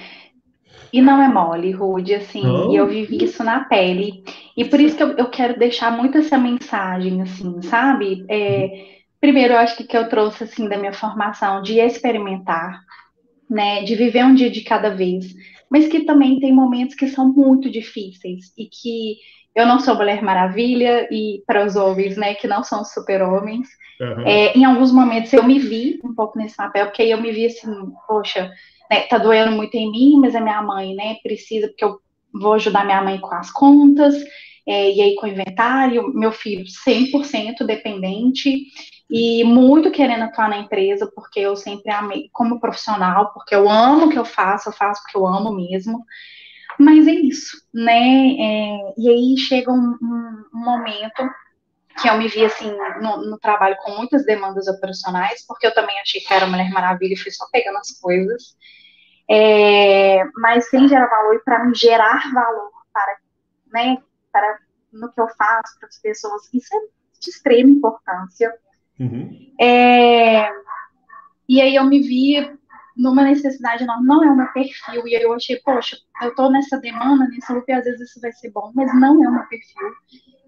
[0.92, 2.72] E não é mole, Rude, assim, não?
[2.72, 4.24] e eu vivi isso na pele.
[4.56, 8.26] E por isso que eu, eu quero deixar muito essa mensagem, assim, sabe?
[8.30, 8.86] É, uhum.
[9.20, 12.82] primeiro, eu acho que, que eu trouxe, assim, da minha formação de experimentar,
[13.50, 13.84] né?
[13.84, 15.34] De viver um dia de cada vez
[15.76, 19.18] mas que também tem momentos que são muito difíceis e que
[19.54, 23.68] eu não sou Mulher Maravilha e para os homens, né, que não são super-homens,
[24.00, 24.22] uhum.
[24.26, 27.30] é, em alguns momentos eu me vi um pouco nesse papel, porque aí eu me
[27.30, 27.70] vi assim,
[28.08, 28.50] poxa,
[28.90, 32.00] né, tá doendo muito em mim, mas a minha mãe, né, precisa, porque eu
[32.34, 34.16] vou ajudar minha mãe com as contas,
[34.66, 38.62] é, e aí com o inventário, meu filho 100% dependente,
[39.10, 44.06] e muito querendo atuar na empresa, porque eu sempre amei como profissional, porque eu amo
[44.06, 46.04] o que eu faço, eu faço porque eu amo mesmo.
[46.80, 48.32] Mas é isso, né?
[48.40, 51.24] É, e aí chega um, um, um, momento
[52.02, 55.98] que eu me vi assim no, no, trabalho com muitas demandas operacionais, porque eu também
[56.02, 58.58] achei que era Mulher Maravilha e fui só pegando as coisas.
[59.30, 63.18] É, mas sem gerar valor e para me gerar valor para,
[63.74, 63.98] né,
[64.32, 64.60] para
[64.92, 66.80] no que eu faço para as pessoas, isso é
[67.20, 68.54] de extrema importância.
[69.00, 69.52] Uhum.
[69.60, 70.50] É,
[71.48, 72.50] e aí eu me vi
[72.96, 76.50] numa necessidade, não, não é o meu perfil, e aí eu achei, poxa, eu tô
[76.50, 79.46] nessa demanda, nesse loop, às vezes isso vai ser bom, mas não é o meu
[79.48, 79.90] perfil,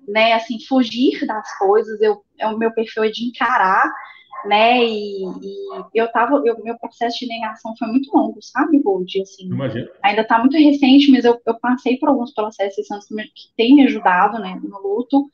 [0.07, 3.91] né, assim, fugir das coisas, eu, é, o meu perfil é de encarar,
[4.45, 4.83] né?
[4.83, 9.21] E, e eu tava, eu, meu processo de negação foi muito longo, sabe, Gold?
[9.21, 9.89] Assim, Imagina.
[10.03, 13.83] Ainda tá muito recente, mas eu, eu passei por alguns processos que, que têm me
[13.85, 15.29] ajudado, né, no luto.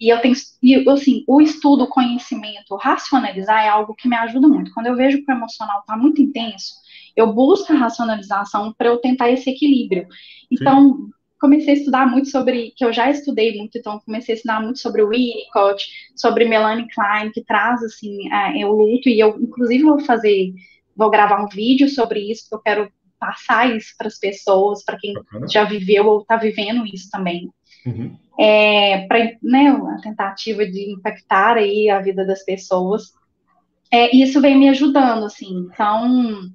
[0.00, 4.46] E eu tenho, e, assim, o estudo, o conhecimento, racionalizar é algo que me ajuda
[4.48, 4.72] muito.
[4.72, 6.74] Quando eu vejo que o emocional tá muito intenso,
[7.16, 10.06] eu busco a racionalização para eu tentar esse equilíbrio.
[10.50, 14.36] Então, Sim comecei a estudar muito sobre, que eu já estudei muito, então comecei a
[14.36, 19.20] estudar muito sobre o Winnicott, sobre Melanie Klein, que traz, assim, é, o luto, e
[19.20, 20.52] eu, inclusive, vou fazer,
[20.96, 24.98] vou gravar um vídeo sobre isso, porque eu quero passar isso para as pessoas, para
[24.98, 25.14] quem
[25.50, 27.50] já viveu ou está vivendo isso também.
[27.86, 28.16] Uhum.
[28.38, 33.12] É, para né, a tentativa de impactar aí a vida das pessoas.
[33.90, 36.50] É, isso vem me ajudando, assim, então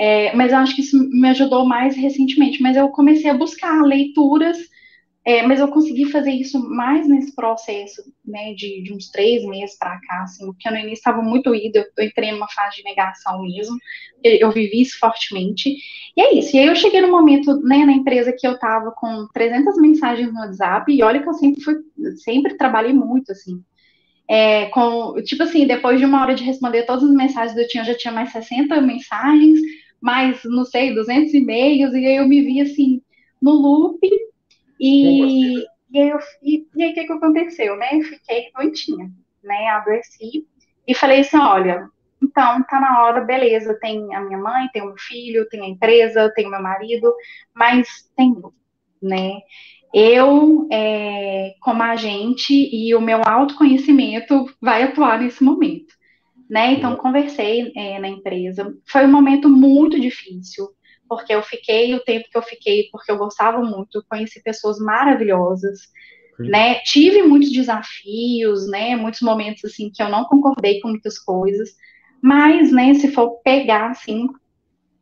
[0.00, 2.62] é, mas eu acho que isso me ajudou mais recentemente.
[2.62, 4.56] Mas eu comecei a buscar leituras,
[5.22, 9.76] é, mas eu consegui fazer isso mais nesse processo, né, de, de uns três meses
[9.78, 13.42] para cá, assim, porque no início estava muito ido, eu entrei numa fase de negação
[13.42, 13.76] mesmo,
[14.24, 15.76] eu vivi isso fortemente.
[16.16, 16.56] E é isso.
[16.56, 20.32] E aí eu cheguei no momento, né, na empresa que eu estava com 300 mensagens
[20.32, 21.74] no WhatsApp, e olha que eu sempre fui,
[22.24, 23.62] sempre trabalhei muito, assim.
[24.26, 27.82] É, com, tipo assim, depois de uma hora de responder todas as mensagens eu tinha,
[27.82, 29.58] eu já tinha mais 60 mensagens,
[30.00, 33.02] mais, não sei, 200 e-mails, e aí eu me vi assim,
[33.42, 33.98] no loop,
[34.80, 37.88] e, e aí, eu, e, e aí o que, que aconteceu, né?
[38.02, 39.10] Fiquei doentinha,
[39.42, 39.68] né?
[39.68, 40.46] Adoeci,
[40.86, 41.88] e falei assim, olha,
[42.22, 45.68] então tá na hora, beleza, tem a minha mãe, tem o meu filho, tem a
[45.68, 47.12] empresa, tem o meu marido,
[47.54, 48.34] mas tem
[49.02, 49.40] né?
[49.92, 56.00] Eu, é, como agente e o meu autoconhecimento vai atuar nesse momento
[56.50, 56.72] né?
[56.72, 58.74] Então, conversei é, na empresa.
[58.90, 60.68] Foi um momento muito difícil,
[61.10, 65.80] porque eu fiquei o tempo que eu fiquei, porque eu gostava muito, conheci pessoas maravilhosas,
[66.38, 66.76] né?
[66.84, 68.94] Tive muitos desafios, né?
[68.94, 71.70] Muitos momentos, assim, que eu não concordei com muitas coisas,
[72.22, 74.28] mas, né, se for pegar, assim,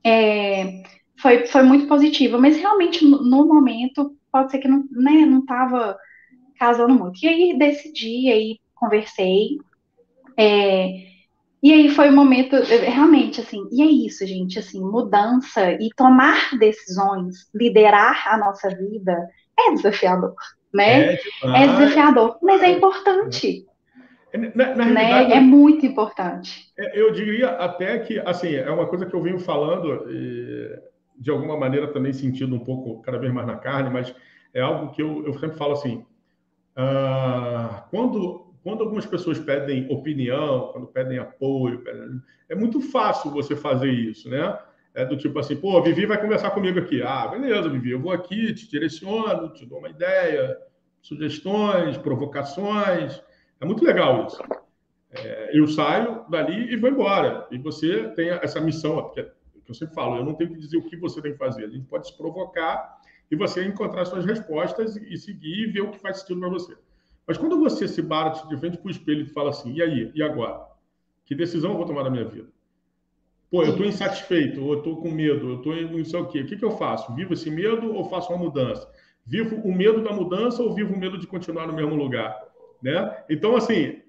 [0.02, 0.82] é,
[1.20, 5.44] foi, foi muito positivo, mas realmente, no, no momento, pode ser que não, né, não
[5.44, 5.94] tava
[6.58, 7.22] casando muito.
[7.22, 9.58] E aí, decidi, aí, conversei,
[10.38, 10.88] é,
[11.62, 15.90] e aí foi o um momento, realmente, assim, e é isso, gente, assim, mudança e
[15.96, 19.28] tomar decisões, liderar a nossa vida
[19.58, 20.36] é desafiador,
[20.72, 21.14] né?
[21.14, 23.66] É, é desafiador, mas é importante.
[24.32, 25.32] É, na, na né?
[25.32, 26.70] É muito importante.
[26.78, 30.78] É, eu diria até que, assim, é uma coisa que eu venho falando, e,
[31.18, 34.14] de alguma maneira também sentindo um pouco, cada vez mais na carne, mas
[34.54, 36.04] é algo que eu, eu sempre falo assim,
[36.76, 42.20] uh, quando quando algumas pessoas pedem opinião, quando pedem apoio, pedem...
[42.50, 44.58] é muito fácil você fazer isso, né?
[44.92, 47.00] É do tipo assim, pô, Vivi vai conversar comigo aqui.
[47.00, 50.54] Ah, beleza, Vivi, eu vou aqui, te direciono, te dou uma ideia,
[51.00, 53.22] sugestões, provocações.
[53.58, 54.42] É muito legal isso.
[55.12, 57.48] É, eu saio dali e vou embora.
[57.50, 59.30] E você tem essa missão, porque é
[59.66, 61.64] eu sempre falo, eu não tenho que dizer o que você tem que fazer.
[61.64, 63.00] A gente pode se provocar
[63.30, 66.76] e você encontrar suas respostas e seguir e ver o que faz sentido para você.
[67.28, 70.10] Mas quando você se bate de frente para o espelho e fala assim, e aí,
[70.14, 70.66] e agora?
[71.26, 72.48] Que decisão eu vou tomar na minha vida?
[73.50, 76.40] Pô, eu estou insatisfeito, ou eu estou com medo, eu estou não sei o quê.
[76.40, 77.14] O que, que eu faço?
[77.14, 78.88] Vivo esse medo ou faço uma mudança?
[79.26, 82.34] Vivo o medo da mudança ou vivo o medo de continuar no mesmo lugar?
[82.82, 83.24] Né?
[83.28, 84.00] Então, assim,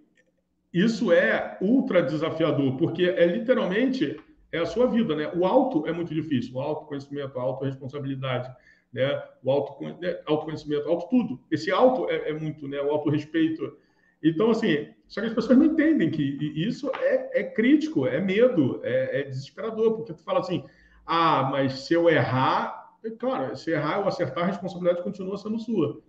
[0.74, 4.18] isso é ultra desafiador, porque é literalmente
[4.50, 5.30] é a sua vida, né?
[5.36, 8.50] O alto é muito difícil, o autoconhecimento, a autorresponsabilidade
[8.92, 9.24] né?
[9.44, 10.20] O auto, né?
[10.26, 11.40] autoconhecimento, auto tudo.
[11.52, 12.82] Esse auto é, é muito, né?
[12.82, 13.78] O autorrespeito.
[14.24, 16.22] Então, assim, só que as pessoas não entendem que
[16.56, 20.64] isso é, é crítico, é medo, é, é, desesperador, porque tu fala assim,
[21.06, 26.02] ah, mas se eu errar, claro, se errar ou acertar, a responsabilidade continua sendo sua.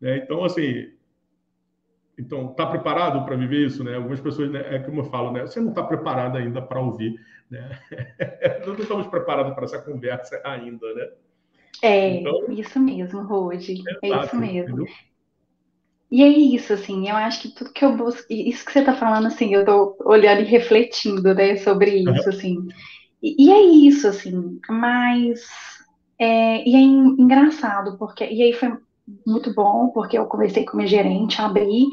[0.00, 0.18] Né?
[0.18, 0.92] Então, assim,
[2.18, 3.96] então, tá preparado para viver isso, né?
[3.96, 5.42] Algumas pessoas, né, é como eu falo, né?
[5.42, 7.18] Você não está preparado ainda para ouvir,
[7.50, 7.76] né?
[8.64, 11.10] não estamos preparados para essa conversa ainda, né?
[11.82, 13.82] É, então, isso mesmo, Rose.
[14.02, 14.82] É isso mesmo.
[14.82, 14.86] Entendeu?
[16.10, 18.94] E é isso, assim, eu acho que tudo que eu busco, isso que você está
[18.94, 22.68] falando, assim, eu estou olhando e refletindo, né, sobre isso, assim.
[23.20, 25.44] E, e é isso, assim, mas.
[26.16, 28.24] É, e é engraçado, porque.
[28.24, 28.76] E aí foi
[29.26, 31.86] muito bom, porque eu conversei com minha gerente, abri,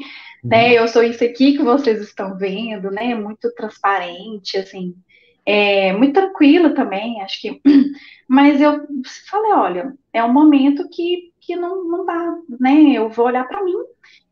[0.44, 0.72] né, uhum.
[0.74, 4.94] eu sou isso aqui que vocês estão vendo, né, muito transparente, assim
[5.44, 7.60] é, muito tranquila também, acho que.
[8.28, 8.86] Mas eu
[9.28, 12.92] falei, olha, é um momento que, que não, não dá, né?
[12.92, 13.74] Eu vou olhar para mim,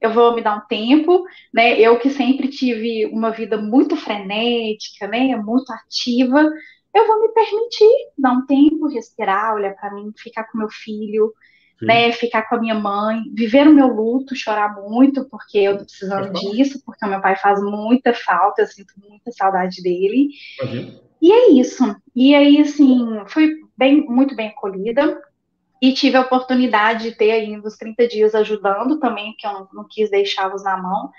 [0.01, 1.79] eu vou me dar um tempo, né?
[1.79, 5.37] Eu que sempre tive uma vida muito frenética, né?
[5.37, 6.51] Muito ativa,
[6.95, 7.89] eu vou me permitir
[8.19, 11.33] dar um tempo, respirar, olhar para mim, ficar com meu filho,
[11.81, 15.85] né, ficar com a minha mãe, viver o meu luto, chorar muito, porque eu tô
[15.85, 20.29] precisando disso, porque o meu pai faz muita falta, eu sinto muita saudade dele.
[21.21, 21.97] E é isso.
[22.15, 25.21] E aí, assim, fui bem, muito bem acolhida
[25.81, 29.69] e tive a oportunidade de ter aí uns 30 dias ajudando também, porque eu não,
[29.73, 31.11] não quis deixá-los na mão,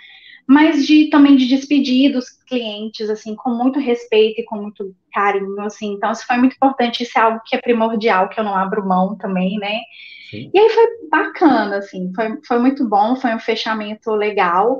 [0.48, 5.62] mas de também de despedir dos clientes, assim, com muito respeito e com muito carinho,
[5.62, 5.94] assim.
[5.94, 8.88] Então, isso foi muito importante, isso é algo que é primordial, que eu não abro
[8.88, 9.80] mão também, né?
[10.30, 10.50] Sim.
[10.54, 14.80] E aí foi bacana, assim, foi, foi muito bom, foi um fechamento legal.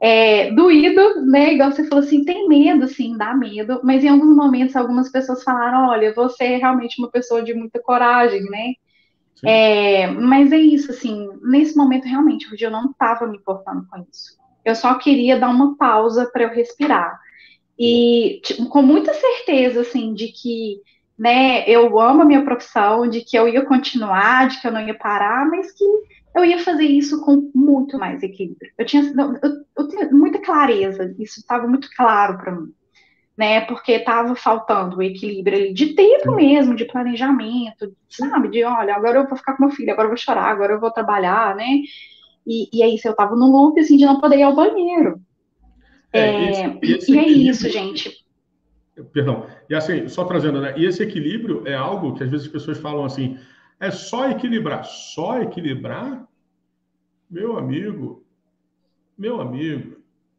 [0.00, 1.54] É, doído, né?
[1.54, 5.44] Igual você falou assim, tem medo, sim, dá medo, mas em alguns momentos algumas pessoas
[5.44, 8.72] falaram: olha, você é realmente uma pessoa de muita coragem, né?
[9.44, 14.41] É, mas é isso, assim, nesse momento realmente, eu não estava me importando com isso.
[14.64, 17.18] Eu só queria dar uma pausa para eu respirar.
[17.78, 20.76] E tipo, com muita certeza, assim, de que
[21.18, 24.86] né, eu amo a minha profissão, de que eu ia continuar, de que eu não
[24.86, 25.84] ia parar, mas que
[26.34, 28.72] eu ia fazer isso com muito mais equilíbrio.
[28.78, 32.72] Eu tinha, eu, eu tinha muita clareza, isso estava muito claro para mim,
[33.36, 33.60] né?
[33.62, 38.48] Porque estava faltando o equilíbrio ali de tempo mesmo, de planejamento, sabe?
[38.48, 40.80] De olha, agora eu vou ficar com meu filho, agora eu vou chorar, agora eu
[40.80, 41.82] vou trabalhar, né?
[42.46, 45.20] E, e é isso, eu estava no loop assim, de não poder ir ao banheiro.
[46.12, 48.22] É, é, esse, esse e é isso, gente.
[49.12, 49.46] Perdão.
[49.68, 50.74] E assim, só trazendo, né?
[50.76, 53.38] E esse equilíbrio é algo que às vezes as pessoas falam assim:
[53.80, 54.84] é só equilibrar.
[54.84, 56.28] Só equilibrar?
[57.30, 58.22] Meu amigo,
[59.16, 59.96] meu amigo,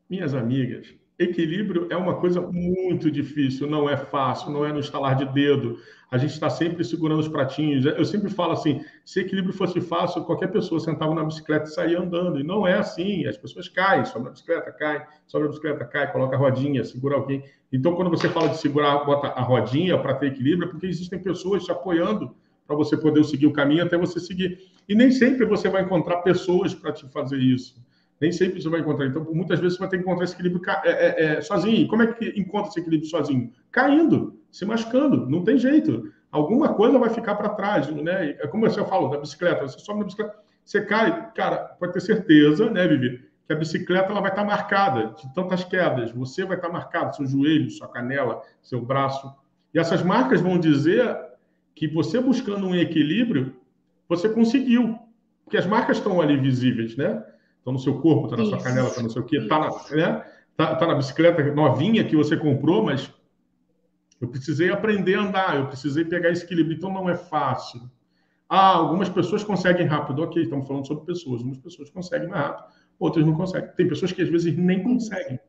[0.07, 5.15] minhas amigas, equilíbrio é uma coisa muito difícil, não é fácil, não é no estalar
[5.15, 5.79] de dedo.
[6.13, 7.87] A gente está sempre segurando os pratinhos.
[7.87, 11.99] Eu sempre falo assim: se equilíbrio fosse fácil, qualquer pessoa sentava na bicicleta e saía
[11.99, 12.39] andando.
[12.39, 13.25] E não é assim.
[13.25, 17.15] As pessoas caem, sobe na bicicleta, cai, sobe na bicicleta, cai, coloca a rodinha, segura
[17.15, 17.43] alguém.
[17.71, 21.17] Então, quando você fala de segurar, bota a rodinha para ter equilíbrio, é porque existem
[21.17, 22.35] pessoas te apoiando
[22.67, 24.59] para você poder seguir o caminho até você seguir.
[24.87, 27.83] E nem sempre você vai encontrar pessoas para te fazer isso.
[28.21, 29.07] Nem sempre você vai encontrar.
[29.07, 31.77] Então, muitas vezes você vai ter que encontrar esse equilíbrio é, é, é, sozinho.
[31.77, 33.51] E como é que encontra esse equilíbrio sozinho?
[33.71, 35.27] Caindo, se machucando.
[35.27, 36.13] Não tem jeito.
[36.31, 38.37] Alguma coisa vai ficar para trás, né?
[38.39, 39.67] É como eu falo da bicicleta.
[39.67, 43.27] Você sobe na bicicleta, você cai, cara, pode ter certeza, né, Vivi?
[43.47, 46.11] Que a bicicleta ela vai estar tá marcada de tantas quedas.
[46.11, 49.33] Você vai estar tá marcado, seu joelho, sua canela, seu braço.
[49.73, 51.17] E essas marcas vão dizer
[51.75, 53.55] que você buscando um equilíbrio,
[54.07, 54.97] você conseguiu.
[55.43, 57.23] Porque as marcas estão ali visíveis, né?
[57.57, 59.69] Estão no seu corpo, está na sua canela, está não sei o quê, está na,
[59.95, 60.25] né?
[60.55, 63.11] tá, tá na bicicleta novinha que você comprou, mas
[64.23, 66.77] eu precisei aprender a andar, eu precisei pegar esse equilíbrio.
[66.77, 67.81] Então não é fácil.
[68.47, 71.39] Ah, algumas pessoas conseguem rápido, ok, estamos falando sobre pessoas.
[71.39, 73.69] Algumas pessoas conseguem mais rápido, outras não conseguem.
[73.75, 75.39] Tem pessoas que às vezes nem conseguem.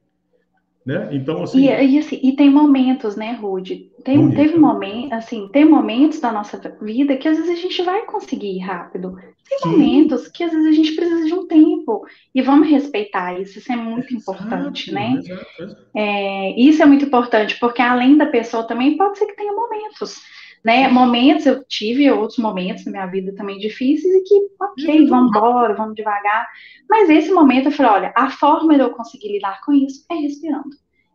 [0.85, 1.09] Né?
[1.13, 1.67] Então, assim...
[1.67, 3.91] E, e, assim, e tem momentos, né, Rude?
[4.05, 8.05] Tem, teve momento, assim, tem momentos da nossa vida que às vezes a gente vai
[8.05, 9.17] conseguir ir rápido.
[9.49, 9.71] Tem Sim.
[9.71, 12.05] momentos que às vezes a gente precisa de um tempo.
[12.35, 15.19] E vamos respeitar isso, isso é muito exato, importante, né?
[15.19, 15.77] Exato.
[15.97, 20.21] É, isso é muito importante, porque além da pessoa também pode ser que tenha momentos.
[20.65, 20.89] Né?
[20.89, 25.75] Momentos, eu tive outros momentos na minha vida também difíceis e que, ok, vamos embora,
[25.75, 26.49] vamos devagar.
[26.89, 30.15] Mas esse momento eu falei, olha, a forma de eu conseguir lidar com isso é
[30.15, 30.71] respirando.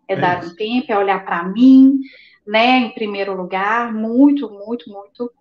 [0.08, 2.00] É, é dar um tempo, é olhar para mim,
[2.46, 5.32] né, em primeiro lugar, muito, muito, muito.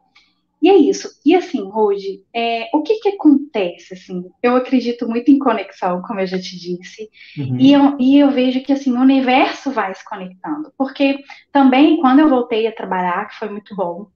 [0.61, 1.09] E é isso.
[1.25, 4.25] E assim, Rode, é, o que que acontece, assim?
[4.43, 7.09] Eu acredito muito em conexão, como eu já te disse,
[7.39, 7.57] uhum.
[7.59, 11.19] e, eu, e eu vejo que, assim, o universo vai se conectando, porque
[11.53, 14.09] também, quando eu voltei a trabalhar, que foi muito bom,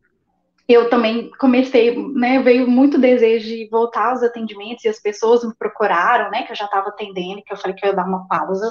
[0.72, 5.54] eu também comecei, né, veio muito desejo de voltar aos atendimentos e as pessoas me
[5.54, 8.26] procuraram, né, que eu já estava atendendo, que eu falei que eu ia dar uma
[8.28, 8.70] pausa.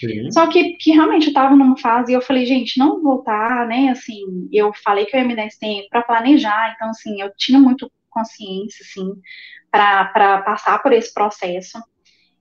[0.00, 0.30] Sim.
[0.30, 3.90] Só que, que realmente eu estava numa fase e eu falei, gente, não voltar, né,
[3.90, 7.30] assim, eu falei que eu ia me dar esse tempo para planejar, então, assim, eu
[7.36, 9.12] tinha muito consciência, assim,
[9.70, 11.78] para passar por esse processo.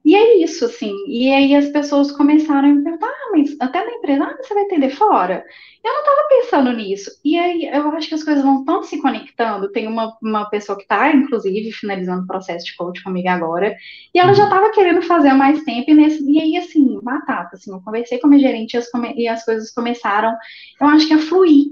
[0.06, 0.94] E é isso, assim.
[1.08, 4.54] E aí as pessoas começaram a me perguntar, ah, mas até na empresa, ah, você
[4.54, 5.44] vai atender fora?
[5.84, 7.10] Eu não estava pensando nisso.
[7.26, 9.72] E aí eu acho que as coisas vão tão se conectando.
[9.72, 13.76] Tem uma, uma pessoa que está, inclusive, finalizando o processo de coach comigo agora,
[14.14, 14.72] e ela já estava uhum.
[14.74, 18.28] querendo fazer há mais tempo, e, nesse, e aí, assim, batata, assim, eu conversei com
[18.28, 20.36] a minha gerente e as, e as coisas começaram,
[20.80, 21.72] eu acho que a fluir.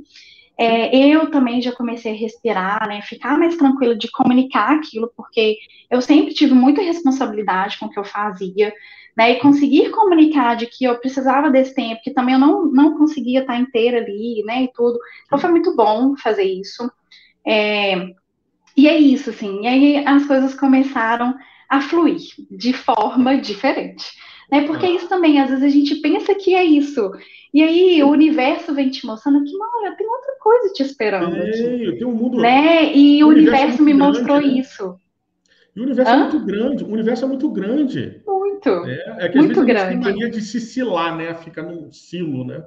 [0.57, 5.57] É, eu também já comecei a respirar, né, ficar mais tranquila de comunicar aquilo, porque
[5.89, 8.71] eu sempre tive muita responsabilidade com o que eu fazia,
[9.17, 12.97] né, e conseguir comunicar de que eu precisava desse tempo, que também eu não, não
[12.97, 14.99] conseguia estar inteira ali, né, e tudo.
[15.25, 16.89] Então foi muito bom fazer isso.
[17.45, 18.13] É,
[18.75, 21.35] e é isso, assim, e aí as coisas começaram
[21.69, 24.05] a fluir de forma diferente,
[24.53, 27.11] né, porque isso também, às vezes a gente pensa que é isso,
[27.53, 31.35] e aí o universo vem te mostrando que, olha, tem outra coisa te esperando.
[31.35, 32.37] Aqui, tem um mundo.
[32.37, 32.95] Né?
[32.95, 34.59] E o, universo, universo me mostrou grande, né?
[34.59, 34.99] isso.
[35.75, 36.15] E o universo Hã?
[36.15, 38.21] é muito grande, o universo é muito grande.
[38.27, 38.69] Muito.
[38.69, 39.79] É, é que muito às vezes grande.
[39.81, 41.33] a gente tem mania de se silar, né?
[41.33, 42.63] Fica num silo, né?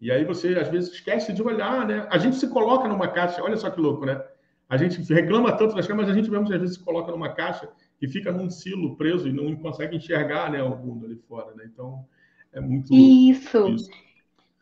[0.00, 2.06] E aí você, às vezes, esquece de olhar, né?
[2.10, 4.22] A gente se coloca numa caixa, olha só que louco, né?
[4.68, 7.30] A gente reclama tanto das caixas, mas a gente mesmo, às vezes, se coloca numa
[7.30, 7.68] caixa
[8.00, 11.68] e fica num silo preso e não consegue enxergar né, o mundo ali fora, né?
[11.72, 12.04] Então,
[12.52, 12.92] é muito...
[12.92, 13.68] Isso.
[13.68, 13.90] isso.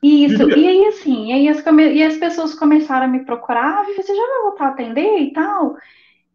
[0.03, 3.85] Isso, e aí assim, e aí as, e as pessoas começaram a me procurar, ah,
[3.85, 5.79] você já vai voltar a atender e tal?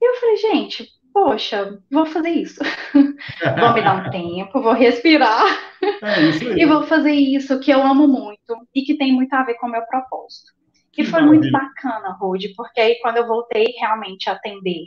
[0.01, 2.59] E eu falei, gente, poxa, vou fazer isso.
[2.93, 5.45] vou me dar um tempo, vou respirar.
[6.01, 9.53] É e vou fazer isso que eu amo muito e que tem muito a ver
[9.53, 10.51] com o meu propósito.
[10.91, 14.83] Que, foi muito bacana, Rude, porque aí quando eu voltei realmente a atender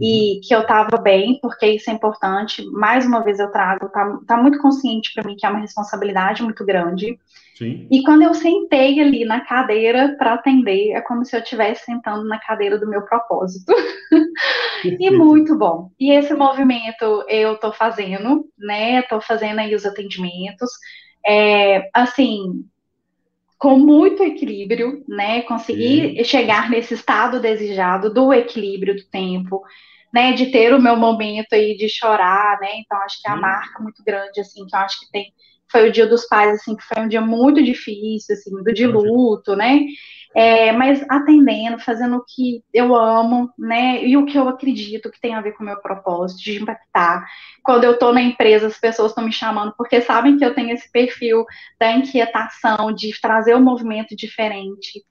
[0.00, 0.40] e uhum.
[0.42, 2.64] que eu estava bem, porque isso é importante.
[2.70, 6.42] Mais uma vez eu trago, tá, tá muito consciente para mim que é uma responsabilidade
[6.42, 7.18] muito grande.
[7.56, 7.88] Sim.
[7.90, 12.24] E quando eu sentei ali na cadeira para atender, é como se eu estivesse sentando
[12.24, 13.72] na cadeira do meu propósito.
[14.84, 15.90] e muito bom.
[15.98, 19.00] E esse movimento eu estou fazendo, né?
[19.00, 20.70] Estou fazendo aí os atendimentos.
[21.26, 22.64] É, assim,
[23.58, 25.42] com muito equilíbrio, né?
[25.42, 29.62] Conseguir chegar nesse estado desejado do equilíbrio do tempo,
[30.14, 30.32] né?
[30.32, 32.68] De ter o meu momento aí de chorar, né?
[32.76, 35.32] Então acho que é a marca muito grande, assim, que eu acho que tem
[35.70, 38.86] foi o dia dos pais, assim, que foi um dia muito difícil, assim, do de
[38.86, 39.80] luto, né?
[40.34, 44.04] É, mas atendendo, fazendo o que eu amo, né?
[44.04, 47.26] E o que eu acredito que tem a ver com o meu propósito de impactar.
[47.62, 50.70] Quando eu estou na empresa, as pessoas estão me chamando porque sabem que eu tenho
[50.70, 51.44] esse perfil
[51.80, 55.02] da inquietação, de trazer um movimento diferente,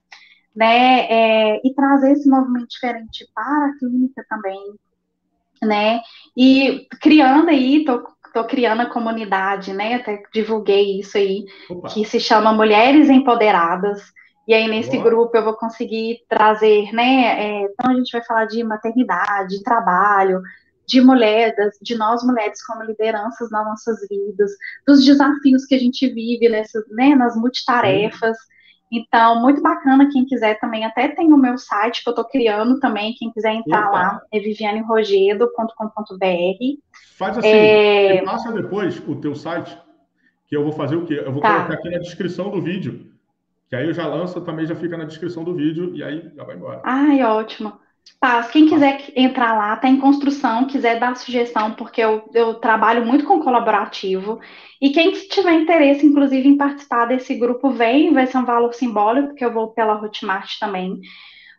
[0.54, 1.06] né?
[1.10, 4.60] É, e trazer esse movimento diferente para a clínica também,
[5.62, 6.00] né?
[6.36, 9.94] E criando aí, tô, tô criando a comunidade, né?
[9.94, 11.88] Até divulguei isso aí, Opa.
[11.88, 14.16] que se chama Mulheres Empoderadas
[14.48, 15.04] e aí, nesse Boa.
[15.04, 17.38] grupo, eu vou conseguir trazer, né?
[17.38, 20.40] É, então, a gente vai falar de maternidade, de trabalho,
[20.86, 24.50] de mulheres, de nós mulheres como lideranças nas nossas vidas,
[24.86, 28.38] dos desafios que a gente vive nessas, né, nas multitarefas.
[28.90, 32.80] Então, muito bacana, quem quiser também, até tem o meu site que eu estou criando
[32.80, 33.90] também, quem quiser entrar Opa.
[33.90, 36.80] lá, é vivianerogedo.com.br.
[37.18, 38.24] Faz assim, é...
[38.24, 39.78] passa depois o teu site,
[40.46, 41.22] que eu vou fazer o quê?
[41.22, 41.54] Eu vou tá.
[41.54, 43.17] colocar aqui na descrição do vídeo
[43.68, 46.44] que aí eu já lanço, também já fica na descrição do vídeo e aí já
[46.44, 46.80] vai embora.
[46.84, 47.72] Ai, ótimo.
[48.20, 53.04] Paz, quem quiser entrar lá, tá em construção, quiser dar sugestão, porque eu, eu trabalho
[53.04, 54.40] muito com colaborativo.
[54.80, 59.28] E quem tiver interesse, inclusive, em participar desse grupo, vem, vai ser um valor simbólico,
[59.28, 60.98] porque eu vou pela Hotmart também.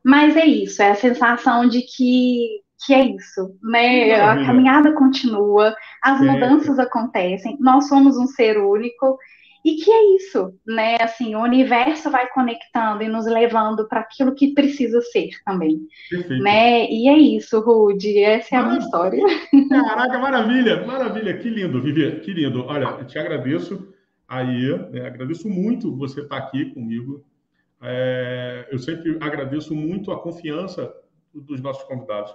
[0.03, 4.19] Mas é isso, é a sensação de que, que é isso, né?
[4.19, 6.26] A caminhada continua, as é.
[6.26, 9.18] mudanças acontecem, nós somos um ser único
[9.70, 10.98] e que é isso, né?
[11.00, 15.80] Assim, o universo vai conectando e nos levando para aquilo que precisa ser também,
[16.10, 16.44] Perfeito.
[16.44, 16.90] né?
[16.90, 19.24] E é isso, Rude, essa é a minha história.
[19.70, 22.66] Caraca, maravilha, maravilha, que lindo, Vivi, que lindo.
[22.66, 23.94] Olha, eu te agradeço
[24.28, 25.06] aí, né?
[25.06, 27.24] agradeço muito você estar aqui comigo.
[27.82, 30.91] É, eu sempre agradeço muito a confiança
[31.32, 32.34] dos nossos convidados,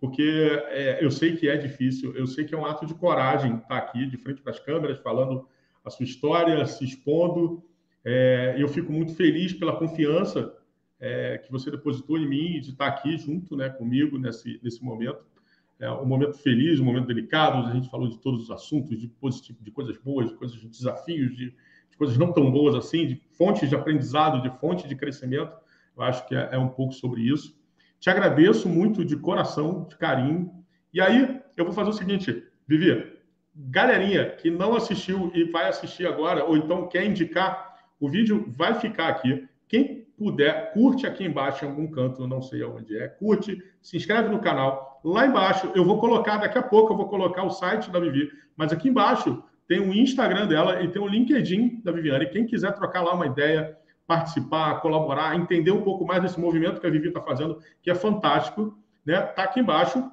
[0.00, 3.56] porque é, eu sei que é difícil, eu sei que é um ato de coragem
[3.56, 5.46] estar aqui de frente para as câmeras falando
[5.84, 7.62] a sua história, se expondo.
[8.04, 10.52] É, eu fico muito feliz pela confiança
[11.00, 15.22] é, que você depositou em mim de estar aqui junto né, comigo nesse, nesse momento.
[15.78, 17.66] É um momento feliz, um momento delicado.
[17.66, 20.68] A gente falou de todos os assuntos, de, positivo, de coisas boas, de coisas de
[20.68, 21.50] desafios, de,
[21.90, 25.54] de coisas não tão boas assim, de fontes de aprendizado, de fontes de crescimento.
[25.96, 27.54] Eu acho que é, é um pouco sobre isso.
[28.00, 30.50] Te agradeço muito de coração, de carinho.
[30.92, 33.13] E aí, eu vou fazer o seguinte, Vivi,
[33.54, 38.74] galerinha que não assistiu e vai assistir agora, ou então quer indicar, o vídeo vai
[38.74, 39.46] ficar aqui.
[39.68, 44.28] Quem puder, curte aqui embaixo em algum canto, não sei aonde é, curte, se inscreve
[44.28, 45.00] no canal.
[45.04, 48.30] Lá embaixo, eu vou colocar, daqui a pouco eu vou colocar o site da Vivi,
[48.56, 52.26] mas aqui embaixo tem o Instagram dela e tem o LinkedIn da Viviane.
[52.26, 53.76] Quem quiser trocar lá uma ideia,
[54.06, 57.94] participar, colaborar, entender um pouco mais desse movimento que a Vivi está fazendo, que é
[57.94, 59.20] fantástico, né?
[59.20, 60.10] Tá aqui embaixo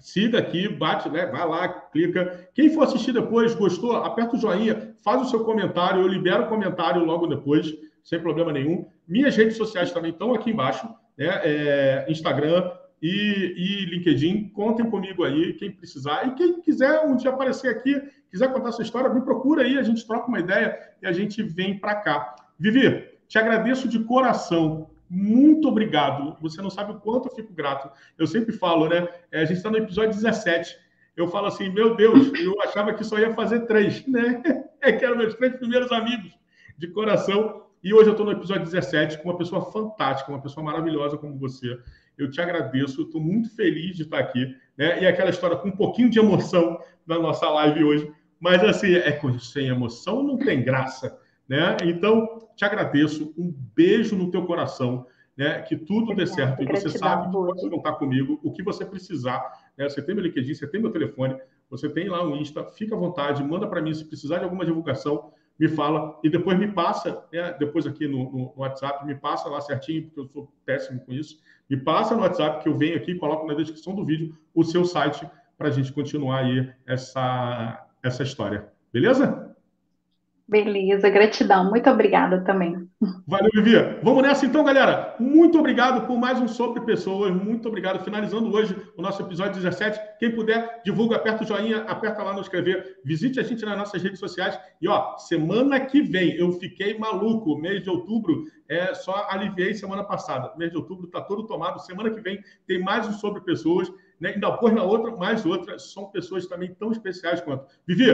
[0.00, 1.26] siga aqui, bate, né?
[1.26, 2.48] Vai lá, clica.
[2.54, 6.48] Quem for assistir depois, gostou, aperta o joinha, faz o seu comentário, eu libero o
[6.48, 7.72] comentário logo depois,
[8.02, 8.86] sem problema nenhum.
[9.06, 11.28] Minhas redes sociais também estão aqui embaixo, né?
[11.44, 12.70] É, Instagram
[13.02, 14.48] e, e, LinkedIn.
[14.50, 16.26] Contem comigo aí, quem precisar.
[16.26, 18.00] E quem quiser um dia aparecer aqui,
[18.30, 21.42] quiser contar sua história, me procura aí, a gente troca uma ideia e a gente
[21.42, 22.34] vem para cá.
[22.58, 26.36] Vivi, te agradeço de coração muito obrigado.
[26.40, 27.90] Você não sabe o quanto eu fico grato.
[28.16, 29.08] Eu sempre falo, né?
[29.32, 30.76] É, a gente está no episódio 17.
[31.16, 34.40] Eu falo assim, meu Deus, eu achava que só ia fazer três, né?
[34.80, 36.32] É que eram meus três primeiros amigos
[36.78, 37.66] de coração.
[37.82, 41.36] E hoje eu estou no episódio 17 com uma pessoa fantástica, uma pessoa maravilhosa como
[41.36, 41.76] você.
[42.16, 44.54] Eu te agradeço, estou muito feliz de estar aqui.
[44.78, 45.02] né?
[45.02, 48.12] E aquela história com um pouquinho de emoção na nossa live hoje.
[48.38, 51.18] Mas assim, é sem emoção não tem graça,
[51.50, 51.76] né?
[51.82, 55.04] Então, te agradeço, um beijo no teu coração.
[55.36, 56.62] Né, que tudo dê certo.
[56.62, 59.40] E você sabe que pode contar comigo, o que você precisar.
[59.78, 61.34] Né, você tem meu LinkedIn, você tem meu telefone,
[61.70, 64.66] você tem lá o Insta, fica à vontade, manda para mim se precisar de alguma
[64.66, 69.14] divulgação, me fala e depois me passa, né, depois aqui no, no, no, WhatsApp, me
[69.14, 71.38] passa lá certinho, porque eu sou péssimo com isso.
[71.70, 74.84] Me passa no WhatsApp que eu venho aqui, coloco na descrição do vídeo o seu
[74.84, 78.68] site para a gente continuar aí essa, essa história.
[78.92, 79.49] Beleza?
[80.50, 81.70] Beleza, gratidão.
[81.70, 82.74] Muito obrigada também.
[83.24, 83.76] Valeu, Vivi.
[84.02, 85.14] Vamos nessa então, galera.
[85.20, 87.32] Muito obrigado por mais um Sobre Pessoas.
[87.32, 88.02] Muito obrigado.
[88.02, 90.00] Finalizando hoje o nosso episódio 17.
[90.18, 92.98] Quem puder, divulga, aperta o joinha, aperta lá no inscrever.
[93.04, 94.58] Visite a gente nas nossas redes sociais.
[94.82, 97.56] E ó, semana que vem eu fiquei maluco.
[97.56, 100.52] Mês de outubro, é, só aliviei semana passada.
[100.58, 101.78] Mês de outubro está todo tomado.
[101.78, 103.88] Semana que vem tem mais um Sobre Pessoas
[104.20, 104.30] né?
[104.34, 107.66] ainda pôs na outra, mais outra, são pessoas também tão especiais quanto.
[107.86, 108.06] Vivi,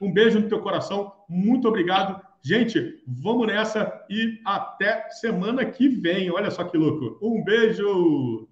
[0.00, 2.20] um beijo no teu coração, muito obrigado.
[2.42, 6.30] Gente, vamos nessa e até semana que vem.
[6.30, 7.18] Olha só que louco.
[7.22, 8.48] Um beijo!